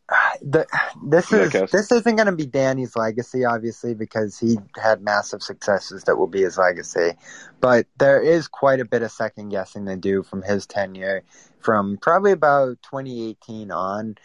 the, 0.42 0.68
this 1.04 1.32
Yeah, 1.32 1.40
is 1.40 1.52
Cass. 1.52 1.72
this 1.72 1.92
isn't 1.92 2.16
going 2.16 2.28
to 2.28 2.32
be 2.32 2.46
Danny's 2.46 2.96
legacy, 2.96 3.44
obviously, 3.44 3.96
because 3.96 4.38
he 4.38 4.58
had 4.82 5.02
massive 5.02 5.42
successes 5.42 6.04
that 6.04 6.18
will 6.18 6.28
be 6.28 6.44
his 6.44 6.58
legacy. 6.60 7.14
But 7.60 7.88
there 7.98 8.22
is 8.22 8.48
quite 8.48 8.80
a 8.80 8.86
bit 8.86 9.02
of 9.02 9.12
second 9.12 9.50
guessing 9.50 9.88
to 9.88 9.96
do 9.96 10.22
from 10.22 10.44
his 10.44 10.68
tenure, 10.68 11.24
from 11.60 11.98
probably 11.98 12.32
about 12.34 12.78
2018 12.84 13.72
on. 13.72 14.16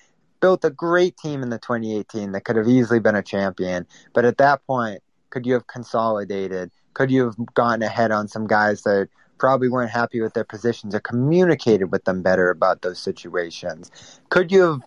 Built 0.43 0.65
a 0.65 0.71
great 0.71 1.17
team 1.17 1.43
in 1.43 1.49
the 1.49 1.59
2018 1.59 2.33
that 2.33 2.45
could 2.45 2.57
have 2.57 2.69
easily 2.69 3.01
been 3.01 3.17
a 3.17 3.23
champion, 3.23 3.87
but 4.13 4.27
at 4.27 4.37
that 4.39 4.67
point, 4.67 5.01
could 5.31 5.47
you 5.47 5.55
have 5.55 5.67
consolidated? 5.67 6.71
Could 6.93 7.11
you 7.11 7.25
have 7.25 7.37
gotten 7.55 7.83
ahead 7.83 8.11
on 8.11 8.29
some 8.29 8.47
guys 8.47 8.83
that 8.83 9.09
probably 9.39 9.71
weren't 9.71 9.91
happy 9.91 10.21
with 10.21 10.35
their 10.35 10.45
positions 10.45 10.95
or 10.95 11.01
communicated 11.01 11.87
with 11.87 12.05
them 12.05 12.23
better 12.23 12.51
about 12.51 12.83
those 12.83 12.99
situations? 12.99 13.91
Could 14.29 14.53
you 14.53 14.61
have 14.63 14.81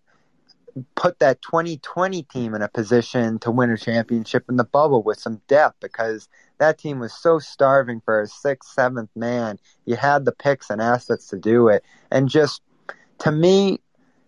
put 0.96 1.20
that 1.20 1.42
2020 1.42 2.24
team 2.24 2.54
in 2.54 2.62
a 2.62 2.68
position 2.68 3.40
to 3.40 3.52
win 3.52 3.72
a 3.72 3.78
championship 3.78 4.44
in 4.50 4.58
the 4.58 4.64
bubble 4.64 5.04
with 5.04 5.20
some 5.20 5.42
depth 5.48 5.80
because 5.82 6.28
that 6.58 6.78
team 6.78 7.00
was 7.00 7.14
so 7.14 7.40
starving 7.40 8.02
for 8.04 8.22
a 8.22 8.28
sixth, 8.28 8.72
seventh 8.72 9.10
man. 9.16 9.58
You 9.86 9.96
had 9.96 10.26
the 10.26 10.32
picks 10.32 10.70
and 10.70 10.82
assets 10.82 11.28
to 11.28 11.38
do 11.38 11.70
it. 11.70 11.84
And 12.12 12.30
just 12.30 12.62
to 13.20 13.32
me, 13.32 13.80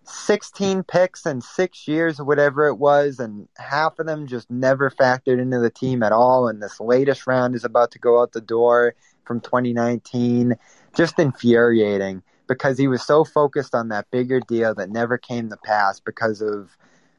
16 0.08 0.82
picks 0.84 1.26
in 1.26 1.40
six 1.40 1.86
years 1.86 2.18
or 2.18 2.24
whatever 2.24 2.66
it 2.66 2.76
was, 2.76 3.18
and 3.18 3.48
half 3.56 3.98
of 3.98 4.06
them 4.06 4.26
just 4.26 4.50
never 4.50 4.90
factored 4.90 5.40
into 5.40 5.58
the 5.58 5.70
team 5.70 6.02
at 6.02 6.12
all. 6.12 6.48
And 6.48 6.62
this 6.62 6.80
latest 6.80 7.26
round 7.26 7.54
is 7.54 7.64
about 7.64 7.90
to 7.92 7.98
go 7.98 8.20
out 8.20 8.32
the 8.32 8.40
door 8.40 8.94
from 9.24 9.40
2019. 9.40 10.54
Just 10.94 11.18
infuriating 11.18 12.22
because 12.46 12.78
he 12.78 12.88
was 12.88 13.02
so 13.02 13.24
focused 13.24 13.74
on 13.74 13.88
that 13.88 14.10
bigger 14.10 14.40
deal 14.40 14.74
that 14.74 14.90
never 14.90 15.18
came 15.18 15.50
to 15.50 15.56
pass 15.58 16.00
because 16.00 16.40
of 16.40 16.76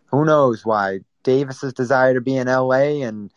who 0.07 0.25
knows 0.25 0.65
why 0.65 0.99
Davis's 1.23 1.73
desire 1.73 2.15
to 2.15 2.21
be 2.21 2.35
in 2.35 2.47
LA 2.47 3.03
and 3.05 3.31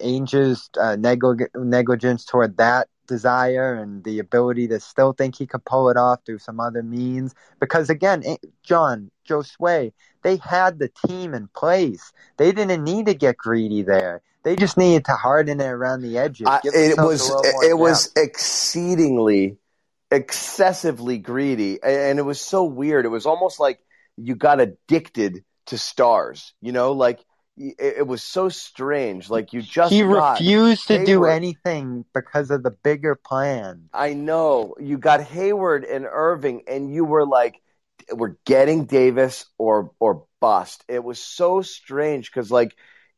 Ainge's 0.00 0.68
uh, 0.78 0.96
neglig- 0.98 1.48
negligence 1.54 2.24
toward 2.24 2.58
that 2.58 2.88
desire 3.08 3.74
and 3.74 4.04
the 4.04 4.20
ability 4.20 4.68
to 4.68 4.78
still 4.78 5.12
think 5.12 5.34
he 5.34 5.46
could 5.46 5.64
pull 5.64 5.90
it 5.90 5.96
off 5.96 6.20
through 6.24 6.38
some 6.38 6.60
other 6.60 6.84
means. 6.84 7.34
Because 7.58 7.90
again, 7.90 8.22
eh, 8.24 8.36
John, 8.62 9.10
Josue, 9.28 9.92
they 10.22 10.36
had 10.36 10.78
the 10.78 10.90
team 11.06 11.34
in 11.34 11.48
place. 11.48 12.12
They 12.36 12.52
didn't 12.52 12.84
need 12.84 13.06
to 13.06 13.14
get 13.14 13.36
greedy 13.36 13.82
there. 13.82 14.22
They 14.44 14.56
just 14.56 14.78
needed 14.78 15.06
to 15.06 15.12
harden 15.12 15.60
it 15.60 15.66
around 15.66 16.02
the 16.02 16.18
edges. 16.18 16.46
I, 16.46 16.60
it 16.62 16.96
was 16.96 17.28
little 17.28 17.60
it 17.62 17.76
was 17.76 18.12
exceedingly, 18.16 19.58
excessively 20.10 21.18
greedy, 21.18 21.82
and 21.82 22.18
it 22.18 22.22
was 22.22 22.40
so 22.40 22.64
weird. 22.64 23.04
It 23.04 23.08
was 23.08 23.26
almost 23.26 23.58
like 23.58 23.80
you 24.16 24.36
got 24.36 24.60
addicted 24.60 25.44
to 25.66 25.78
stars. 25.78 26.54
You 26.62 26.72
know, 26.72 26.92
like 26.92 27.24
it, 27.58 27.98
it 27.98 28.06
was 28.06 28.22
so 28.22 28.48
strange. 28.48 29.28
Like 29.28 29.52
you 29.52 29.62
just 29.62 29.92
he 29.92 30.02
got 30.02 30.40
refused 30.40 30.86
to 30.88 31.04
do 31.04 31.24
anything 31.24 32.04
because 32.14 32.50
of 32.50 32.62
the 32.62 32.70
bigger 32.70 33.14
plan. 33.14 33.88
I 33.92 34.14
know 34.14 34.74
you 34.78 34.98
got 34.98 35.20
Hayward 35.22 35.84
and 35.84 36.06
Irving, 36.10 36.62
and 36.68 36.92
you 36.92 37.04
were 37.04 37.26
like, 37.26 37.60
"We're 38.12 38.36
getting 38.44 38.86
Davis 38.86 39.46
or 39.58 39.92
or 39.98 40.24
bust." 40.40 40.84
It 40.88 41.02
was 41.02 41.18
so 41.18 41.62
strange 41.62 42.30
because 42.30 42.50
like 42.50 42.74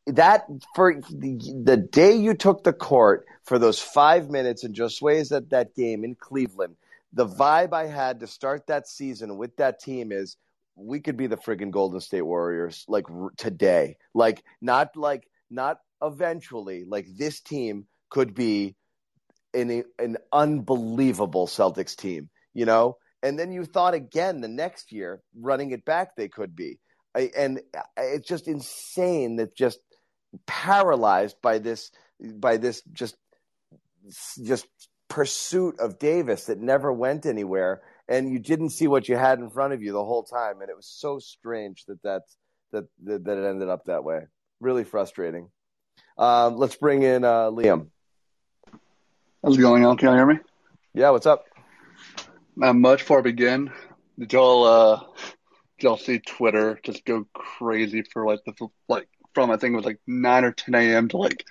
that 0.07 0.45
for 0.75 0.95
the, 0.95 1.61
the 1.63 1.77
day 1.77 2.15
you 2.15 2.33
took 2.33 2.63
the 2.63 2.73
court 2.73 3.25
for 3.43 3.59
those 3.59 3.79
five 3.79 4.29
minutes 4.29 4.63
and 4.63 4.75
Josue's 4.75 5.31
at 5.31 5.49
that 5.51 5.75
game 5.75 6.03
in 6.03 6.15
Cleveland, 6.15 6.75
the 7.13 7.27
vibe 7.27 7.73
I 7.73 7.85
had 7.85 8.19
to 8.21 8.27
start 8.27 8.67
that 8.67 8.87
season 8.87 9.37
with 9.37 9.55
that 9.57 9.79
team 9.79 10.11
is 10.11 10.37
we 10.75 10.99
could 10.99 11.17
be 11.17 11.27
the 11.27 11.37
friggin' 11.37 11.71
Golden 11.71 11.99
State 11.99 12.21
Warriors 12.21 12.85
like 12.87 13.09
r- 13.09 13.31
today. 13.37 13.97
Like 14.13 14.43
not 14.61 14.95
like 14.95 15.27
not 15.49 15.79
eventually. 16.01 16.85
Like 16.87 17.07
this 17.15 17.41
team 17.41 17.85
could 18.09 18.33
be 18.33 18.75
an 19.53 19.83
an 19.99 20.17
unbelievable 20.31 21.47
Celtics 21.47 21.95
team, 21.95 22.29
you 22.53 22.65
know? 22.65 22.97
And 23.23 23.37
then 23.37 23.51
you 23.51 23.65
thought 23.65 23.93
again 23.93 24.41
the 24.41 24.47
next 24.47 24.91
year, 24.91 25.21
running 25.39 25.71
it 25.71 25.85
back, 25.85 26.15
they 26.15 26.27
could 26.27 26.55
be. 26.55 26.79
I, 27.13 27.29
and 27.37 27.61
uh, 27.77 27.81
it's 27.97 28.27
just 28.27 28.47
insane 28.47 29.35
that 29.35 29.55
just 29.55 29.79
paralyzed 30.47 31.35
by 31.41 31.59
this 31.59 31.91
by 32.19 32.57
this 32.57 32.81
just 32.93 33.15
just 34.43 34.67
pursuit 35.09 35.79
of 35.79 35.99
Davis 35.99 36.45
that 36.45 36.59
never 36.59 36.91
went 36.91 37.25
anywhere, 37.25 37.81
and 38.11 38.29
you 38.29 38.39
didn't 38.39 38.71
see 38.71 38.87
what 38.87 39.07
you 39.07 39.15
had 39.15 39.39
in 39.39 39.49
front 39.49 39.73
of 39.73 39.81
you 39.81 39.93
the 39.93 40.03
whole 40.03 40.23
time, 40.23 40.59
and 40.59 40.69
it 40.69 40.75
was 40.75 40.85
so 40.85 41.17
strange 41.17 41.85
that 41.85 42.03
that's, 42.03 42.35
that 42.73 42.85
that 43.05 43.23
that 43.23 43.37
it 43.37 43.49
ended 43.49 43.69
up 43.69 43.85
that 43.85 44.03
way. 44.03 44.23
Really 44.59 44.83
frustrating. 44.83 45.49
Um, 46.17 46.57
let's 46.57 46.75
bring 46.75 47.03
in 47.03 47.23
uh, 47.23 47.49
Liam. 47.49 47.87
How's 49.41 49.57
it 49.57 49.61
going, 49.61 49.83
Al? 49.83 49.95
Can 49.95 50.09
you 50.09 50.15
hear 50.15 50.25
me? 50.25 50.39
Yeah, 50.93 51.11
what's 51.11 51.25
up? 51.25 51.45
Not 52.57 52.75
much 52.75 52.99
before 52.99 53.19
I 53.19 53.21
begin. 53.21 53.71
Did 54.19 54.33
y'all 54.33 54.65
uh 54.65 54.99
did 55.79 55.83
y'all 55.85 55.97
see 55.97 56.19
Twitter 56.19 56.79
just 56.83 57.05
go 57.05 57.25
crazy 57.33 58.03
for 58.03 58.25
like 58.25 58.41
the 58.45 58.67
like 58.89 59.07
from 59.33 59.51
I 59.51 59.57
think 59.57 59.73
it 59.73 59.77
was 59.77 59.85
like 59.85 60.01
nine 60.05 60.43
or 60.43 60.51
ten 60.51 60.75
AM 60.75 61.07
to 61.09 61.17
like 61.17 61.45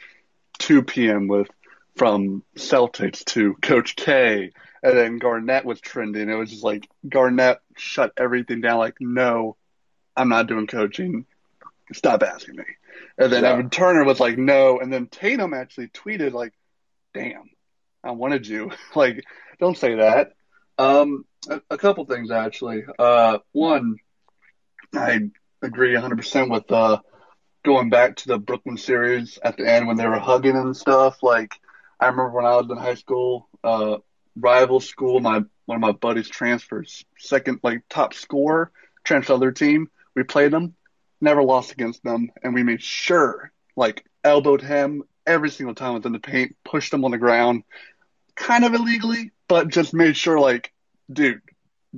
two 0.59 0.83
PM 0.83 1.27
with 1.27 1.49
from 1.97 2.43
Celtics 2.57 3.25
to 3.27 3.55
Coach 3.55 3.97
K 3.97 4.53
and 4.83 4.97
then 4.97 5.19
Garnett 5.19 5.65
was 5.65 5.81
trending. 5.81 6.29
It 6.29 6.35
was 6.35 6.51
just 6.51 6.65
like 6.65 6.89
Garnett 7.09 7.59
shut 7.77 8.13
everything 8.17 8.61
down 8.61 8.79
like, 8.79 8.97
no, 9.01 9.57
I'm 10.17 10.29
not 10.29 10.47
doing 10.47 10.67
coaching. 10.67 11.27
Stop 11.93 12.23
asking 12.23 12.57
me. 12.57 12.65
And 13.19 13.33
then 13.33 13.45
Yeah. 13.45 13.51
Evan 13.51 13.71
Turner 13.71 14.05
was 14.05 14.21
like, 14.21 14.39
no. 14.39 14.79
And 14.81 14.93
then 14.93 15.07
Tatum 15.07 15.53
actually 15.55 15.89
tweeted 15.89 16.33
like, 16.33 16.53
damn, 17.13 17.51
I 18.03 18.13
wanted 18.13 18.47
you. 18.47 18.71
like, 18.95 19.25
don't 19.59 19.77
say 19.77 19.97
that. 19.97 20.33
Um, 20.79 21.25
a, 21.49 21.61
a 21.71 21.79
couple 21.79 22.05
things 22.07 22.31
actually. 22.31 22.85
Uh, 22.99 23.39
one, 23.53 23.97
I 24.95 25.21
agree 25.63 25.95
100% 25.95 26.51
with 26.51 26.71
uh, 26.73 27.01
going 27.65 27.91
back 27.91 28.17
to 28.17 28.29
the 28.29 28.39
Brooklyn 28.39 28.79
series 28.79 29.39
at 29.43 29.59
the 29.59 29.71
end 29.71 29.87
when 29.87 29.97
they 29.97 30.07
were 30.07 30.19
hugging 30.19 30.57
and 30.57 30.75
stuff. 30.77 31.23
Like, 31.23 31.55
I 32.01 32.07
remember 32.07 32.31
when 32.31 32.47
I 32.47 32.57
was 32.57 32.71
in 32.71 32.77
high 32.79 32.95
school, 32.95 33.49
uh, 33.63 33.99
rival 34.35 34.81
school, 34.81 35.21
my 35.21 35.43
one 35.67 35.77
of 35.77 35.81
my 35.81 35.93
buddies 35.93 36.29
transfers, 36.29 37.05
second 37.19 37.61
like 37.63 37.83
top 37.89 38.15
scorer, 38.15 38.73
the 39.07 39.35
other 39.35 39.53
team. 39.53 39.91
We 40.17 40.23
played 40.23 40.53
them, 40.53 40.75
never 41.21 41.43
lost 41.43 41.73
against 41.73 42.03
them, 42.03 42.31
and 42.43 42.55
we 42.55 42.63
made 42.63 42.83
sure 42.83 43.53
like 43.77 44.05
elbowed 44.25 44.63
him 44.63 45.03
every 45.27 45.51
single 45.51 45.75
time 45.75 45.95
within 45.95 46.13
the 46.13 46.19
paint, 46.19 46.57
pushed 46.65 46.93
him 46.93 47.05
on 47.05 47.11
the 47.11 47.19
ground, 47.19 47.65
kind 48.35 48.65
of 48.65 48.75
illegally, 48.75 49.33
but 49.47 49.69
just 49.69 49.93
made 49.93 50.17
sure 50.17 50.41
like, 50.41 50.73
dude, 51.13 51.43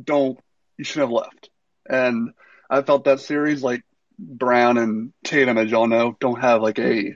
don't 0.02 0.38
you 0.76 0.84
should 0.84 1.00
have 1.00 1.10
left. 1.10 1.48
And 1.88 2.30
I 2.68 2.82
felt 2.82 3.04
that 3.04 3.20
series 3.20 3.62
like 3.62 3.82
Brown 4.18 4.78
and 4.78 5.12
Tatum, 5.24 5.58
as 5.58 5.70
y'all 5.70 5.86
know, 5.86 6.16
don't 6.20 6.40
have 6.40 6.60
like 6.60 6.78
a 6.78 7.14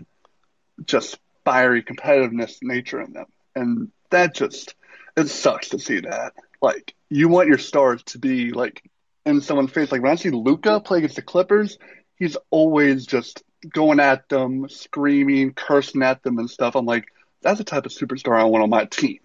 just 0.84 1.18
fiery 1.47 1.82
competitiveness 1.82 2.59
nature 2.61 3.01
in 3.01 3.14
them. 3.14 3.26
And 3.55 3.90
that 4.11 4.34
just 4.34 4.74
it 5.16 5.28
sucks 5.28 5.70
to 5.70 5.78
see 5.78 6.01
that. 6.01 6.34
Like 6.61 6.94
you 7.09 7.28
want 7.28 7.49
your 7.49 7.59
stars 7.59 8.03
to 8.05 8.18
be 8.18 8.51
like 8.51 8.82
in 9.24 9.40
someone's 9.40 9.70
face. 9.70 9.90
Like 9.90 10.03
when 10.03 10.12
I 10.12 10.16
see 10.16 10.30
Luka 10.30 10.80
play 10.80 10.99
against 10.99 11.16
the 11.16 11.22
Clippers, 11.22 11.78
he's 12.16 12.36
always 12.51 13.07
just 13.07 13.42
going 13.72 14.01
at 14.01 14.28
them, 14.28 14.68
screaming, 14.68 15.55
cursing 15.55 16.03
at 16.03 16.22
them 16.22 16.38
and 16.38 16.51
stuff. 16.51 16.74
I'm 16.76 16.84
like, 16.84 17.07
that's 17.42 17.59
the 17.59 17.64
type 17.64 17.86
of 17.86 17.92
superstar 17.92 18.38
I 18.38 18.44
want 18.44 18.64
on 18.64 18.70
my 18.70 18.84
team. 18.84 19.20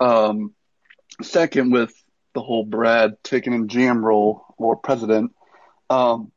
Um, 0.00 0.52
second, 1.22 1.70
with 1.70 1.92
the 2.34 2.42
whole 2.42 2.64
Brad 2.64 3.16
taking 3.22 3.52
in 3.52 3.68
GM 3.68 4.02
role 4.02 4.44
or 4.56 4.76
president, 4.76 5.32
um, 5.88 6.32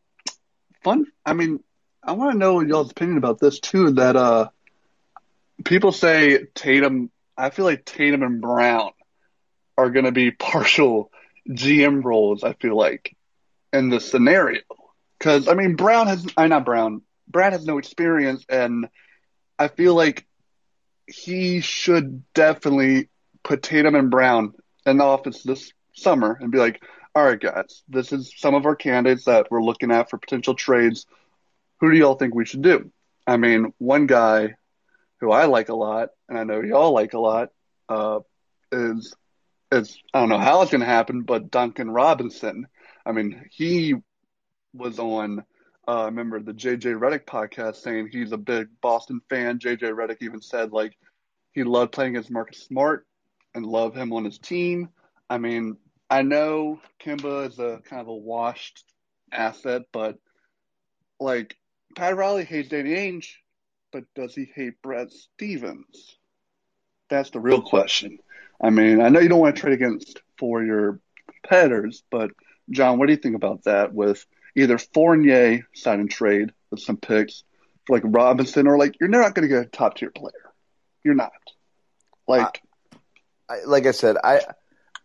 fun. 0.83 1.05
I 1.25 1.33
mean, 1.33 1.63
I 2.03 2.11
want 2.11 2.33
to 2.33 2.37
know 2.37 2.61
y'all's 2.61 2.91
opinion 2.91 3.17
about 3.17 3.39
this 3.39 3.59
too. 3.59 3.91
That 3.91 4.15
uh, 4.15 4.49
people 5.63 5.91
say 5.91 6.45
Tatum. 6.53 7.11
I 7.37 7.49
feel 7.49 7.65
like 7.65 7.85
Tatum 7.85 8.23
and 8.23 8.41
Brown 8.41 8.91
are 9.77 9.89
going 9.89 10.05
to 10.05 10.11
be 10.11 10.31
partial 10.39 11.11
GM 11.49 12.03
roles. 12.03 12.43
I 12.43 12.53
feel 12.53 12.77
like 12.77 13.15
in 13.73 13.89
this 13.89 14.09
scenario 14.09 14.61
because 15.17 15.47
I 15.47 15.53
mean 15.53 15.75
Brown 15.75 16.07
has. 16.07 16.25
I 16.37 16.47
not 16.47 16.65
Brown. 16.65 17.01
Brad 17.27 17.53
has 17.53 17.65
no 17.65 17.77
experience, 17.77 18.45
and 18.47 18.87
I 19.57 19.67
feel 19.67 19.95
like 19.95 20.25
he 21.07 21.61
should 21.61 22.23
definitely 22.33 23.09
put 23.43 23.63
Tatum 23.63 23.95
and 23.95 24.09
Brown 24.11 24.53
in 24.85 24.97
the 24.97 25.03
office 25.03 25.43
this 25.43 25.71
summer 25.93 26.37
and 26.39 26.51
be 26.51 26.57
like, 26.57 26.83
all 27.15 27.23
right, 27.23 27.39
guys, 27.39 27.83
this 27.87 28.11
is 28.11 28.33
some 28.37 28.55
of 28.55 28.65
our 28.65 28.75
candidates 28.75 29.25
that 29.25 29.47
we're 29.49 29.61
looking 29.61 29.91
at 29.91 30.09
for 30.09 30.17
potential 30.17 30.53
trades. 30.53 31.05
Who 31.79 31.91
do 31.91 31.97
y'all 31.97 32.15
think 32.15 32.35
we 32.35 32.45
should 32.45 32.61
do? 32.61 32.91
I 33.25 33.37
mean, 33.37 33.73
one 33.77 34.07
guy 34.07 34.55
who 35.19 35.31
I 35.31 35.45
like 35.45 35.69
a 35.69 35.75
lot, 35.75 36.09
and 36.29 36.37
I 36.37 36.43
know 36.43 36.61
y'all 36.61 36.93
like 36.93 37.13
a 37.13 37.19
lot, 37.19 37.49
uh, 37.89 38.19
is 38.71 39.13
is 39.71 39.97
I 40.13 40.19
don't 40.19 40.29
know 40.29 40.37
how 40.37 40.61
it's 40.61 40.71
to 40.71 40.79
happen, 40.79 41.23
but 41.23 41.51
Duncan 41.51 41.89
Robinson. 41.89 42.67
I 43.05 43.11
mean, 43.11 43.45
he 43.51 43.95
was 44.73 44.99
on. 44.99 45.43
Uh, 45.87 46.01
I 46.01 46.05
remember 46.05 46.39
the 46.39 46.53
JJ 46.53 46.99
Redick 46.99 47.25
podcast 47.25 47.75
saying 47.75 48.09
he's 48.11 48.31
a 48.31 48.37
big 48.37 48.67
Boston 48.81 49.21
fan. 49.29 49.59
JJ 49.59 49.81
Redick 49.93 50.17
even 50.21 50.41
said 50.41 50.71
like 50.71 50.97
he 51.51 51.63
loved 51.63 51.91
playing 51.91 52.11
against 52.15 52.31
Marcus 52.31 52.63
Smart 52.63 53.05
and 53.53 53.65
loved 53.65 53.95
him 53.95 54.11
on 54.11 54.25
his 54.25 54.39
team. 54.39 54.89
I 55.29 55.37
mean, 55.37 55.77
I 56.09 56.21
know 56.21 56.79
Kemba 57.03 57.47
is 57.47 57.59
a 57.59 57.81
kind 57.87 58.01
of 58.01 58.07
a 58.07 58.15
washed 58.15 58.83
asset, 59.31 59.83
but 59.91 60.17
like 61.19 61.55
Pat 61.95 62.15
Riley 62.15 62.45
hates 62.45 62.69
Danny 62.69 62.91
Ainge, 62.91 63.29
but 63.95 64.03
does 64.13 64.35
he 64.35 64.51
hate 64.53 64.81
Brad 64.81 65.09
Stevens? 65.09 66.17
That's 67.09 67.29
the 67.29 67.39
real 67.39 67.61
question. 67.61 68.19
I 68.61 68.69
mean, 68.69 68.99
I 68.99 69.07
know 69.07 69.21
you 69.21 69.29
don't 69.29 69.39
want 69.39 69.55
to 69.55 69.61
trade 69.61 69.73
against 69.73 70.21
for 70.37 70.61
your 70.61 70.99
competitors, 71.31 72.03
but 72.11 72.31
John, 72.69 72.99
what 72.99 73.05
do 73.05 73.13
you 73.13 73.17
think 73.17 73.37
about 73.37 73.63
that 73.63 73.93
with 73.93 74.25
either 74.53 74.77
Fournier 74.77 75.65
sign 75.73 76.01
and 76.01 76.11
trade 76.11 76.51
with 76.71 76.81
some 76.81 76.97
picks 76.97 77.45
like 77.87 78.01
Robinson 78.03 78.67
or 78.67 78.77
like 78.77 78.97
you're 78.99 79.07
not 79.07 79.33
going 79.33 79.47
to 79.47 79.55
get 79.55 79.65
a 79.65 79.69
top 79.69 79.95
tier 79.95 80.11
player. 80.11 80.33
You're 81.05 81.15
not. 81.15 81.31
Like 82.27 82.61
I, 83.47 83.59
like 83.65 83.85
I 83.85 83.91
said, 83.91 84.17
I 84.21 84.41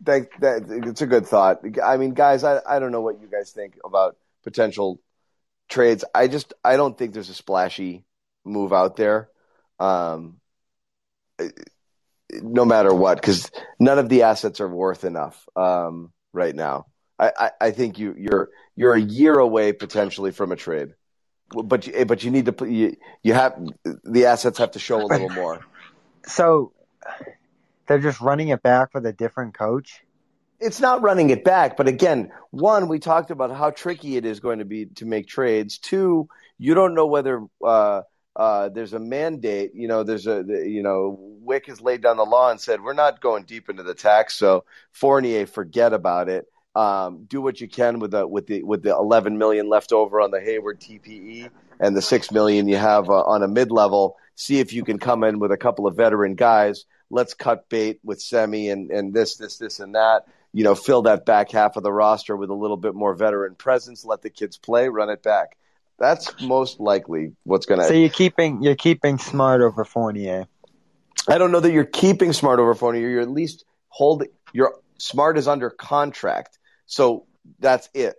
that, 0.01 0.27
that 0.41 0.63
it's 0.69 1.01
a 1.01 1.07
good 1.07 1.27
thought. 1.27 1.61
I 1.81 1.95
mean, 1.95 2.13
guys, 2.13 2.43
I, 2.43 2.59
I 2.67 2.79
don't 2.79 2.91
know 2.91 2.99
what 2.99 3.21
you 3.21 3.27
guys 3.27 3.51
think 3.51 3.77
about 3.85 4.17
potential 4.43 4.99
trades. 5.69 6.03
I 6.13 6.27
just 6.27 6.53
I 6.61 6.75
don't 6.75 6.97
think 6.97 7.13
there's 7.13 7.29
a 7.29 7.33
splashy 7.33 8.03
move 8.43 8.73
out 8.73 8.95
there, 8.95 9.29
um, 9.79 10.37
no 12.41 12.65
matter 12.65 12.93
what, 12.93 13.19
because 13.19 13.51
none 13.79 13.99
of 13.99 14.09
the 14.09 14.23
assets 14.23 14.59
are 14.59 14.69
worth 14.69 15.03
enough 15.03 15.47
um, 15.55 16.11
right 16.33 16.55
now. 16.55 16.85
I, 17.19 17.31
I, 17.37 17.51
I 17.61 17.71
think 17.71 17.99
you 17.99 18.15
you're 18.17 18.49
you're 18.75 18.93
a 18.95 19.01
year 19.01 19.33
away 19.37 19.73
potentially 19.73 20.31
from 20.31 20.51
a 20.51 20.55
trade, 20.55 20.95
but 21.51 21.85
you, 21.85 22.05
but 22.05 22.23
you 22.23 22.31
need 22.31 22.45
to 22.45 22.65
you 22.65 22.95
you 23.21 23.33
have 23.33 23.59
the 24.03 24.25
assets 24.25 24.57
have 24.57 24.71
to 24.71 24.79
show 24.79 25.01
a 25.01 25.05
little 25.05 25.29
more. 25.29 25.59
So 26.25 26.71
they're 27.87 27.99
just 27.99 28.21
running 28.21 28.49
it 28.49 28.63
back 28.63 28.93
with 28.93 29.05
a 29.05 29.13
different 29.13 29.53
coach. 29.57 30.01
it's 30.61 30.79
not 30.79 31.01
running 31.01 31.31
it 31.31 31.43
back. 31.43 31.75
But 31.75 31.87
again, 31.87 32.31
one, 32.51 32.87
we 32.87 32.99
talked 32.99 33.31
about 33.31 33.51
how 33.51 33.71
tricky 33.71 34.15
it 34.15 34.25
is 34.25 34.39
going 34.39 34.59
to 34.59 34.65
be 34.65 34.85
to 34.95 35.05
make 35.05 35.27
trades. 35.27 35.79
Two, 35.79 36.29
you 36.57 36.75
don't 36.75 36.93
know 36.93 37.07
whether 37.07 37.45
uh, 37.65 38.03
uh, 38.35 38.69
there's 38.69 38.93
a 38.93 38.99
mandate. 38.99 39.71
You 39.75 39.87
know, 39.87 40.03
there's 40.03 40.27
a 40.27 40.43
the- 40.43 40.67
you 40.67 40.83
know, 40.83 41.19
Wyc 41.45 41.65
has 41.67 41.81
laid 41.81 42.01
down 42.01 42.17
the 42.17 42.25
law 42.25 42.49
and 42.51 42.59
said 42.59 42.81
we're 42.81 42.93
not 42.93 43.21
going 43.21 43.43
deep 43.43 43.69
into 43.69 43.83
the 43.83 43.93
tax. 43.95 44.35
So 44.35 44.63
Fournier, 44.91 45.45
forget 45.45 45.93
about 45.93 46.29
it. 46.29 46.47
Um, 46.73 47.25
do 47.27 47.41
what 47.41 47.59
you 47.59 47.67
can 47.67 47.99
with 47.99 48.11
the 48.11 48.25
with 48.25 48.47
the 48.47 48.63
with 48.63 48.83
the 48.83 48.91
11 48.91 49.37
million 49.37 49.67
left 49.67 49.91
over 49.91 50.21
on 50.21 50.31
the 50.31 50.39
Hayward 50.39 50.79
TPE 50.79 51.49
and 51.81 51.97
the 51.97 52.01
six 52.01 52.31
million 52.31 52.69
you 52.69 52.77
have 52.77 53.09
uh, 53.09 53.23
on 53.23 53.43
a 53.43 53.47
mid 53.47 53.71
level. 53.71 54.15
See 54.35 54.59
if 54.59 54.71
you 54.71 54.83
can 54.83 54.97
come 54.97 55.23
in 55.25 55.39
with 55.39 55.51
a 55.51 55.57
couple 55.57 55.85
of 55.85 55.97
veteran 55.97 56.35
guys. 56.35 56.85
Let's 57.09 57.33
cut 57.33 57.67
bait 57.67 57.99
with 58.03 58.21
Semi 58.21 58.69
and 58.69 58.89
and 58.89 59.13
this 59.13 59.35
this 59.35 59.57
this 59.57 59.81
and 59.81 59.95
that. 59.95 60.21
You 60.53 60.63
know, 60.63 60.75
fill 60.75 61.01
that 61.03 61.25
back 61.25 61.51
half 61.51 61.75
of 61.75 61.83
the 61.83 61.91
roster 61.91 62.37
with 62.37 62.49
a 62.49 62.53
little 62.55 62.77
bit 62.77 62.95
more 62.95 63.15
veteran 63.15 63.55
presence. 63.55 64.05
Let 64.05 64.21
the 64.21 64.29
kids 64.29 64.57
play. 64.57 64.87
Run 64.87 65.09
it 65.09 65.23
back. 65.23 65.57
That's 65.99 66.41
most 66.41 66.79
likely 66.79 67.33
what's 67.43 67.65
going 67.65 67.79
to. 67.81 67.87
So 67.87 67.93
you're 67.93 68.09
keeping 68.09 68.61
you're 68.63 68.75
keeping 68.75 69.17
Smart 69.17 69.61
over 69.61 69.85
Fournier. 69.85 70.47
I 71.27 71.37
don't 71.37 71.51
know 71.51 71.59
that 71.59 71.71
you're 71.71 71.85
keeping 71.85 72.33
Smart 72.33 72.59
over 72.59 72.73
Fournier. 72.73 73.07
You're 73.07 73.21
at 73.21 73.29
least 73.29 73.65
holding. 73.89 74.29
Your 74.53 74.79
Smart 74.97 75.37
is 75.37 75.47
under 75.47 75.69
contract, 75.69 76.57
so 76.85 77.25
that's 77.59 77.89
it. 77.93 78.15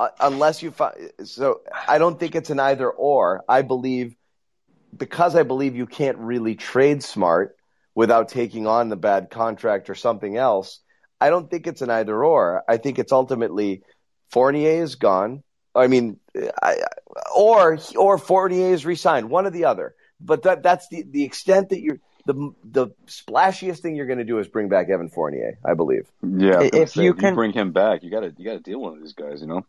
uh, 0.00 0.08
unless 0.20 0.62
you 0.62 0.70
find. 0.70 1.10
So 1.24 1.60
I 1.88 1.98
don't 1.98 2.18
think 2.18 2.34
it's 2.34 2.50
an 2.50 2.60
either 2.60 2.90
or. 2.90 3.44
I 3.48 3.62
believe 3.62 4.14
because 4.96 5.34
I 5.36 5.42
believe 5.42 5.76
you 5.76 5.86
can't 5.86 6.18
really 6.18 6.54
trade 6.54 7.02
smart 7.02 7.56
without 7.94 8.28
taking 8.28 8.66
on 8.66 8.88
the 8.88 8.96
bad 8.96 9.30
contract 9.30 9.90
or 9.90 9.94
something 9.94 10.36
else. 10.36 10.80
I 11.20 11.30
don't 11.30 11.50
think 11.50 11.66
it's 11.66 11.82
an 11.82 11.90
either 11.90 12.24
or. 12.24 12.62
I 12.68 12.76
think 12.76 12.98
it's 12.98 13.12
ultimately 13.12 13.82
Fournier 14.30 14.82
is 14.82 14.96
gone. 14.96 15.42
I 15.76 15.86
mean, 15.88 16.18
I, 16.62 16.76
or 17.34 17.78
or 17.96 18.18
Fournier 18.18 18.72
is 18.72 18.84
resigned, 18.86 19.30
one 19.30 19.46
or 19.46 19.50
the 19.50 19.66
other. 19.66 19.94
But 20.20 20.42
that 20.44 20.62
that's 20.62 20.88
the 20.88 21.02
the 21.02 21.24
extent 21.24 21.68
that 21.70 21.80
you're 21.80 21.98
the 22.24 22.52
the 22.64 22.88
splashiest 23.06 23.78
thing 23.80 23.94
you're 23.96 24.06
going 24.06 24.18
to 24.18 24.24
do 24.24 24.38
is 24.38 24.48
bring 24.48 24.68
back 24.68 24.88
Evan 24.88 25.08
Fournier, 25.08 25.58
I 25.64 25.74
believe. 25.74 26.10
Yeah, 26.22 26.62
If 26.62 26.74
if 26.74 26.96
you 26.96 27.02
you, 27.04 27.14
can- 27.14 27.34
bring 27.34 27.52
him 27.52 27.72
back, 27.72 28.02
you 28.02 28.10
gotta 28.10 28.32
you 28.36 28.44
gotta 28.44 28.60
deal 28.60 28.80
one 28.80 28.94
of 28.94 29.00
these 29.00 29.12
guys. 29.12 29.40
You 29.40 29.46
know. 29.46 29.66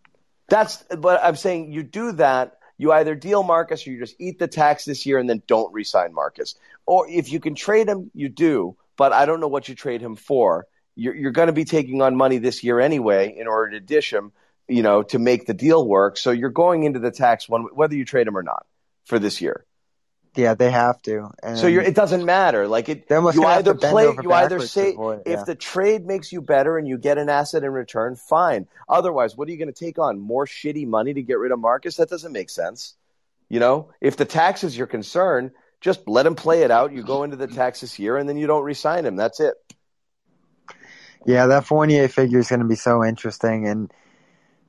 That's 0.49 0.83
but 0.97 1.19
I'm 1.23 1.35
saying 1.35 1.71
you 1.71 1.83
do 1.83 2.13
that. 2.13 2.53
You 2.77 2.91
either 2.93 3.15
deal 3.15 3.41
Marcus 3.43 3.85
or 3.85 3.91
you 3.91 3.99
just 3.99 4.15
eat 4.19 4.37
the 4.39 4.47
tax 4.47 4.85
this 4.85 5.05
year 5.05 5.17
and 5.17 5.27
then 5.27 5.41
don't 5.47 5.73
re-sign 5.73 6.13
Marcus. 6.13 6.55
Or 6.85 7.09
if 7.09 7.31
you 7.31 7.39
can 7.39 7.55
trade 7.55 7.87
him, 7.89 8.11
you 8.13 8.29
do. 8.29 8.77
But 8.97 9.13
I 9.13 9.25
don't 9.25 9.39
know 9.39 9.47
what 9.47 9.67
you 9.67 9.73
trade 9.73 9.99
him 10.01 10.15
for. 10.15 10.67
You're, 10.95 11.15
you're 11.15 11.31
going 11.31 11.47
to 11.47 11.53
be 11.53 11.65
taking 11.65 12.01
on 12.03 12.15
money 12.15 12.37
this 12.37 12.63
year 12.63 12.79
anyway 12.79 13.35
in 13.35 13.47
order 13.47 13.71
to 13.71 13.79
dish 13.79 14.13
him, 14.13 14.31
you 14.67 14.83
know, 14.83 15.03
to 15.03 15.19
make 15.19 15.45
the 15.45 15.53
deal 15.53 15.85
work. 15.85 16.17
So 16.17 16.31
you're 16.31 16.49
going 16.49 16.83
into 16.83 16.99
the 16.99 17.11
tax 17.11 17.47
one 17.47 17.63
whether 17.73 17.95
you 17.95 18.05
trade 18.05 18.27
him 18.27 18.37
or 18.37 18.43
not 18.43 18.65
for 19.05 19.19
this 19.19 19.41
year. 19.41 19.65
Yeah, 20.35 20.53
they 20.53 20.69
have 20.69 21.01
to. 21.03 21.31
And 21.41 21.57
So 21.57 21.65
you're, 21.65 21.81
it 21.81 21.95
doesn't 21.95 22.23
matter. 22.23 22.67
Like 22.67 22.89
it, 22.89 23.07
you 23.09 23.45
either 23.45 23.73
play, 23.73 24.13
you 24.21 24.31
either 24.31 24.59
say, 24.59 24.91
avoid 24.91 25.23
it, 25.25 25.31
if 25.31 25.45
the 25.45 25.55
trade 25.55 26.05
makes 26.05 26.31
you 26.31 26.41
better 26.41 26.77
and 26.77 26.87
you 26.87 26.99
get 26.99 27.17
an 27.17 27.27
asset 27.27 27.63
in 27.63 27.71
return, 27.71 28.15
fine. 28.15 28.67
Otherwise, 28.87 29.35
what 29.35 29.47
are 29.47 29.51
you 29.51 29.57
going 29.57 29.73
to 29.73 29.85
take 29.85 29.97
on? 29.97 30.19
More 30.19 30.45
shitty 30.45 30.85
money 30.85 31.15
to 31.15 31.23
get 31.23 31.39
rid 31.39 31.51
of 31.51 31.59
Marcus? 31.59 31.95
That 31.95 32.09
doesn't 32.09 32.33
make 32.33 32.51
sense. 32.51 32.95
You 33.49 33.59
know, 33.59 33.89
if 33.99 34.15
the 34.15 34.25
tax 34.25 34.63
is 34.63 34.77
your 34.77 34.85
concern, 34.85 35.51
just 35.81 36.07
let 36.07 36.27
him 36.27 36.35
play 36.35 36.61
it 36.61 36.69
out. 36.69 36.93
You 36.93 37.01
go 37.01 37.23
into 37.23 37.35
the 37.35 37.47
tax 37.47 37.81
this 37.81 37.97
year 37.97 38.17
and 38.17 38.29
then 38.29 38.37
you 38.37 38.45
don't 38.45 38.63
resign 38.63 39.05
him. 39.05 39.15
That's 39.15 39.39
it. 39.39 39.55
Yeah, 41.25 41.47
that 41.47 41.65
Fournier 41.65 42.07
figure 42.07 42.39
is 42.39 42.49
going 42.49 42.59
to 42.59 42.67
be 42.67 42.75
so 42.75 43.03
interesting. 43.03 43.67
And 43.67 43.91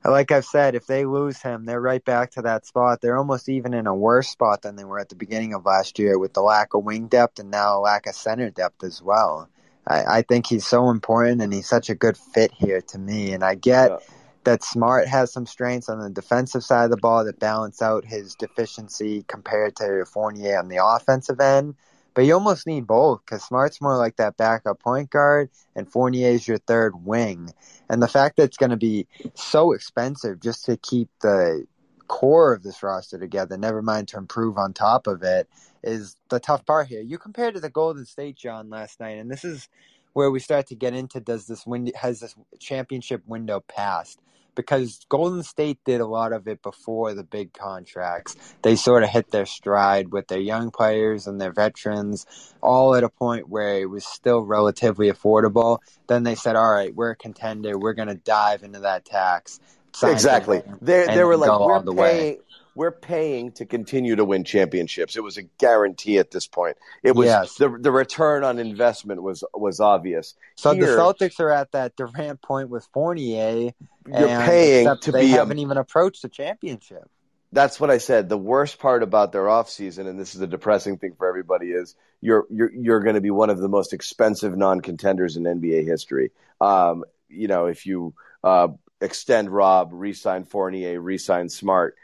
like 0.05 0.31
I've 0.31 0.45
said, 0.45 0.75
if 0.75 0.87
they 0.87 1.05
lose 1.05 1.41
him, 1.41 1.65
they're 1.65 1.81
right 1.81 2.03
back 2.03 2.31
to 2.31 2.41
that 2.43 2.65
spot. 2.65 3.01
They're 3.01 3.17
almost 3.17 3.49
even 3.49 3.73
in 3.73 3.87
a 3.87 3.95
worse 3.95 4.29
spot 4.29 4.61
than 4.61 4.75
they 4.75 4.85
were 4.85 4.99
at 4.99 5.09
the 5.09 5.15
beginning 5.15 5.53
of 5.53 5.65
last 5.65 5.99
year 5.99 6.17
with 6.17 6.33
the 6.33 6.41
lack 6.41 6.73
of 6.73 6.83
wing 6.83 7.07
depth 7.07 7.39
and 7.39 7.51
now 7.51 7.77
a 7.77 7.81
lack 7.81 8.07
of 8.07 8.15
center 8.15 8.49
depth 8.49 8.83
as 8.83 9.01
well. 9.01 9.49
I, 9.85 10.19
I 10.19 10.21
think 10.21 10.47
he's 10.47 10.65
so 10.65 10.89
important 10.89 11.41
and 11.41 11.51
he's 11.51 11.67
such 11.67 11.89
a 11.89 11.95
good 11.95 12.17
fit 12.17 12.51
here 12.51 12.81
to 12.81 12.97
me. 12.97 13.33
And 13.33 13.43
I 13.43 13.55
get 13.55 13.89
Yeah. 13.91 13.97
that 14.45 14.63
Smart 14.63 15.07
has 15.07 15.33
some 15.33 15.45
strengths 15.45 15.89
on 15.89 15.99
the 15.99 16.09
defensive 16.09 16.63
side 16.63 16.85
of 16.85 16.91
the 16.91 16.97
ball 16.97 17.25
that 17.25 17.39
balance 17.39 17.81
out 17.81 18.05
his 18.05 18.35
deficiency 18.35 19.23
compared 19.27 19.75
to 19.77 20.05
Fournier 20.05 20.57
on 20.59 20.69
the 20.69 20.83
offensive 20.83 21.41
end. 21.41 21.75
But 22.19 22.25
you 22.25 22.33
almost 22.33 22.67
need 22.67 22.85
both 22.85 23.21
because 23.23 23.45
Smart's 23.45 23.79
more 23.79 23.95
like 23.95 24.17
that 24.17 24.35
backup 24.35 24.81
point 24.81 25.09
guard 25.09 25.49
and 25.73 25.89
Fournier's 25.89 26.45
your 26.45 26.57
third 26.57 27.05
wing. 27.05 27.53
And 27.89 28.03
the 28.03 28.09
fact 28.09 28.35
that 28.35 28.43
it's 28.43 28.57
going 28.57 28.71
to 28.71 28.75
be 28.75 29.07
so 29.35 29.71
expensive 29.71 30.41
just 30.41 30.65
to 30.65 30.75
keep 30.75 31.07
the 31.21 31.65
core 32.09 32.51
of 32.51 32.61
this 32.61 32.83
roster 32.83 33.17
together, 33.17 33.55
never 33.55 33.81
mind 33.81 34.09
to 34.09 34.17
improve 34.17 34.57
on 34.57 34.73
top 34.73 35.07
of 35.07 35.23
it, 35.23 35.47
is 35.81 36.17
the 36.27 36.41
tough 36.41 36.65
part 36.65 36.87
here. 36.87 36.99
You 36.99 37.17
compared 37.17 37.53
to 37.53 37.61
the 37.61 37.69
Golden 37.69 38.05
State, 38.05 38.35
John, 38.35 38.69
last 38.69 38.99
night, 38.99 39.17
and 39.17 39.31
this 39.31 39.45
is 39.45 39.69
where 40.11 40.29
we 40.29 40.41
start 40.41 40.67
to 40.67 40.75
get 40.75 40.93
into 40.93 41.21
does 41.21 41.47
this 41.47 41.65
window 41.65 41.93
has 41.95 42.19
this 42.19 42.35
championship 42.59 43.23
window 43.27 43.61
passed? 43.61 44.19
Because 44.59 45.05
Golden 45.09 45.43
State 45.43 45.79
did 45.85 46.01
a 46.01 46.05
lot 46.05 46.33
of 46.33 46.47
it 46.47 46.61
before 46.61 47.13
the 47.13 47.23
big 47.23 47.53
contracts. 47.53 48.35
They 48.61 48.75
sort 48.75 49.03
of 49.03 49.09
hit 49.09 49.31
their 49.31 49.45
stride 49.45 50.11
with 50.11 50.27
their 50.27 50.39
young 50.39 50.71
players 50.71 51.27
and 51.27 51.39
their 51.39 51.53
veterans, 51.53 52.25
all 52.61 52.95
at 52.95 53.03
a 53.03 53.09
point 53.09 53.47
where 53.49 53.79
it 53.79 53.89
was 53.89 54.05
still 54.05 54.41
relatively 54.41 55.11
affordable. 55.11 55.79
Then 56.07 56.23
they 56.23 56.35
said, 56.35 56.55
"All 56.55 56.71
right, 56.71 56.93
we're 56.93 57.11
a 57.11 57.15
contender. 57.15 57.77
We're 57.77 57.93
going 57.93 58.09
to 58.09 58.15
dive 58.15 58.63
into 58.63 58.79
that 58.81 59.05
tax." 59.05 59.59
Exactly. 60.03 60.61
They 60.81 61.07
they 61.07 61.23
were 61.23 61.37
like, 61.37 61.59
we're 61.59 61.81
the 61.81 61.93
way. 61.93 62.39
We're 62.75 62.91
paying 62.91 63.51
to 63.53 63.65
continue 63.65 64.15
to 64.15 64.25
win 64.25 64.43
championships. 64.43 65.15
It 65.15 65.23
was 65.23 65.37
a 65.37 65.43
guarantee 65.43 66.17
at 66.17 66.31
this 66.31 66.47
point. 66.47 66.77
It 67.03 67.15
was 67.15 67.27
Yes. 67.27 67.55
the 67.55 67.69
the 67.69 67.91
return 67.91 68.43
on 68.43 68.59
investment 68.59 69.21
was 69.21 69.43
was 69.53 69.79
obvious. 69.79 70.35
So 70.55 70.73
the 70.73 70.85
Celtics 70.85 71.39
are 71.39 71.49
at 71.51 71.71
that 71.73 71.95
Durant 71.95 72.41
point 72.41 72.69
with 72.69 72.87
Fournier. 72.93 73.71
You're 74.07 74.27
and 74.27 74.45
paying 74.45 74.97
to 75.01 75.11
they 75.11 75.27
be 75.27 75.33
a 75.33 75.37
haven't 75.37 75.59
even 75.59 75.77
approached 75.77 76.21
the 76.21 76.29
championship. 76.29 77.09
That's 77.51 77.79
what 77.79 77.89
I 77.89 77.97
said. 77.97 78.29
The 78.29 78.37
worst 78.37 78.77
part 78.77 79.01
about 79.01 79.31
their 79.31 79.45
offseason, 79.45 80.07
and 80.07 80.19
this 80.19 80.35
is 80.35 80.41
a 80.41 80.47
depressing 80.47 80.97
thing 80.97 81.15
for 81.17 81.27
everybody, 81.27 81.71
is 81.71 81.95
you're 82.21 82.45
you're 82.49 82.71
you're 82.71 82.99
going 82.99 83.15
to 83.15 83.21
be 83.21 83.31
one 83.31 83.49
of 83.49 83.59
the 83.59 83.67
most 83.69 83.91
expensive 83.91 84.55
non-contenders 84.55 85.35
in 85.35 85.43
NBA 85.43 85.85
history. 85.85 86.31
Um, 86.61 87.03
you 87.27 87.47
know, 87.47 87.65
if 87.65 87.85
you 87.87 88.13
uh, 88.43 88.69
extend 89.01 89.49
Rob, 89.49 89.89
re-sign 89.93 90.43
Fournier, 90.43 91.01
re-sign 91.01 91.49
Smart, 91.49 91.95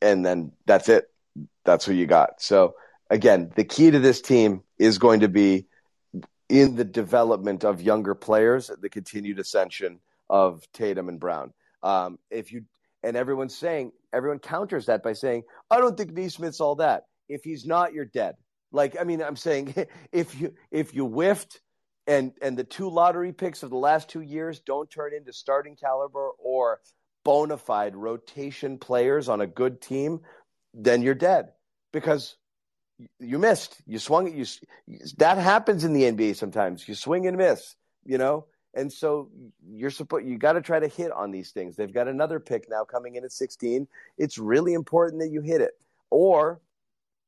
and 0.00 0.24
then 0.24 0.52
that's 0.66 0.88
it. 0.88 1.06
That's 1.64 1.84
who 1.84 1.92
you 1.92 2.06
got. 2.06 2.40
So 2.40 2.74
again, 3.10 3.52
the 3.54 3.64
key 3.64 3.90
to 3.90 3.98
this 3.98 4.20
team 4.20 4.62
is 4.78 4.98
going 4.98 5.20
to 5.20 5.28
be 5.28 5.66
in 6.48 6.76
the 6.76 6.84
development 6.84 7.64
of 7.64 7.80
younger 7.80 8.14
players, 8.14 8.70
the 8.80 8.88
continued 8.88 9.38
ascension 9.38 10.00
of 10.28 10.62
Tatum 10.72 11.08
and 11.08 11.18
Brown. 11.18 11.52
Um, 11.82 12.18
if 12.30 12.52
you 12.52 12.64
and 13.02 13.16
everyone's 13.16 13.56
saying 13.56 13.92
everyone 14.12 14.38
counters 14.38 14.86
that 14.86 15.02
by 15.02 15.12
saying, 15.12 15.44
"I 15.70 15.78
don't 15.78 15.96
think 15.96 16.12
Nesmith's 16.12 16.60
all 16.60 16.76
that." 16.76 17.04
If 17.28 17.44
he's 17.44 17.66
not, 17.66 17.92
you're 17.92 18.04
dead. 18.04 18.36
Like 18.72 18.96
I 19.00 19.04
mean, 19.04 19.22
I'm 19.22 19.36
saying 19.36 19.74
if 20.12 20.38
you 20.40 20.54
if 20.70 20.94
you 20.94 21.06
whiffed 21.06 21.60
and 22.06 22.32
and 22.42 22.56
the 22.56 22.64
two 22.64 22.88
lottery 22.88 23.32
picks 23.32 23.62
of 23.62 23.70
the 23.70 23.76
last 23.76 24.08
two 24.08 24.20
years 24.20 24.60
don't 24.60 24.90
turn 24.90 25.14
into 25.14 25.32
starting 25.32 25.76
caliber 25.76 26.30
or 26.38 26.80
bona 27.24 27.56
fide 27.56 27.96
rotation 27.96 28.78
players 28.78 29.28
on 29.28 29.40
a 29.40 29.46
good 29.46 29.80
team, 29.80 30.20
then 30.72 31.02
you're 31.02 31.14
dead 31.14 31.52
because 31.92 32.36
you 33.18 33.38
missed. 33.38 33.76
You 33.86 33.98
swung 33.98 34.28
it. 34.28 34.34
You 34.34 34.46
that 35.18 35.38
happens 35.38 35.84
in 35.84 35.92
the 35.92 36.02
NBA 36.04 36.36
sometimes. 36.36 36.86
You 36.86 36.94
swing 36.94 37.26
and 37.26 37.36
miss. 37.36 37.74
You 38.04 38.18
know, 38.18 38.46
and 38.74 38.92
so 38.92 39.30
you're 39.66 39.90
supposed 39.90 40.26
you 40.26 40.36
got 40.36 40.52
to 40.52 40.60
try 40.60 40.78
to 40.78 40.88
hit 40.88 41.10
on 41.10 41.30
these 41.30 41.52
things. 41.52 41.74
They've 41.74 41.92
got 41.92 42.08
another 42.08 42.38
pick 42.38 42.68
now 42.68 42.84
coming 42.84 43.16
in 43.16 43.24
at 43.24 43.32
16. 43.32 43.88
It's 44.18 44.36
really 44.38 44.74
important 44.74 45.22
that 45.22 45.30
you 45.30 45.40
hit 45.40 45.60
it, 45.60 45.72
or 46.10 46.60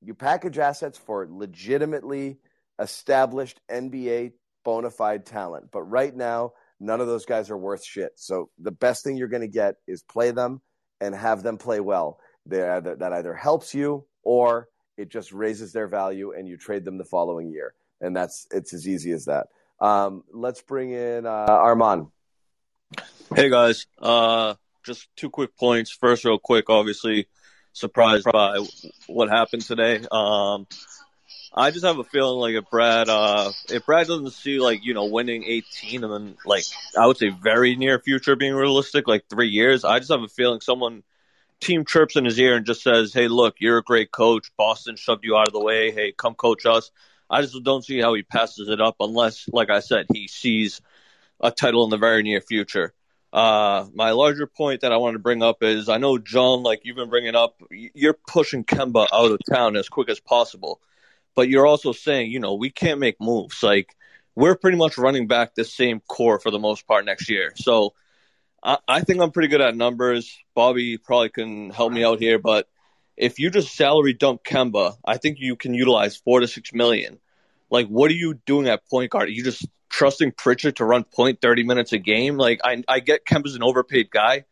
you 0.02 0.14
package 0.14 0.58
assets 0.58 0.98
for 0.98 1.26
legitimately 1.30 2.36
established 2.78 3.60
NBA 3.70 4.32
bona 4.64 4.90
fide 4.90 5.24
talent. 5.24 5.70
But 5.70 5.82
right 5.82 6.14
now, 6.14 6.52
none 6.80 7.00
of 7.00 7.06
those 7.06 7.24
guys 7.24 7.50
are 7.50 7.56
worth 7.56 7.84
shit. 7.84 8.12
So 8.16 8.50
the 8.58 8.70
best 8.70 9.04
thing 9.04 9.16
you're 9.16 9.28
going 9.28 9.42
to 9.42 9.48
get 9.48 9.76
is 9.86 10.02
play 10.02 10.30
them 10.30 10.60
and 11.00 11.14
have 11.14 11.42
them 11.42 11.58
play 11.58 11.80
well. 11.80 12.18
Either, 12.50 12.96
that 12.96 13.12
either 13.12 13.34
helps 13.34 13.74
you 13.74 14.06
or 14.22 14.68
it 14.96 15.08
just 15.08 15.32
raises 15.32 15.72
their 15.72 15.88
value 15.88 16.32
and 16.32 16.48
you 16.48 16.56
trade 16.56 16.84
them 16.84 16.98
the 16.98 17.04
following 17.04 17.50
year. 17.50 17.74
And 18.00 18.14
that's 18.14 18.46
it's 18.50 18.72
as 18.72 18.86
easy 18.86 19.12
as 19.12 19.24
that. 19.24 19.48
Um, 19.80 20.24
let's 20.32 20.62
bring 20.62 20.90
in 20.90 21.26
uh, 21.26 21.46
Armand. 21.48 22.06
Hey 23.34 23.50
guys, 23.50 23.86
uh, 23.98 24.54
just 24.84 25.08
two 25.16 25.30
quick 25.30 25.56
points. 25.56 25.90
First, 25.90 26.24
real 26.24 26.38
quick, 26.38 26.70
obviously 26.70 27.26
surprised 27.72 28.26
by 28.30 28.64
what 29.06 29.28
happened 29.28 29.62
today. 29.62 30.04
Um, 30.10 30.66
I 31.56 31.70
just 31.70 31.86
have 31.86 31.98
a 31.98 32.04
feeling 32.04 32.38
like 32.38 32.62
if 32.62 32.70
Brad, 32.70 33.08
uh, 33.08 33.50
if 33.70 33.86
Brad 33.86 34.06
doesn't 34.06 34.32
see 34.32 34.60
like 34.60 34.84
you 34.84 34.92
know 34.92 35.06
winning 35.06 35.44
18 35.44 36.04
and 36.04 36.12
then 36.12 36.36
like 36.44 36.64
I 36.98 37.06
would 37.06 37.16
say 37.16 37.30
very 37.30 37.76
near 37.76 37.98
future 37.98 38.36
being 38.36 38.54
realistic, 38.54 39.08
like 39.08 39.24
three 39.30 39.48
years, 39.48 39.84
I 39.84 39.98
just 39.98 40.10
have 40.10 40.22
a 40.22 40.28
feeling 40.28 40.60
someone 40.60 41.02
team 41.60 41.86
chirps 41.86 42.16
in 42.16 42.26
his 42.26 42.38
ear 42.38 42.56
and 42.56 42.66
just 42.66 42.82
says, 42.82 43.14
"Hey, 43.14 43.28
look, 43.28 43.56
you're 43.58 43.78
a 43.78 43.82
great 43.82 44.10
coach. 44.10 44.50
Boston 44.58 44.96
shoved 44.96 45.24
you 45.24 45.36
out 45.36 45.46
of 45.46 45.54
the 45.54 45.64
way. 45.64 45.92
Hey, 45.92 46.12
come 46.12 46.34
coach 46.34 46.66
us." 46.66 46.90
I 47.28 47.42
just 47.42 47.60
don't 47.64 47.84
see 47.84 48.00
how 48.00 48.14
he 48.14 48.22
passes 48.22 48.68
it 48.68 48.80
up 48.80 48.96
unless, 49.00 49.48
like 49.48 49.70
I 49.70 49.80
said, 49.80 50.06
he 50.12 50.28
sees 50.28 50.80
a 51.40 51.50
title 51.50 51.84
in 51.84 51.90
the 51.90 51.96
very 51.96 52.22
near 52.22 52.40
future. 52.40 52.92
Uh, 53.32 53.86
my 53.94 54.12
larger 54.12 54.46
point 54.46 54.82
that 54.82 54.92
I 54.92 54.96
want 54.98 55.14
to 55.14 55.18
bring 55.18 55.42
up 55.42 55.62
is 55.62 55.88
I 55.88 55.98
know 55.98 56.18
John, 56.18 56.62
like 56.62 56.82
you've 56.84 56.96
been 56.96 57.10
bringing 57.10 57.34
up, 57.34 57.60
you're 57.70 58.16
pushing 58.26 58.64
Kemba 58.64 59.08
out 59.12 59.32
of 59.32 59.40
town 59.50 59.76
as 59.76 59.88
quick 59.88 60.08
as 60.08 60.20
possible, 60.20 60.80
but 61.36 61.48
you're 61.48 61.66
also 61.66 61.92
saying, 61.92 62.32
you 62.32 62.40
know, 62.40 62.54
we 62.54 62.70
can't 62.70 62.98
make 62.98 63.20
moves. 63.20 63.62
Like 63.62 63.94
we're 64.34 64.56
pretty 64.56 64.78
much 64.78 64.98
running 64.98 65.28
back 65.28 65.54
the 65.54 65.64
same 65.64 66.00
core 66.00 66.40
for 66.40 66.50
the 66.50 66.58
most 66.58 66.86
part 66.86 67.04
next 67.04 67.30
year. 67.30 67.52
So 67.54 67.94
I, 68.62 68.78
I 68.88 69.00
think 69.02 69.20
I'm 69.20 69.30
pretty 69.30 69.48
good 69.48 69.60
at 69.60 69.76
numbers. 69.76 70.36
Bobby 70.54 70.98
probably 70.98 71.28
can 71.28 71.70
help 71.70 71.92
me 71.92 72.02
out 72.02 72.18
here, 72.18 72.40
but 72.40 72.68
if 73.16 73.38
you 73.38 73.50
just 73.50 73.74
salary 73.74 74.14
dump 74.14 74.42
Kemba, 74.42 74.96
I 75.04 75.18
think 75.18 75.38
you 75.38 75.54
can 75.56 75.72
utilize 75.72 76.16
four 76.16 76.40
to 76.40 76.48
six 76.48 76.72
million. 76.72 77.18
Like, 77.70 77.86
what 77.86 78.10
are 78.10 78.14
you 78.14 78.34
doing 78.34 78.68
at 78.68 78.88
point 78.88 79.10
guard? 79.10 79.28
Are 79.28 79.32
you 79.32 79.44
just 79.44 79.66
trusting 79.88 80.32
Pritchard 80.32 80.76
to 80.76 80.84
run 80.84 81.04
point 81.04 81.40
30 81.40 81.64
minutes 81.64 81.92
a 81.92 81.98
game? 81.98 82.36
Like, 82.36 82.60
I, 82.62 82.82
I 82.86 83.00
get 83.00 83.24
Kemba's 83.24 83.56
an 83.56 83.62
overpaid 83.62 84.10
guy, 84.10 84.44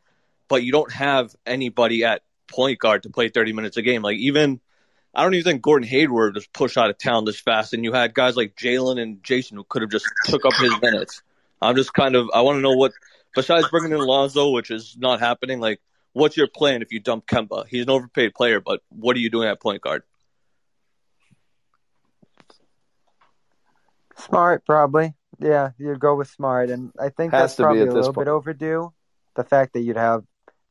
but 0.48 0.62
you 0.62 0.72
don't 0.72 0.92
have 0.92 1.34
anybody 1.46 2.04
at 2.04 2.22
point 2.48 2.78
guard 2.78 3.02
to 3.02 3.10
play 3.10 3.28
30 3.28 3.52
minutes 3.52 3.76
a 3.76 3.82
game. 3.82 4.02
Like 4.02 4.16
even 4.18 4.60
I 5.14 5.22
don't 5.22 5.34
even 5.34 5.44
think 5.44 5.62
Gordon 5.62 5.88
Hayward 5.88 6.34
was 6.34 6.46
pushed 6.46 6.76
out 6.76 6.90
of 6.90 6.98
town 6.98 7.24
this 7.24 7.38
fast, 7.38 7.72
and 7.72 7.84
you 7.84 7.92
had 7.92 8.14
guys 8.14 8.36
like 8.36 8.56
Jalen 8.56 9.00
and 9.00 9.22
Jayson 9.22 9.56
who 9.56 9.64
could 9.64 9.82
have 9.82 9.90
just 9.90 10.06
took 10.24 10.44
up 10.44 10.54
his 10.54 10.72
minutes. 10.82 11.22
I'm 11.62 11.76
just 11.76 11.94
kind 11.94 12.16
of 12.16 12.28
I 12.34 12.40
want 12.40 12.56
to 12.56 12.60
know 12.60 12.74
what 12.74 12.92
besides 13.34 13.68
bringing 13.70 13.92
in 13.92 13.98
Lonzo, 13.98 14.50
which 14.50 14.70
is 14.70 14.96
not 14.98 15.20
happening. 15.20 15.60
Like, 15.60 15.80
what's 16.12 16.36
your 16.36 16.48
plan 16.48 16.82
if 16.82 16.92
you 16.92 17.00
dump 17.00 17.26
Kemba? 17.26 17.66
He's 17.68 17.82
an 17.84 17.90
overpaid 17.90 18.34
player, 18.34 18.60
but 18.60 18.80
what 18.88 19.16
are 19.16 19.20
you 19.20 19.30
doing 19.30 19.48
at 19.48 19.60
point 19.60 19.82
guard? 19.82 20.02
Smart, 24.16 24.64
probably. 24.64 25.14
Yeah, 25.38 25.70
you'd 25.78 26.00
go 26.00 26.14
with 26.14 26.28
smart, 26.28 26.70
and 26.70 26.92
I 26.98 27.08
think 27.08 27.32
Has 27.32 27.42
that's 27.42 27.56
probably 27.56 27.82
a 27.82 27.86
little 27.86 28.12
point. 28.12 28.26
bit 28.26 28.30
overdue. 28.30 28.92
The 29.34 29.44
fact 29.44 29.72
that 29.72 29.80
you'd 29.80 29.96
have 29.96 30.22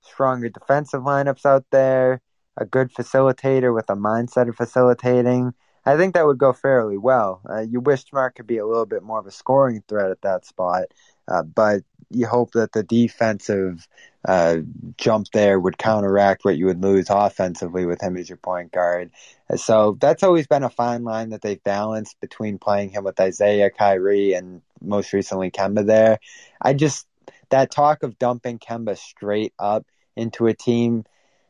stronger 0.01 0.49
defensive 0.49 1.01
lineups 1.01 1.45
out 1.45 1.65
there, 1.69 2.21
a 2.57 2.65
good 2.65 2.93
facilitator 2.93 3.73
with 3.73 3.89
a 3.89 3.95
mindset 3.95 4.49
of 4.49 4.55
facilitating. 4.55 5.53
I 5.85 5.97
think 5.97 6.13
that 6.13 6.25
would 6.25 6.37
go 6.37 6.53
fairly 6.53 6.97
well. 6.97 7.41
Uh, 7.49 7.61
you 7.61 7.81
wish 7.81 8.05
Smart 8.05 8.35
could 8.35 8.47
be 8.47 8.57
a 8.57 8.65
little 8.65 8.85
bit 8.85 9.03
more 9.03 9.19
of 9.19 9.27
a 9.27 9.31
scoring 9.31 9.83
threat 9.87 10.11
at 10.11 10.21
that 10.21 10.45
spot, 10.45 10.83
uh, 11.27 11.43
but 11.43 11.83
you 12.09 12.27
hope 12.27 12.51
that 12.51 12.71
the 12.71 12.83
defensive 12.83 13.87
uh, 14.25 14.57
jump 14.97 15.27
there 15.33 15.59
would 15.59 15.77
counteract 15.77 16.45
what 16.45 16.55
you 16.55 16.67
would 16.67 16.81
lose 16.81 17.09
offensively 17.09 17.85
with 17.85 18.01
him 18.01 18.15
as 18.15 18.29
your 18.29 18.37
point 18.37 18.71
guard. 18.71 19.09
Uh, 19.49 19.57
So 19.57 19.97
that's 19.99 20.23
always 20.23 20.47
been 20.47 20.63
a 20.63 20.69
fine 20.69 21.03
line 21.03 21.29
that 21.31 21.41
they've 21.41 21.63
balanced 21.63 22.19
between 22.21 22.59
playing 22.59 22.91
him 22.91 23.03
with 23.03 23.19
Isaiah, 23.19 23.69
Kyrie, 23.69 24.33
and 24.33 24.61
most 24.79 25.11
recently 25.11 25.51
Kemba 25.51 25.85
there. 25.85 26.19
I 26.61 26.73
just, 26.73 27.07
that 27.49 27.71
talk 27.71 28.03
of 28.03 28.19
dumping 28.19 28.59
Kemba 28.59 28.97
straight 28.97 29.53
up 29.59 29.85
into 30.15 30.47
a 30.47 30.53
team, 30.53 31.03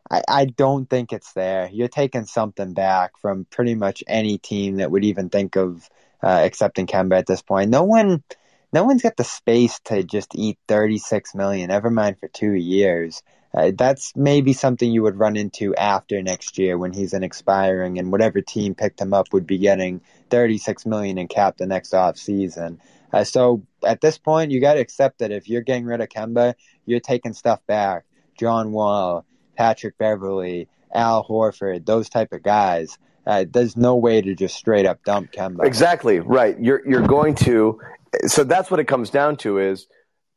I, 0.10 0.22
I 0.28 0.45
don't 0.45 0.89
think 0.89 1.14
it's 1.14 1.34
there. 1.34 1.70
You're 1.72 1.88
taking 1.88 2.26
something 2.26 2.74
back 2.74 3.18
from 3.20 3.45
pretty 3.49 3.76
much 3.76 4.04
any 4.08 4.38
team 4.38 4.78
that 4.78 4.91
would 4.91 5.04
even 5.04 5.30
think 5.30 5.56
of 5.56 5.89
uh, 6.22 6.28
accepting 6.28 6.88
Kemba 6.88 7.18
at 7.18 7.26
this 7.26 7.41
point. 7.41 7.70
No 7.70 7.84
one, 7.84 8.24
no 8.72 8.84
one's 8.84 9.01
got 9.01 9.18
the 9.18 9.24
space 9.24 9.80
to 9.86 10.04
just 10.04 10.36
eat 10.36 10.58
36 10.68 11.36
million. 11.36 11.70
Never 11.70 11.89
mind 11.89 12.18
for 12.20 12.28
two 12.28 12.54
years. 12.54 13.22
Uh, 13.54 13.72
that's 13.78 14.14
maybe 14.16 14.51
something 14.51 14.91
you 14.91 15.04
would 15.04 15.20
run 15.20 15.36
into 15.36 15.76
after 15.76 16.22
next 16.24 16.58
year 16.58 16.76
when 16.76 16.91
he's 16.91 17.14
an 17.14 17.24
expiring, 17.24 17.99
and 17.99 18.12
whatever 18.12 18.41
team 18.41 18.74
picked 18.74 18.99
him 18.99 19.14
up 19.14 19.28
would 19.32 19.45
be 19.45 19.60
getting 19.60 20.01
36 20.32 20.88
million 20.88 21.20
in 21.20 21.28
cap 21.28 21.58
the 21.58 21.68
next 21.68 21.93
off 21.93 22.18
season. 22.18 22.82
Uh, 23.12 23.24
so 23.24 23.64
at 23.86 24.01
this 24.01 24.18
point, 24.18 24.49
you 24.49 24.60
got 24.60 24.74
to 24.74 24.80
accept 24.80 25.20
that 25.20 25.32
if 25.32 25.47
you're 25.47 25.62
getting 25.62 25.86
rid 25.86 26.01
of 26.01 26.10
Kemba, 26.10 26.56
you're 26.88 26.99
taking 26.99 27.34
stuff 27.34 27.64
back. 27.68 28.06
John 28.39 28.72
Wall, 28.72 29.24
Patrick 29.56 29.97
Beverley, 29.97 30.68
Al 30.93 31.26
Horford, 31.26 31.86
those 31.86 32.10
type 32.10 32.32
of 32.34 32.43
guys. 32.43 32.97
Uh, 33.26 33.45
there's 33.49 33.78
no 33.78 33.95
way 33.95 34.22
to 34.22 34.36
just 34.36 34.56
straight 34.56 34.86
up 34.86 35.04
dump 35.06 35.32
Kemba. 35.32 35.64
Exactly 35.66 36.20
right. 36.20 36.60
You're 36.60 36.88
you're 36.88 37.08
going 37.08 37.36
to. 37.36 37.80
So 38.28 38.43
that's 38.43 38.70
what 38.70 38.80
it 38.80 38.86
comes 38.86 39.10
down 39.10 39.38
to. 39.38 39.60
Is 39.60 39.88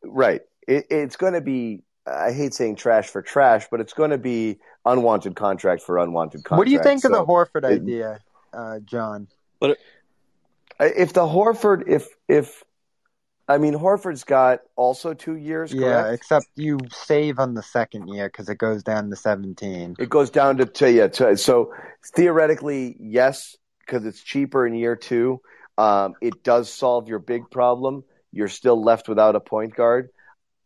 right. 0.04 0.40
It, 0.68 0.86
it's 0.90 1.16
going 1.16 1.32
to 1.34 1.40
be. 1.40 1.82
I 2.06 2.30
hate 2.30 2.54
saying 2.54 2.76
trash 2.76 3.08
for 3.08 3.20
trash, 3.22 3.66
but 3.70 3.80
it's 3.80 3.92
going 3.92 4.10
to 4.10 4.18
be 4.18 4.58
unwanted 4.84 5.34
contract 5.34 5.82
for 5.82 5.98
unwanted 5.98 6.44
contract. 6.44 6.58
What 6.58 6.66
do 6.66 6.70
you 6.72 6.80
think 6.80 7.04
of 7.04 7.10
the 7.10 7.18
So 7.18 7.26
Horford 7.26 7.64
it- 7.64 7.82
idea, 7.82 8.20
uh, 8.52 8.78
John? 8.84 9.26
if 10.78 11.12
the 11.12 11.22
Horford, 11.22 11.88
if 11.88 12.08
if 12.28 12.62
I 13.48 13.58
mean 13.58 13.74
Horford's 13.74 14.24
got 14.24 14.60
also 14.74 15.14
two 15.14 15.36
years, 15.36 15.72
Yeah, 15.72 16.02
correct? 16.02 16.14
except 16.14 16.46
you 16.56 16.78
save 16.90 17.38
on 17.38 17.54
the 17.54 17.62
second 17.62 18.08
year 18.08 18.28
because 18.28 18.48
it 18.48 18.58
goes 18.58 18.82
down 18.82 19.08
to 19.10 19.16
17. 19.16 19.96
It 19.98 20.08
goes 20.08 20.30
down 20.30 20.56
to, 20.58 20.66
to 20.66 20.90
yeah. 20.90 21.06
To, 21.08 21.36
so 21.36 21.72
theoretically, 22.14 22.96
yes, 22.98 23.56
because 23.80 24.04
it's 24.04 24.20
cheaper 24.20 24.66
in 24.66 24.74
year 24.74 24.96
two. 24.96 25.40
Um, 25.78 26.14
it 26.20 26.42
does 26.42 26.72
solve 26.72 27.08
your 27.08 27.20
big 27.20 27.50
problem. 27.50 28.02
You're 28.32 28.48
still 28.48 28.82
left 28.82 29.08
without 29.08 29.36
a 29.36 29.40
point 29.40 29.76
guard. 29.76 30.08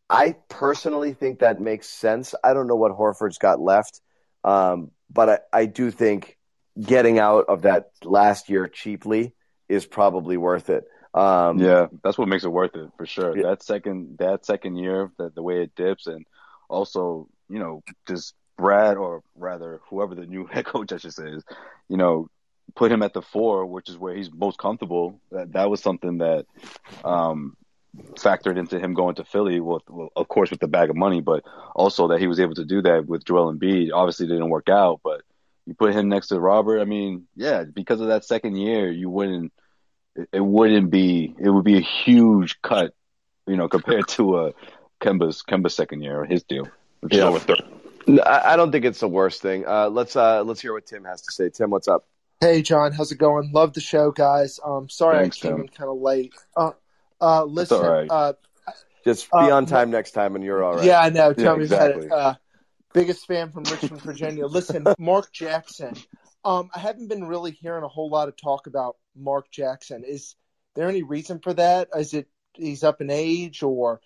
I 0.09 0.37
personally 0.49 1.12
think 1.12 1.41
that 1.41 1.61
makes 1.61 1.89
sense. 1.89 2.35
I 2.43 2.55
don't 2.55 2.66
know 2.66 2.76
what 2.76 2.93
Horford's 2.93 3.39
got 3.39 3.61
left, 3.61 4.01
um, 4.43 4.91
but 5.09 5.28
I, 5.28 5.39
I 5.53 5.66
do 5.66 5.91
think 5.91 6.37
getting 6.81 7.18
out 7.18 7.45
of 7.49 7.62
that 7.62 7.91
last 8.03 8.49
year 8.49 8.66
cheaply 8.68 9.35
is 9.68 9.87
probably 9.87 10.37
worth 10.37 10.70
it. 10.70 10.85
Um, 11.13 11.59
yeah, 11.59 11.87
that's 12.05 12.19
what 12.19 12.29
makes 12.29 12.45
it 12.45 12.53
worth 12.53 12.77
it 12.77 12.91
for 12.97 13.07
sure. 13.07 13.37
Yeah. 13.37 13.51
That 13.51 13.63
second 13.63 14.19
that 14.19 14.47
second 14.47 14.77
year, 14.77 15.11
the 15.19 15.31
the 15.31 15.43
way 15.43 15.63
it 15.63 15.75
dips, 15.75 16.07
and 16.07 16.27
also 16.69 17.29
you 17.49 17.59
know 17.59 17.83
just 18.07 18.35
Brad 18.57 18.97
or 18.97 19.23
rather 19.35 19.81
whoever 19.89 20.15
the 20.15 20.27
new 20.27 20.47
head 20.53 20.67
coach 20.67 20.93
I 20.93 20.99
should 20.99 21.15
say 21.15 21.29
is, 21.29 21.45
you 21.89 21.97
know, 21.97 22.29
put 22.75 22.93
him 22.93 23.03
at 23.03 23.15
the 23.15 23.23
four, 23.23 23.67
which 23.67 23.89
is 23.89 23.99
where 23.99 24.15
he's 24.15 24.31
most 24.33 24.59
comfortable. 24.59 25.21
That 25.33 25.53
that 25.53 25.71
was 25.71 25.83
something 25.83 26.19
that 26.19 26.47
um, 27.05 27.57
factored 28.15 28.59
into 28.59 28.79
him 28.79 28.95
going 28.95 29.17
to 29.17 29.25
Philly. 29.25 29.61
With, 29.61 29.83
well, 29.89 30.11
of 30.15 30.29
course, 30.29 30.51
with 30.51 30.61
the 30.61 30.69
bag 30.69 30.91
of 30.91 30.97
money, 30.97 31.21
but 31.21 31.45
also 31.75 32.09
that 32.09 32.21
he 32.21 32.27
was 32.27 32.41
able 32.41 32.55
to 32.55 32.65
do 32.65 32.83
that 32.83 33.07
with 33.07 33.25
Joel 33.25 33.53
Embiid. 33.53 33.91
Obviously, 33.93 34.27
it 34.27 34.31
didn't 34.31 34.51
work 34.51 34.69
out, 34.69 35.01
but 35.03 35.23
you 35.67 35.75
put 35.75 35.95
him 35.95 36.09
next 36.09 36.29
to 36.29 36.41
Robert. 36.41 36.81
I 36.81 36.85
mean, 36.85 37.27
yeah, 37.35 37.65
because 37.65 38.01
of 38.01 38.09
that 38.09 38.25
second 38.25 38.57
year, 38.57 38.91
you 38.91 39.11
wouldn't. 39.11 39.53
It, 40.21 40.29
it 40.33 40.41
wouldn't 40.45 40.91
be. 40.91 41.35
It 41.39 41.51
would 41.51 41.64
be 41.64 41.77
a 41.79 41.83
huge 41.83 42.61
cut, 42.62 42.95
you 43.47 43.57
know, 43.57 43.68
compared 43.68 44.09
to 44.09 44.37
uh, 44.37 44.51
Kemba's 45.01 45.43
Kemba's 45.43 45.75
second 45.75 46.03
year, 46.03 46.21
or 46.21 46.25
his 46.25 46.43
deal, 46.45 46.68
Yeah. 47.11 47.25
over 47.25 47.39
thirty. 47.39 47.64
No, 48.07 48.23
I 48.23 48.53
I 48.55 48.57
don't 48.57 48.73
think 48.73 48.85
it's 48.85 49.01
the 49.01 49.09
worst 49.09 49.43
thing. 49.43 49.66
Uh, 49.66 49.89
let's 49.89 50.16
uh, 50.16 50.43
let's 50.43 50.61
hear 50.61 50.73
what 50.73 50.87
Tim 50.87 51.05
has 51.05 51.23
to 51.23 51.33
say. 51.33 51.49
Tim, 51.51 51.71
what's 51.71 51.89
up? 51.89 52.07
Hey, 52.41 52.62
John, 52.62 52.93
how's 52.93 53.12
it 53.12 53.18
going? 53.18 53.51
Love 53.53 53.75
the 53.75 53.81
show, 53.83 54.11
guys. 54.11 54.59
Um, 54.64 54.89
sorry 54.89 55.18
Thanks, 55.18 55.39
I 55.39 55.41
came 55.49 55.53
Tim. 55.57 55.61
in 55.62 55.68
kind 55.68 55.91
of 55.91 55.99
late. 55.99 56.33
Uh, 56.57 56.71
uh, 57.21 57.45
listen, 57.45 57.77
all 57.77 57.91
right. 57.91 58.11
uh, 58.11 58.33
Just 59.05 59.31
be 59.31 59.37
Uh, 59.39 59.57
on 59.57 59.66
time 59.66 59.91
next 59.91 60.12
time, 60.12 60.35
and 60.37 60.45
you're 60.45 60.62
all 60.64 60.75
right. 60.77 60.85
yeah, 60.87 61.01
I 61.01 61.11
know. 61.11 61.35
Tell 61.35 61.55
Yeah, 61.55 61.59
me 61.59 61.66
about 61.66 61.91
it. 61.91 62.11
Uh, 62.11 62.35
biggest 62.95 63.27
fan 63.27 63.53
from 63.53 63.64
Richmond, 63.64 64.01
Virginia. 64.03 64.47
Listen, 64.47 64.87
Mark 64.99 65.33
Jackson. 65.33 65.95
Um, 66.43 66.71
I 66.75 66.79
haven't 66.79 67.09
been 67.09 67.25
really 67.27 67.51
hearing 67.51 67.85
a 67.85 67.89
whole 67.89 68.09
lot 68.09 68.29
of 68.29 68.37
talk 68.39 68.66
about 68.66 68.97
Mark 69.17 69.51
Jackson. 69.51 70.05
Is 70.05 70.35
there 70.75 70.89
any 70.89 71.03
reason 71.03 71.41
for 71.41 71.53
that? 71.55 71.89
Is 71.97 72.15
it 72.15 72.29
he's 72.55 72.85
up 72.85 73.01
in 73.01 73.11
age, 73.11 73.63
or 73.63 74.01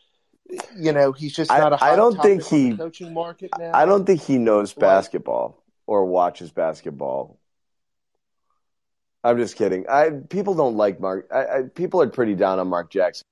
you 0.77 0.93
know 0.93 1.13
he's 1.13 1.35
just 1.35 1.51
not 1.51 1.73
a 1.73 1.77
hot 1.77 1.93
I 1.93 1.97
don't 1.97 2.21
think 2.21 2.45
he- 2.45 2.77
coaching 2.77 3.13
market 3.13 3.51
now? 3.59 3.73
I 3.75 3.87
don't 3.87 4.05
think 4.05 4.23
he 4.23 4.39
knows 4.39 4.73
basketball 4.73 5.63
or 5.87 6.07
watches 6.07 6.51
basketball. 6.51 7.39
I'm 9.23 9.39
just 9.39 9.57
kidding. 9.57 9.87
I 9.89 10.11
people 10.11 10.55
don't 10.55 10.77
like 10.77 11.01
Mark. 11.01 11.29
I, 11.33 11.47
I, 11.47 11.63
people 11.63 12.03
are 12.03 12.09
pretty 12.09 12.35
down 12.35 12.59
on 12.59 12.69
Mark 12.69 12.91
Jackson. 12.91 13.25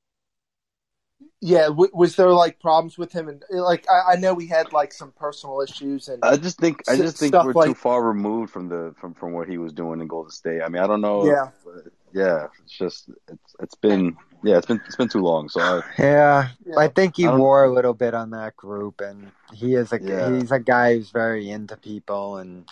Yeah, 1.44 1.66
w- 1.66 1.90
was 1.92 2.14
there 2.14 2.30
like 2.30 2.60
problems 2.60 2.96
with 2.96 3.10
him? 3.12 3.28
And 3.28 3.42
like 3.50 3.84
I, 3.90 4.12
I 4.12 4.16
know 4.16 4.32
we 4.32 4.46
had 4.46 4.72
like 4.72 4.92
some 4.92 5.10
personal 5.12 5.60
issues 5.60 6.08
and 6.08 6.22
I 6.24 6.36
just 6.36 6.56
think 6.58 6.82
I 6.88 6.92
S- 6.92 6.98
just 7.00 7.16
think 7.18 7.34
we're 7.34 7.52
like- 7.52 7.66
too 7.66 7.74
far 7.74 8.00
removed 8.02 8.52
from 8.52 8.68
the 8.68 8.94
from 9.00 9.12
from 9.12 9.32
what 9.32 9.48
he 9.48 9.58
was 9.58 9.72
doing 9.72 10.00
in 10.00 10.06
Golden 10.06 10.30
State. 10.30 10.62
I 10.62 10.68
mean, 10.68 10.80
I 10.80 10.86
don't 10.86 11.00
know. 11.00 11.26
Yeah. 11.26 11.48
if- 11.66 11.92
yeah. 12.14 12.46
It's 12.62 12.72
just 12.78 13.10
it's 13.28 13.56
it's 13.58 13.74
been 13.74 14.16
yeah 14.44 14.56
it's 14.58 14.66
been 14.66 14.80
it's 14.86 14.94
been 14.94 15.08
too 15.08 15.22
long. 15.22 15.48
So 15.48 15.60
I, 15.60 15.82
Yeah, 15.98 16.48
Yeah. 16.64 16.78
I 16.78 16.86
think 16.86 17.16
he 17.16 17.26
I 17.26 17.34
wore 17.34 17.64
a 17.64 17.72
little 17.72 17.94
bit 17.94 18.14
on 18.14 18.30
that 18.30 18.56
group, 18.56 19.00
and 19.00 19.32
he 19.52 19.74
is 19.74 19.92
a 19.92 20.00
Yeah. 20.00 20.30
he's 20.38 20.52
a 20.52 20.60
guy 20.60 20.94
who's 20.94 21.10
very 21.10 21.50
into 21.50 21.76
people, 21.76 22.36
and 22.36 22.68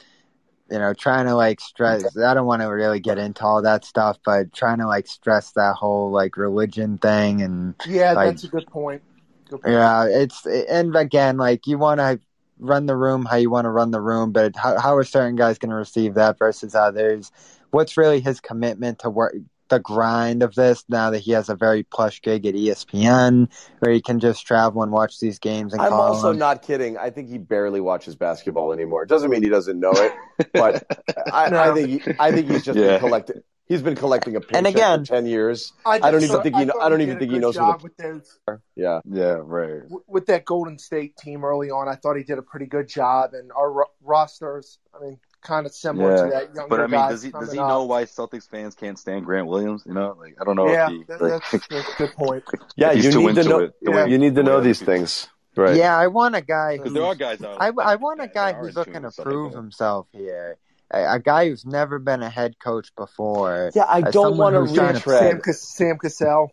you 0.70 0.78
know, 0.78 0.94
trying 0.94 1.26
to 1.26 1.34
like 1.34 1.60
stress. 1.60 2.16
I 2.16 2.34
don't 2.34 2.46
want 2.46 2.62
to 2.62 2.68
really 2.68 3.00
get 3.00 3.18
into 3.18 3.44
all 3.44 3.62
that 3.62 3.84
stuff, 3.84 4.18
but 4.24 4.52
trying 4.52 4.78
to 4.78 4.86
like 4.86 5.06
stress 5.06 5.52
that 5.52 5.74
whole 5.74 6.10
like 6.10 6.36
religion 6.36 6.98
thing, 6.98 7.42
and 7.42 7.74
yeah, 7.86 8.12
like 8.12 8.30
that's 8.30 8.44
a 8.44 8.48
good 8.48 8.66
point. 8.66 9.02
Good 9.48 9.62
point. 9.62 9.72
yeah, 9.72 10.06
it's 10.06 10.46
and 10.46 10.94
again, 10.94 11.36
like 11.36 11.66
you 11.66 11.78
want 11.78 11.98
to 11.98 12.20
run 12.60 12.86
the 12.86 12.96
room 12.96 13.24
how 13.24 13.36
you 13.36 13.50
want 13.50 13.64
to 13.64 13.70
run 13.70 13.90
the 13.90 14.00
room, 14.00 14.32
but 14.32 14.54
how, 14.54 14.78
how 14.78 14.96
are 14.96 15.04
certain 15.04 15.36
guys 15.36 15.58
going 15.58 15.70
to 15.70 15.76
receive 15.76 16.14
that 16.14 16.38
versus 16.38 16.74
others? 16.74 17.32
What's 17.70 17.96
really 17.96 18.20
his 18.20 18.40
commitment 18.40 19.00
to 19.00 19.10
work 19.10 19.34
the 19.70 19.80
grind 19.80 20.42
of 20.42 20.54
this 20.54 20.84
now 20.88 21.10
that 21.10 21.20
he 21.20 21.32
has 21.32 21.48
a 21.48 21.54
very 21.54 21.82
plush 21.84 22.20
gig 22.20 22.44
at 22.44 22.54
ESPN, 22.54 23.48
where 23.78 23.92
he 23.92 24.02
can 24.02 24.20
just 24.20 24.46
travel 24.46 24.82
and 24.82 24.92
watch 24.92 25.18
these 25.18 25.38
games 25.38 25.72
and 25.72 25.80
I'm 25.80 25.88
call 25.90 26.02
also 26.02 26.28
them? 26.28 26.38
not 26.38 26.62
kidding. 26.62 26.98
I 26.98 27.08
think 27.10 27.30
he 27.30 27.38
barely 27.38 27.80
watches 27.80 28.14
basketball 28.16 28.72
anymore. 28.72 29.02
It 29.04 29.08
doesn't 29.08 29.30
mean 29.30 29.42
he 29.42 29.48
doesn't 29.48 29.80
know 29.80 29.92
it, 29.94 30.12
but 30.52 30.84
I, 31.32 31.46
I 31.70 31.72
think 31.74 31.88
he, 32.02 32.12
I 32.18 32.32
think 32.32 32.50
he's 32.50 32.64
just 32.64 32.78
Yeah. 32.78 32.88
been 32.92 33.00
collecting. 33.00 33.42
He's 33.66 33.82
been 33.82 33.94
collecting 33.94 34.34
a 34.34 34.40
paycheck 34.40 34.56
And 34.56 34.66
again- 34.66 35.04
for 35.04 35.14
ten 35.14 35.26
years. 35.26 35.72
I, 35.86 36.00
I 36.02 36.10
don't 36.10 36.16
even 36.24 36.28
thought- 36.28 36.42
think 36.42 36.56
he. 36.56 36.64
thought 36.66 36.82
I 36.82 36.88
don't 36.88 36.98
he 36.98 37.06
even 37.06 37.18
think 37.20 37.30
he 37.30 37.38
knows 37.38 37.54
who 37.54 37.60
job 37.60 37.78
the. 37.80 37.84
with 37.84 37.96
those 37.96 38.38
Yeah. 38.74 39.00
yeah 39.08 39.38
right. 39.40 39.82
with 40.08 40.26
that 40.26 40.44
Golden 40.44 40.76
State 40.76 41.16
team 41.16 41.44
early 41.44 41.70
on. 41.70 41.88
I 41.88 41.94
thought 41.94 42.16
he 42.16 42.24
did 42.24 42.38
a 42.38 42.42
pretty 42.42 42.66
good 42.66 42.88
job, 42.88 43.32
and 43.32 43.52
our 43.52 43.70
ro- 43.72 43.84
rosters, 44.02 44.78
I 44.92 45.00
mean, 45.04 45.20
kind 45.42 45.66
of 45.66 45.72
similar 45.72 46.10
Yeah. 46.16 46.22
to 46.24 46.30
that 46.30 46.54
younger 46.54 46.68
But 46.68 46.80
I 46.80 46.86
mean, 46.86 47.08
does 47.08 47.22
he 47.22 47.30
does 47.30 47.40
coming 47.40 47.54
he 47.54 47.58
up. 47.60 47.68
know 47.68 47.84
why 47.84 48.04
Celtics 48.04 48.48
fans 48.48 48.74
can't 48.74 48.98
stand 48.98 49.24
Grant 49.24 49.46
Williams? 49.46 49.84
You 49.86 49.94
know, 49.94 50.16
like 50.18 50.36
I 50.40 50.44
don't 50.44 50.56
know 50.56 50.68
Yeah, 50.70 50.86
if 50.86 50.92
he 50.92 51.04
that, 51.04 51.20
like, 51.20 51.42
that's, 51.50 51.66
that's 51.68 51.88
a 51.94 51.96
good 51.96 52.12
point. 52.14 52.44
Yeah, 52.76 52.92
he's 52.92 53.06
you 53.06 53.12
too 53.12 53.26
need 53.26 53.34
to 53.36 53.44
know. 53.44 53.58
it. 53.60 53.74
Yeah. 53.82 54.04
You 54.06 54.18
need 54.18 54.34
to 54.36 54.42
know 54.42 54.56
other 54.58 54.64
these 54.64 54.80
things, 54.82 55.28
Right. 55.56 55.76
Yeah, 55.76 55.96
I 55.96 56.06
want 56.06 56.36
a 56.36 56.40
guy 56.40 56.76
Because 56.76 56.92
there 56.92 57.04
are 57.04 57.14
guys 57.14 57.42
out. 57.42 57.56
I, 57.60 57.68
I 57.82 57.96
want 57.96 58.20
a 58.20 58.28
guy 58.28 58.52
who's 58.52 58.76
looking 58.76 58.94
to 58.94 59.04
and 59.04 59.12
stuff 59.12 59.26
like 59.26 59.32
prove 59.32 59.52
himself 59.52 60.06
here. 60.12 60.58
A, 60.92 61.14
a 61.14 61.18
guy 61.18 61.48
who's 61.48 61.64
never 61.66 61.98
been 61.98 62.22
a 62.22 62.30
head 62.30 62.58
coach 62.58 62.94
before. 62.96 63.70
Yeah, 63.74 63.84
I 63.84 64.00
uh, 64.00 64.10
don't 64.10 64.36
want 64.36 64.54
to 64.54 64.60
who's 64.60 64.74
trying 64.74 64.94
retread. 64.94 65.42
Sam, 65.44 65.52
Sam 65.54 65.98
Cassell, 65.98 66.52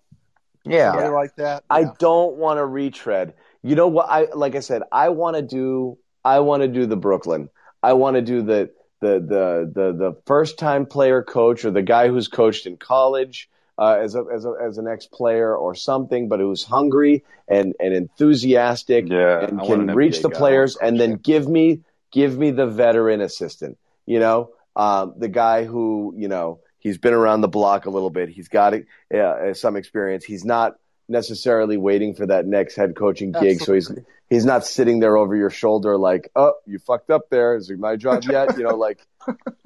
Yeah. 0.64 0.92
somebody 0.92 1.14
like 1.14 1.36
that. 1.38 1.64
I 1.70 1.86
don't 2.00 2.36
want 2.38 2.58
to 2.58 2.66
retread. 2.66 3.34
You 3.64 3.76
know 3.76 3.88
what? 3.88 4.08
I 4.10 4.28
like 4.34 4.56
I 4.56 4.60
said, 4.62 4.84
I 4.92 5.10
want 5.10 5.36
to 5.36 5.42
do. 5.42 5.98
I 6.26 6.40
want 6.40 6.62
to 6.64 6.68
do 6.68 6.86
the 6.86 6.98
Brooklyn. 6.98 7.50
I 7.82 7.94
want 7.94 8.16
to 8.16 8.22
do 8.22 8.42
the 8.42 8.72
the 9.00 9.20
the 9.20 9.72
the 9.74 9.92
the 9.94 10.22
first 10.26 10.58
time 10.58 10.86
player 10.86 11.24
coach 11.24 11.66
or 11.66 11.72
the 11.72 11.82
guy 11.82 12.08
who's 12.08 12.28
coached 12.28 12.66
in 12.66 12.78
college 12.78 13.50
uh, 13.78 13.98
as 14.02 14.16
a 14.16 14.24
as 14.34 14.46
a 14.46 14.54
as 14.62 14.78
an 14.78 14.88
ex 14.88 15.06
player 15.06 15.56
or 15.56 15.76
something, 15.76 16.28
but 16.30 16.40
who's 16.40 16.64
hungry 16.64 17.24
and 17.48 17.76
and 17.80 17.94
enthusiastic 17.94 19.08
Yeah, 19.08 19.46
and 19.46 19.62
can 19.62 19.90
an 19.90 19.96
reach 19.96 20.22
the 20.22 20.30
players, 20.30 20.76
and 20.78 21.00
then 21.00 21.16
give 21.16 21.48
me 21.48 21.82
give 22.12 22.38
me 22.38 22.52
the 22.52 22.68
veteran 22.68 23.22
assistant. 23.22 23.78
You 24.06 24.20
know, 24.20 24.52
um, 24.76 25.14
the 25.18 25.28
guy 25.28 25.66
who 25.66 26.14
you 26.18 26.28
know 26.28 26.60
he's 26.80 26.98
been 26.98 27.14
around 27.14 27.42
the 27.42 27.48
block 27.48 27.86
a 27.86 27.90
little 27.90 28.10
bit. 28.10 28.30
He's 28.30 28.48
got 28.48 28.74
uh, 29.14 29.54
some 29.54 29.76
experience. 29.76 30.24
He's 30.24 30.46
not 30.46 30.78
necessarily 31.10 31.78
waiting 31.78 32.14
for 32.14 32.26
that 32.26 32.46
next 32.46 32.76
head 32.76 32.96
coaching 32.96 33.32
gig. 33.32 33.60
So 33.60 33.74
he's 33.74 33.92
he's 34.30 34.46
not 34.46 34.66
sitting 34.66 35.00
there 35.00 35.18
over 35.18 35.36
your 35.36 35.50
shoulder 35.50 35.98
like, 35.98 36.30
oh, 36.36 36.54
you 36.66 36.80
fucked 36.80 37.10
up 37.10 37.30
there. 37.30 37.56
Is 37.56 37.70
it 37.70 37.80
my 37.80 37.96
job 37.96 38.24
yet? 38.30 38.58
You 38.58 38.64
know, 38.64 38.76
like 38.76 39.00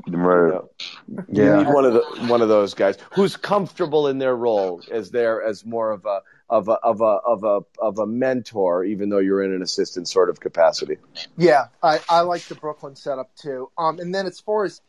you, 0.05 0.17
Right. 0.17 0.49
know, 0.53 0.69
you 1.07 1.43
Yeah. 1.43 1.57
need 1.63 1.67
one 1.67 1.85
of 1.85 1.93
the 1.93 2.27
one 2.27 2.41
of 2.41 2.49
those 2.49 2.73
guys 2.73 2.97
who's 3.11 3.37
comfortable 3.37 4.07
in 4.07 4.17
their 4.19 4.35
role 4.35 4.81
as 4.91 5.11
there 5.11 5.43
as 5.43 5.65
more 5.65 5.91
of 5.91 6.05
a 6.05 6.21
of 6.49 6.67
a 6.67 6.73
of 6.73 7.01
a 7.01 7.03
of 7.05 7.43
a 7.43 7.61
of 7.79 7.99
a 7.99 8.05
mentor, 8.07 8.83
even 8.83 9.09
though 9.09 9.19
you're 9.19 9.41
in 9.43 9.53
an 9.53 9.61
assistant 9.61 10.07
sort 10.07 10.29
of 10.29 10.39
capacity. 10.39 10.97
Yeah, 11.37 11.67
I, 11.81 11.99
I 12.09 12.21
like 12.21 12.43
the 12.43 12.55
Brooklyn 12.55 12.95
setup 12.95 13.33
too. 13.35 13.71
Um, 13.77 13.99
and 13.99 14.13
then 14.13 14.25
as 14.27 14.39
far 14.39 14.65
as 14.65 14.81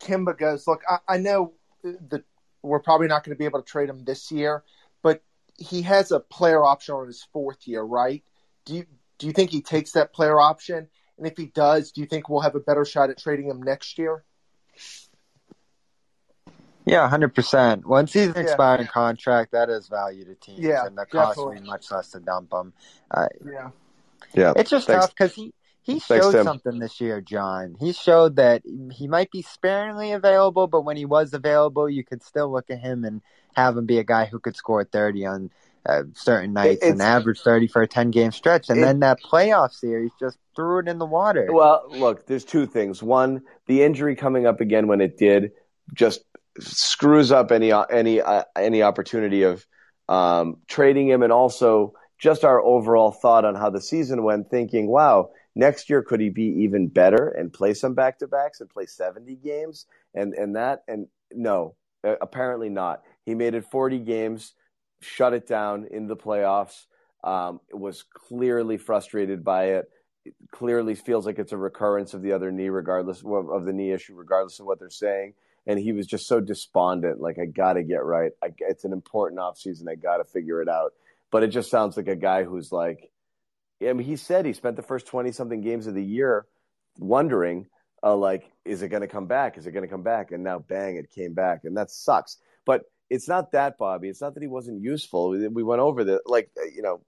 Kemba 0.00 0.36
goes, 0.38 0.66
look, 0.66 0.82
I, 0.88 0.98
I 1.08 1.16
know 1.18 1.54
that 1.82 2.22
we're 2.62 2.80
probably 2.80 3.06
not 3.06 3.24
going 3.24 3.34
to 3.34 3.38
be 3.38 3.44
able 3.46 3.62
to 3.62 3.66
trade 3.66 3.88
him 3.88 4.04
this 4.04 4.30
year, 4.30 4.62
but 4.62 4.64
he 5.58 5.82
has 5.82 6.12
a 6.12 6.20
player 6.20 6.64
option 6.64 6.94
on 6.94 7.06
his 7.06 7.22
fourth 7.32 7.66
year, 7.66 7.82
right? 7.82 8.22
Do 8.64 8.74
you 8.74 8.86
do 9.18 9.26
you 9.26 9.32
think 9.32 9.50
he 9.50 9.62
takes 9.62 9.92
that 9.92 10.12
player 10.12 10.38
option? 10.40 10.88
And 11.18 11.26
if 11.26 11.36
he 11.36 11.46
does, 11.46 11.92
do 11.92 12.02
you 12.02 12.06
think 12.06 12.28
we'll 12.28 12.42
have 12.42 12.54
a 12.54 12.60
better 12.60 12.84
shot 12.84 13.08
at 13.10 13.18
trading 13.18 13.48
him 13.48 13.62
next 13.62 13.98
year? 13.98 14.24
Yeah, 16.84 17.08
hundred 17.08 17.34
percent. 17.34 17.86
Once 17.86 18.12
he's 18.12 18.28
an 18.28 18.34
Yeah. 18.36 18.42
expiring 18.42 18.86
contract, 18.86 19.52
that 19.52 19.70
is 19.70 19.88
value 19.88 20.24
to 20.24 20.34
teams, 20.34 20.62
Yeah, 20.62 20.86
and 20.86 20.96
the 20.96 21.06
cost 21.06 21.38
will 21.38 21.52
be 21.52 21.60
much 21.60 21.90
less 21.90 22.10
to 22.10 22.20
dump 22.20 22.52
him. 22.52 22.72
Uh, 23.10 23.28
Yeah. 23.44 23.70
Yeah, 24.34 24.52
it's 24.56 24.70
just 24.70 24.86
Thanks. 24.86 25.06
tough 25.06 25.14
because 25.14 25.34
he 25.34 25.52
he 25.86 26.00
Thanks, 26.00 26.06
showed 26.06 26.32
Tim. 26.32 26.44
something 26.44 26.78
this 26.80 27.00
year, 27.00 27.20
John. 27.20 27.76
He 27.78 27.92
showed 27.92 28.36
that 28.36 28.62
he 28.92 29.06
might 29.06 29.30
be 29.30 29.42
sparingly 29.42 30.12
available, 30.12 30.66
but 30.66 30.82
when 30.82 30.96
he 30.96 31.04
was 31.04 31.32
available, 31.32 31.88
you 31.88 32.04
could 32.04 32.22
still 32.22 32.50
look 32.50 32.70
at 32.70 32.80
him 32.80 33.04
and 33.04 33.22
have 33.54 33.76
him 33.76 33.86
be 33.86 33.98
a 33.98 34.04
guy 34.04 34.26
who 34.26 34.40
could 34.40 34.56
score 34.56 34.84
thirty 34.84 35.24
on 35.24 35.50
uh, 35.88 36.02
certain 36.14 36.52
nights 36.52 36.82
and 36.82 37.00
average 37.00 37.40
thirty 37.40 37.68
for 37.68 37.82
a 37.82 37.88
ten 37.88 38.10
game 38.10 38.32
stretch, 38.32 38.68
and 38.68 38.78
It- 38.78 38.84
then 38.84 39.00
that 39.00 39.22
playoff 39.22 39.72
series 39.72 40.10
just 40.18 40.38
threw 40.56 40.80
it 40.80 40.88
in 40.88 40.98
the 40.98 41.06
water. 41.06 41.46
Well, 41.52 41.86
look, 41.90 42.26
there's 42.26 42.44
two 42.44 42.66
things. 42.66 43.02
One, 43.02 43.42
the 43.66 43.82
injury 43.82 44.16
coming 44.16 44.46
up 44.46 44.60
again 44.60 44.88
when 44.88 45.00
it 45.00 45.16
did 45.16 45.52
just 45.94 46.22
screws 46.58 47.30
up 47.30 47.52
any 47.52 47.72
any 47.72 48.20
uh, 48.20 48.44
any 48.56 48.82
opportunity 48.82 49.42
of 49.42 49.64
um, 50.08 50.56
trading 50.66 51.08
him, 51.08 51.22
and 51.22 51.32
also 51.32 51.94
just 52.18 52.44
our 52.44 52.60
overall 52.60 53.12
thought 53.12 53.44
on 53.44 53.54
how 53.54 53.70
the 53.70 53.80
season 53.80 54.22
went. 54.24 54.50
Thinking, 54.50 54.88
wow, 54.88 55.30
next 55.56 55.90
year 55.90 56.02
could 56.02 56.20
he 56.20 56.28
be 56.28 56.44
even 56.44 56.86
better 56.86 57.28
and 57.30 57.52
play 57.52 57.74
some 57.74 57.94
back 57.94 58.18
to 58.20 58.28
backs 58.28 58.60
and 58.60 58.70
play 58.70 58.86
70 58.86 59.34
games 59.36 59.86
and 60.14 60.34
and 60.34 60.54
that 60.54 60.84
and 60.86 61.08
no, 61.32 61.74
apparently 62.04 62.68
not. 62.68 63.02
He 63.24 63.34
made 63.34 63.54
it 63.54 63.64
40 63.64 63.98
games, 63.98 64.54
shut 65.00 65.32
it 65.32 65.48
down 65.48 65.88
in 65.90 66.06
the 66.06 66.16
playoffs. 66.16 66.86
Um, 67.24 67.60
was 67.72 68.04
clearly 68.04 68.76
frustrated 68.76 69.42
by 69.42 69.64
it 69.64 69.90
clearly 70.50 70.94
feels 70.94 71.26
like 71.26 71.38
it's 71.38 71.52
a 71.52 71.56
recurrence 71.56 72.14
of 72.14 72.22
the 72.22 72.32
other 72.32 72.50
knee, 72.50 72.68
regardless 72.68 73.22
of, 73.24 73.50
of 73.50 73.64
the 73.64 73.72
knee 73.72 73.92
issue, 73.92 74.14
regardless 74.14 74.60
of 74.60 74.66
what 74.66 74.78
they're 74.78 74.90
saying. 74.90 75.34
And 75.66 75.78
he 75.78 75.92
was 75.92 76.06
just 76.06 76.28
so 76.28 76.40
despondent. 76.40 77.20
Like, 77.20 77.38
I 77.38 77.46
got 77.46 77.74
to 77.74 77.82
get 77.82 78.04
right. 78.04 78.32
I, 78.42 78.48
it's 78.60 78.84
an 78.84 78.92
important 78.92 79.40
offseason. 79.40 79.88
I 79.88 79.96
got 79.96 80.18
to 80.18 80.24
figure 80.24 80.62
it 80.62 80.68
out. 80.68 80.92
But 81.30 81.42
it 81.42 81.48
just 81.48 81.70
sounds 81.70 81.96
like 81.96 82.08
a 82.08 82.16
guy 82.16 82.44
who's 82.44 82.70
like, 82.70 83.10
I 83.82 83.92
mean, 83.92 84.06
he 84.06 84.16
said 84.16 84.46
he 84.46 84.52
spent 84.52 84.76
the 84.76 84.82
first 84.82 85.06
20 85.06 85.32
something 85.32 85.60
games 85.60 85.86
of 85.86 85.94
the 85.94 86.04
year 86.04 86.46
wondering, 86.98 87.66
uh, 88.02 88.16
like, 88.16 88.50
is 88.64 88.82
it 88.82 88.88
going 88.88 89.02
to 89.02 89.08
come 89.08 89.26
back? 89.26 89.58
Is 89.58 89.66
it 89.66 89.72
going 89.72 89.84
to 89.84 89.90
come 89.90 90.02
back? 90.02 90.32
And 90.32 90.42
now, 90.42 90.58
bang, 90.58 90.96
it 90.96 91.10
came 91.10 91.34
back. 91.34 91.60
And 91.64 91.76
that 91.76 91.90
sucks. 91.90 92.38
But 92.64 92.82
it's 93.10 93.28
not 93.28 93.52
that, 93.52 93.78
Bobby. 93.78 94.08
It's 94.08 94.20
not 94.20 94.34
that 94.34 94.42
he 94.42 94.48
wasn't 94.48 94.82
useful. 94.82 95.30
We, 95.30 95.46
we 95.48 95.62
went 95.62 95.80
over 95.80 96.04
the, 96.04 96.20
like, 96.26 96.50
you 96.74 96.82
know, 96.82 97.00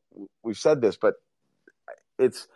we've 0.43 0.59
said 0.59 0.81
this, 0.81 0.97
but 0.97 1.15
it's 2.19 2.47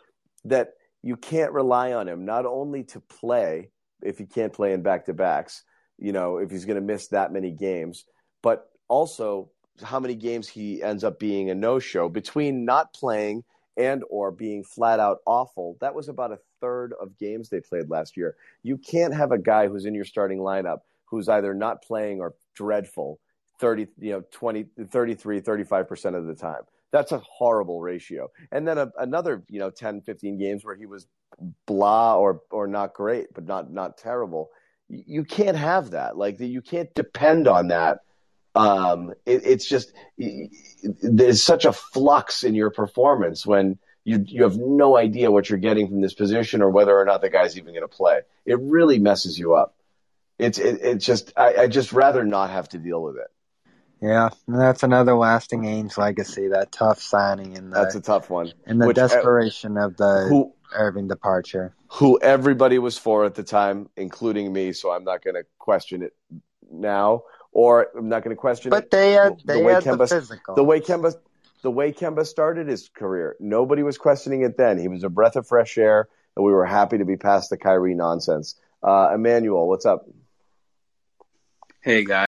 that 0.44 0.74
you 1.02 1.16
can't 1.16 1.52
rely 1.52 1.92
on 1.92 2.08
him 2.08 2.24
not 2.24 2.46
only 2.46 2.84
to 2.84 3.00
play 3.00 3.70
if 4.02 4.18
he 4.18 4.26
can't 4.26 4.52
play 4.52 4.72
in 4.72 4.82
back 4.82 5.06
to 5.06 5.14
backs, 5.14 5.62
you 5.98 6.12
know, 6.12 6.38
if 6.38 6.50
he's 6.50 6.64
going 6.64 6.80
to 6.80 6.86
miss 6.86 7.08
that 7.08 7.32
many 7.32 7.50
games, 7.50 8.04
but 8.42 8.68
also 8.88 9.50
how 9.82 10.00
many 10.00 10.14
games 10.14 10.48
he 10.48 10.82
ends 10.82 11.04
up 11.04 11.18
being 11.18 11.50
a 11.50 11.54
no 11.54 11.78
show 11.78 12.08
between 12.08 12.64
not 12.64 12.92
playing 12.92 13.44
and 13.76 14.02
or 14.10 14.30
being 14.30 14.64
flat 14.64 15.00
out 15.00 15.18
awful. 15.26 15.76
That 15.80 15.94
was 15.94 16.08
about 16.08 16.32
a 16.32 16.38
third 16.60 16.94
of 17.00 17.18
games 17.18 17.48
they 17.48 17.60
played 17.60 17.88
last 17.88 18.16
year. 18.16 18.36
You 18.62 18.76
can't 18.76 19.14
have 19.14 19.32
a 19.32 19.38
guy 19.38 19.68
who's 19.68 19.86
in 19.86 19.94
your 19.94 20.04
starting 20.04 20.38
lineup 20.38 20.80
who's 21.06 21.28
either 21.28 21.54
not 21.54 21.82
playing 21.82 22.20
or 22.20 22.34
dreadful 22.54 23.20
30, 23.60 23.86
you 23.98 24.12
know, 24.12 24.22
20, 24.32 24.66
33, 24.90 25.40
35% 25.40 26.16
of 26.16 26.26
the 26.26 26.34
time. 26.34 26.62
That's 26.90 27.12
a 27.12 27.18
horrible 27.18 27.80
ratio. 27.80 28.30
And 28.50 28.66
then 28.66 28.78
a, 28.78 28.90
another, 28.98 29.44
you 29.48 29.58
know, 29.58 29.70
10, 29.70 30.02
15 30.02 30.38
games 30.38 30.64
where 30.64 30.74
he 30.74 30.86
was 30.86 31.06
blah 31.66 32.16
or, 32.16 32.40
or 32.50 32.66
not 32.66 32.94
great, 32.94 33.28
but 33.34 33.44
not, 33.44 33.70
not 33.70 33.96
terrible. 33.96 34.50
You, 34.88 35.24
can't 35.24 35.56
have 35.56 35.90
that. 35.90 36.16
Like 36.16 36.40
you 36.40 36.60
can't 36.60 36.92
depend 36.94 37.46
on 37.46 37.68
that. 37.68 38.00
Um, 38.54 39.14
it, 39.24 39.42
it's 39.44 39.66
just, 39.66 39.92
there's 41.02 41.42
such 41.42 41.64
a 41.64 41.72
flux 41.72 42.44
in 42.44 42.54
your 42.54 42.70
performance 42.70 43.46
when 43.46 43.78
you, 44.04 44.24
you 44.26 44.42
have 44.42 44.56
no 44.58 44.96
idea 44.96 45.30
what 45.30 45.48
you're 45.48 45.58
getting 45.58 45.88
from 45.88 46.00
this 46.00 46.14
position 46.14 46.60
or 46.60 46.70
whether 46.70 46.96
or 46.98 47.04
not 47.04 47.22
the 47.22 47.30
guy's 47.30 47.56
even 47.56 47.72
going 47.72 47.82
to 47.82 47.88
play. 47.88 48.20
It 48.44 48.58
really 48.60 48.98
messes 48.98 49.38
you 49.38 49.54
up. 49.54 49.74
It's, 50.38 50.58
it, 50.58 50.80
it's 50.82 51.06
just, 51.06 51.32
I, 51.36 51.54
I 51.62 51.66
just 51.68 51.92
rather 51.92 52.24
not 52.24 52.50
have 52.50 52.68
to 52.70 52.78
deal 52.78 53.02
with 53.02 53.16
it. 53.16 53.28
Yeah, 54.02 54.30
and 54.48 54.58
that's 54.60 54.82
another 54.82 55.14
lasting 55.14 55.62
Ainge 55.62 55.96
legacy. 55.96 56.48
That 56.48 56.72
tough 56.72 57.00
signing 57.00 57.56
and 57.56 57.72
the 57.72 57.76
That's 57.76 57.94
a 57.94 58.00
tough 58.00 58.28
one. 58.28 58.52
and 58.66 58.82
the 58.82 58.88
Which, 58.88 58.98
uh, 58.98 59.06
desperation 59.06 59.76
of 59.76 59.96
the 59.96 60.26
who 60.28 60.52
Irving 60.74 61.06
departure. 61.06 61.76
who 61.86 62.18
everybody 62.20 62.80
was 62.80 62.98
for 62.98 63.24
at 63.24 63.36
the 63.36 63.44
time, 63.44 63.88
including 63.96 64.52
me. 64.52 64.72
So 64.72 64.90
I'm 64.90 65.04
not 65.04 65.22
going 65.22 65.36
to 65.36 65.44
question 65.60 66.02
it 66.02 66.14
now, 66.68 67.22
or 67.52 67.88
I'm 67.96 68.08
not 68.08 68.24
going 68.24 68.34
to 68.34 68.40
question 68.40 68.70
But 68.70 68.84
it. 68.84 68.90
they 68.90 69.12
had 69.12 69.38
the 69.44 69.52
they 69.54 69.62
way 69.62 69.74
had 69.74 69.84
the 69.84 69.90
Kemba, 69.90 70.08
physical. 70.08 70.54
the 70.54 70.64
way 70.64 70.80
Kemba, 70.80 71.14
the 71.62 71.70
way 71.70 71.92
Kemba 71.92 72.26
started 72.26 72.66
his 72.68 72.88
career, 72.88 73.36
nobody 73.38 73.82
was 73.82 73.98
questioning 73.98 74.42
it 74.42 74.56
then. 74.56 74.78
He 74.78 74.88
was 74.88 75.04
a 75.04 75.08
breath 75.08 75.36
of 75.36 75.46
fresh 75.46 75.78
air, 75.78 76.08
and 76.36 76.44
we 76.44 76.52
were 76.52 76.66
happy 76.66 76.98
to 76.98 77.04
be 77.04 77.16
past 77.16 77.50
the 77.50 77.56
Kyrie 77.56 77.94
nonsense. 77.94 78.56
Uh, 78.82 79.10
Emmanuel, 79.14 79.68
what's 79.68 79.86
up? 79.86 80.06
Hey 81.80 82.04
guys. 82.04 82.20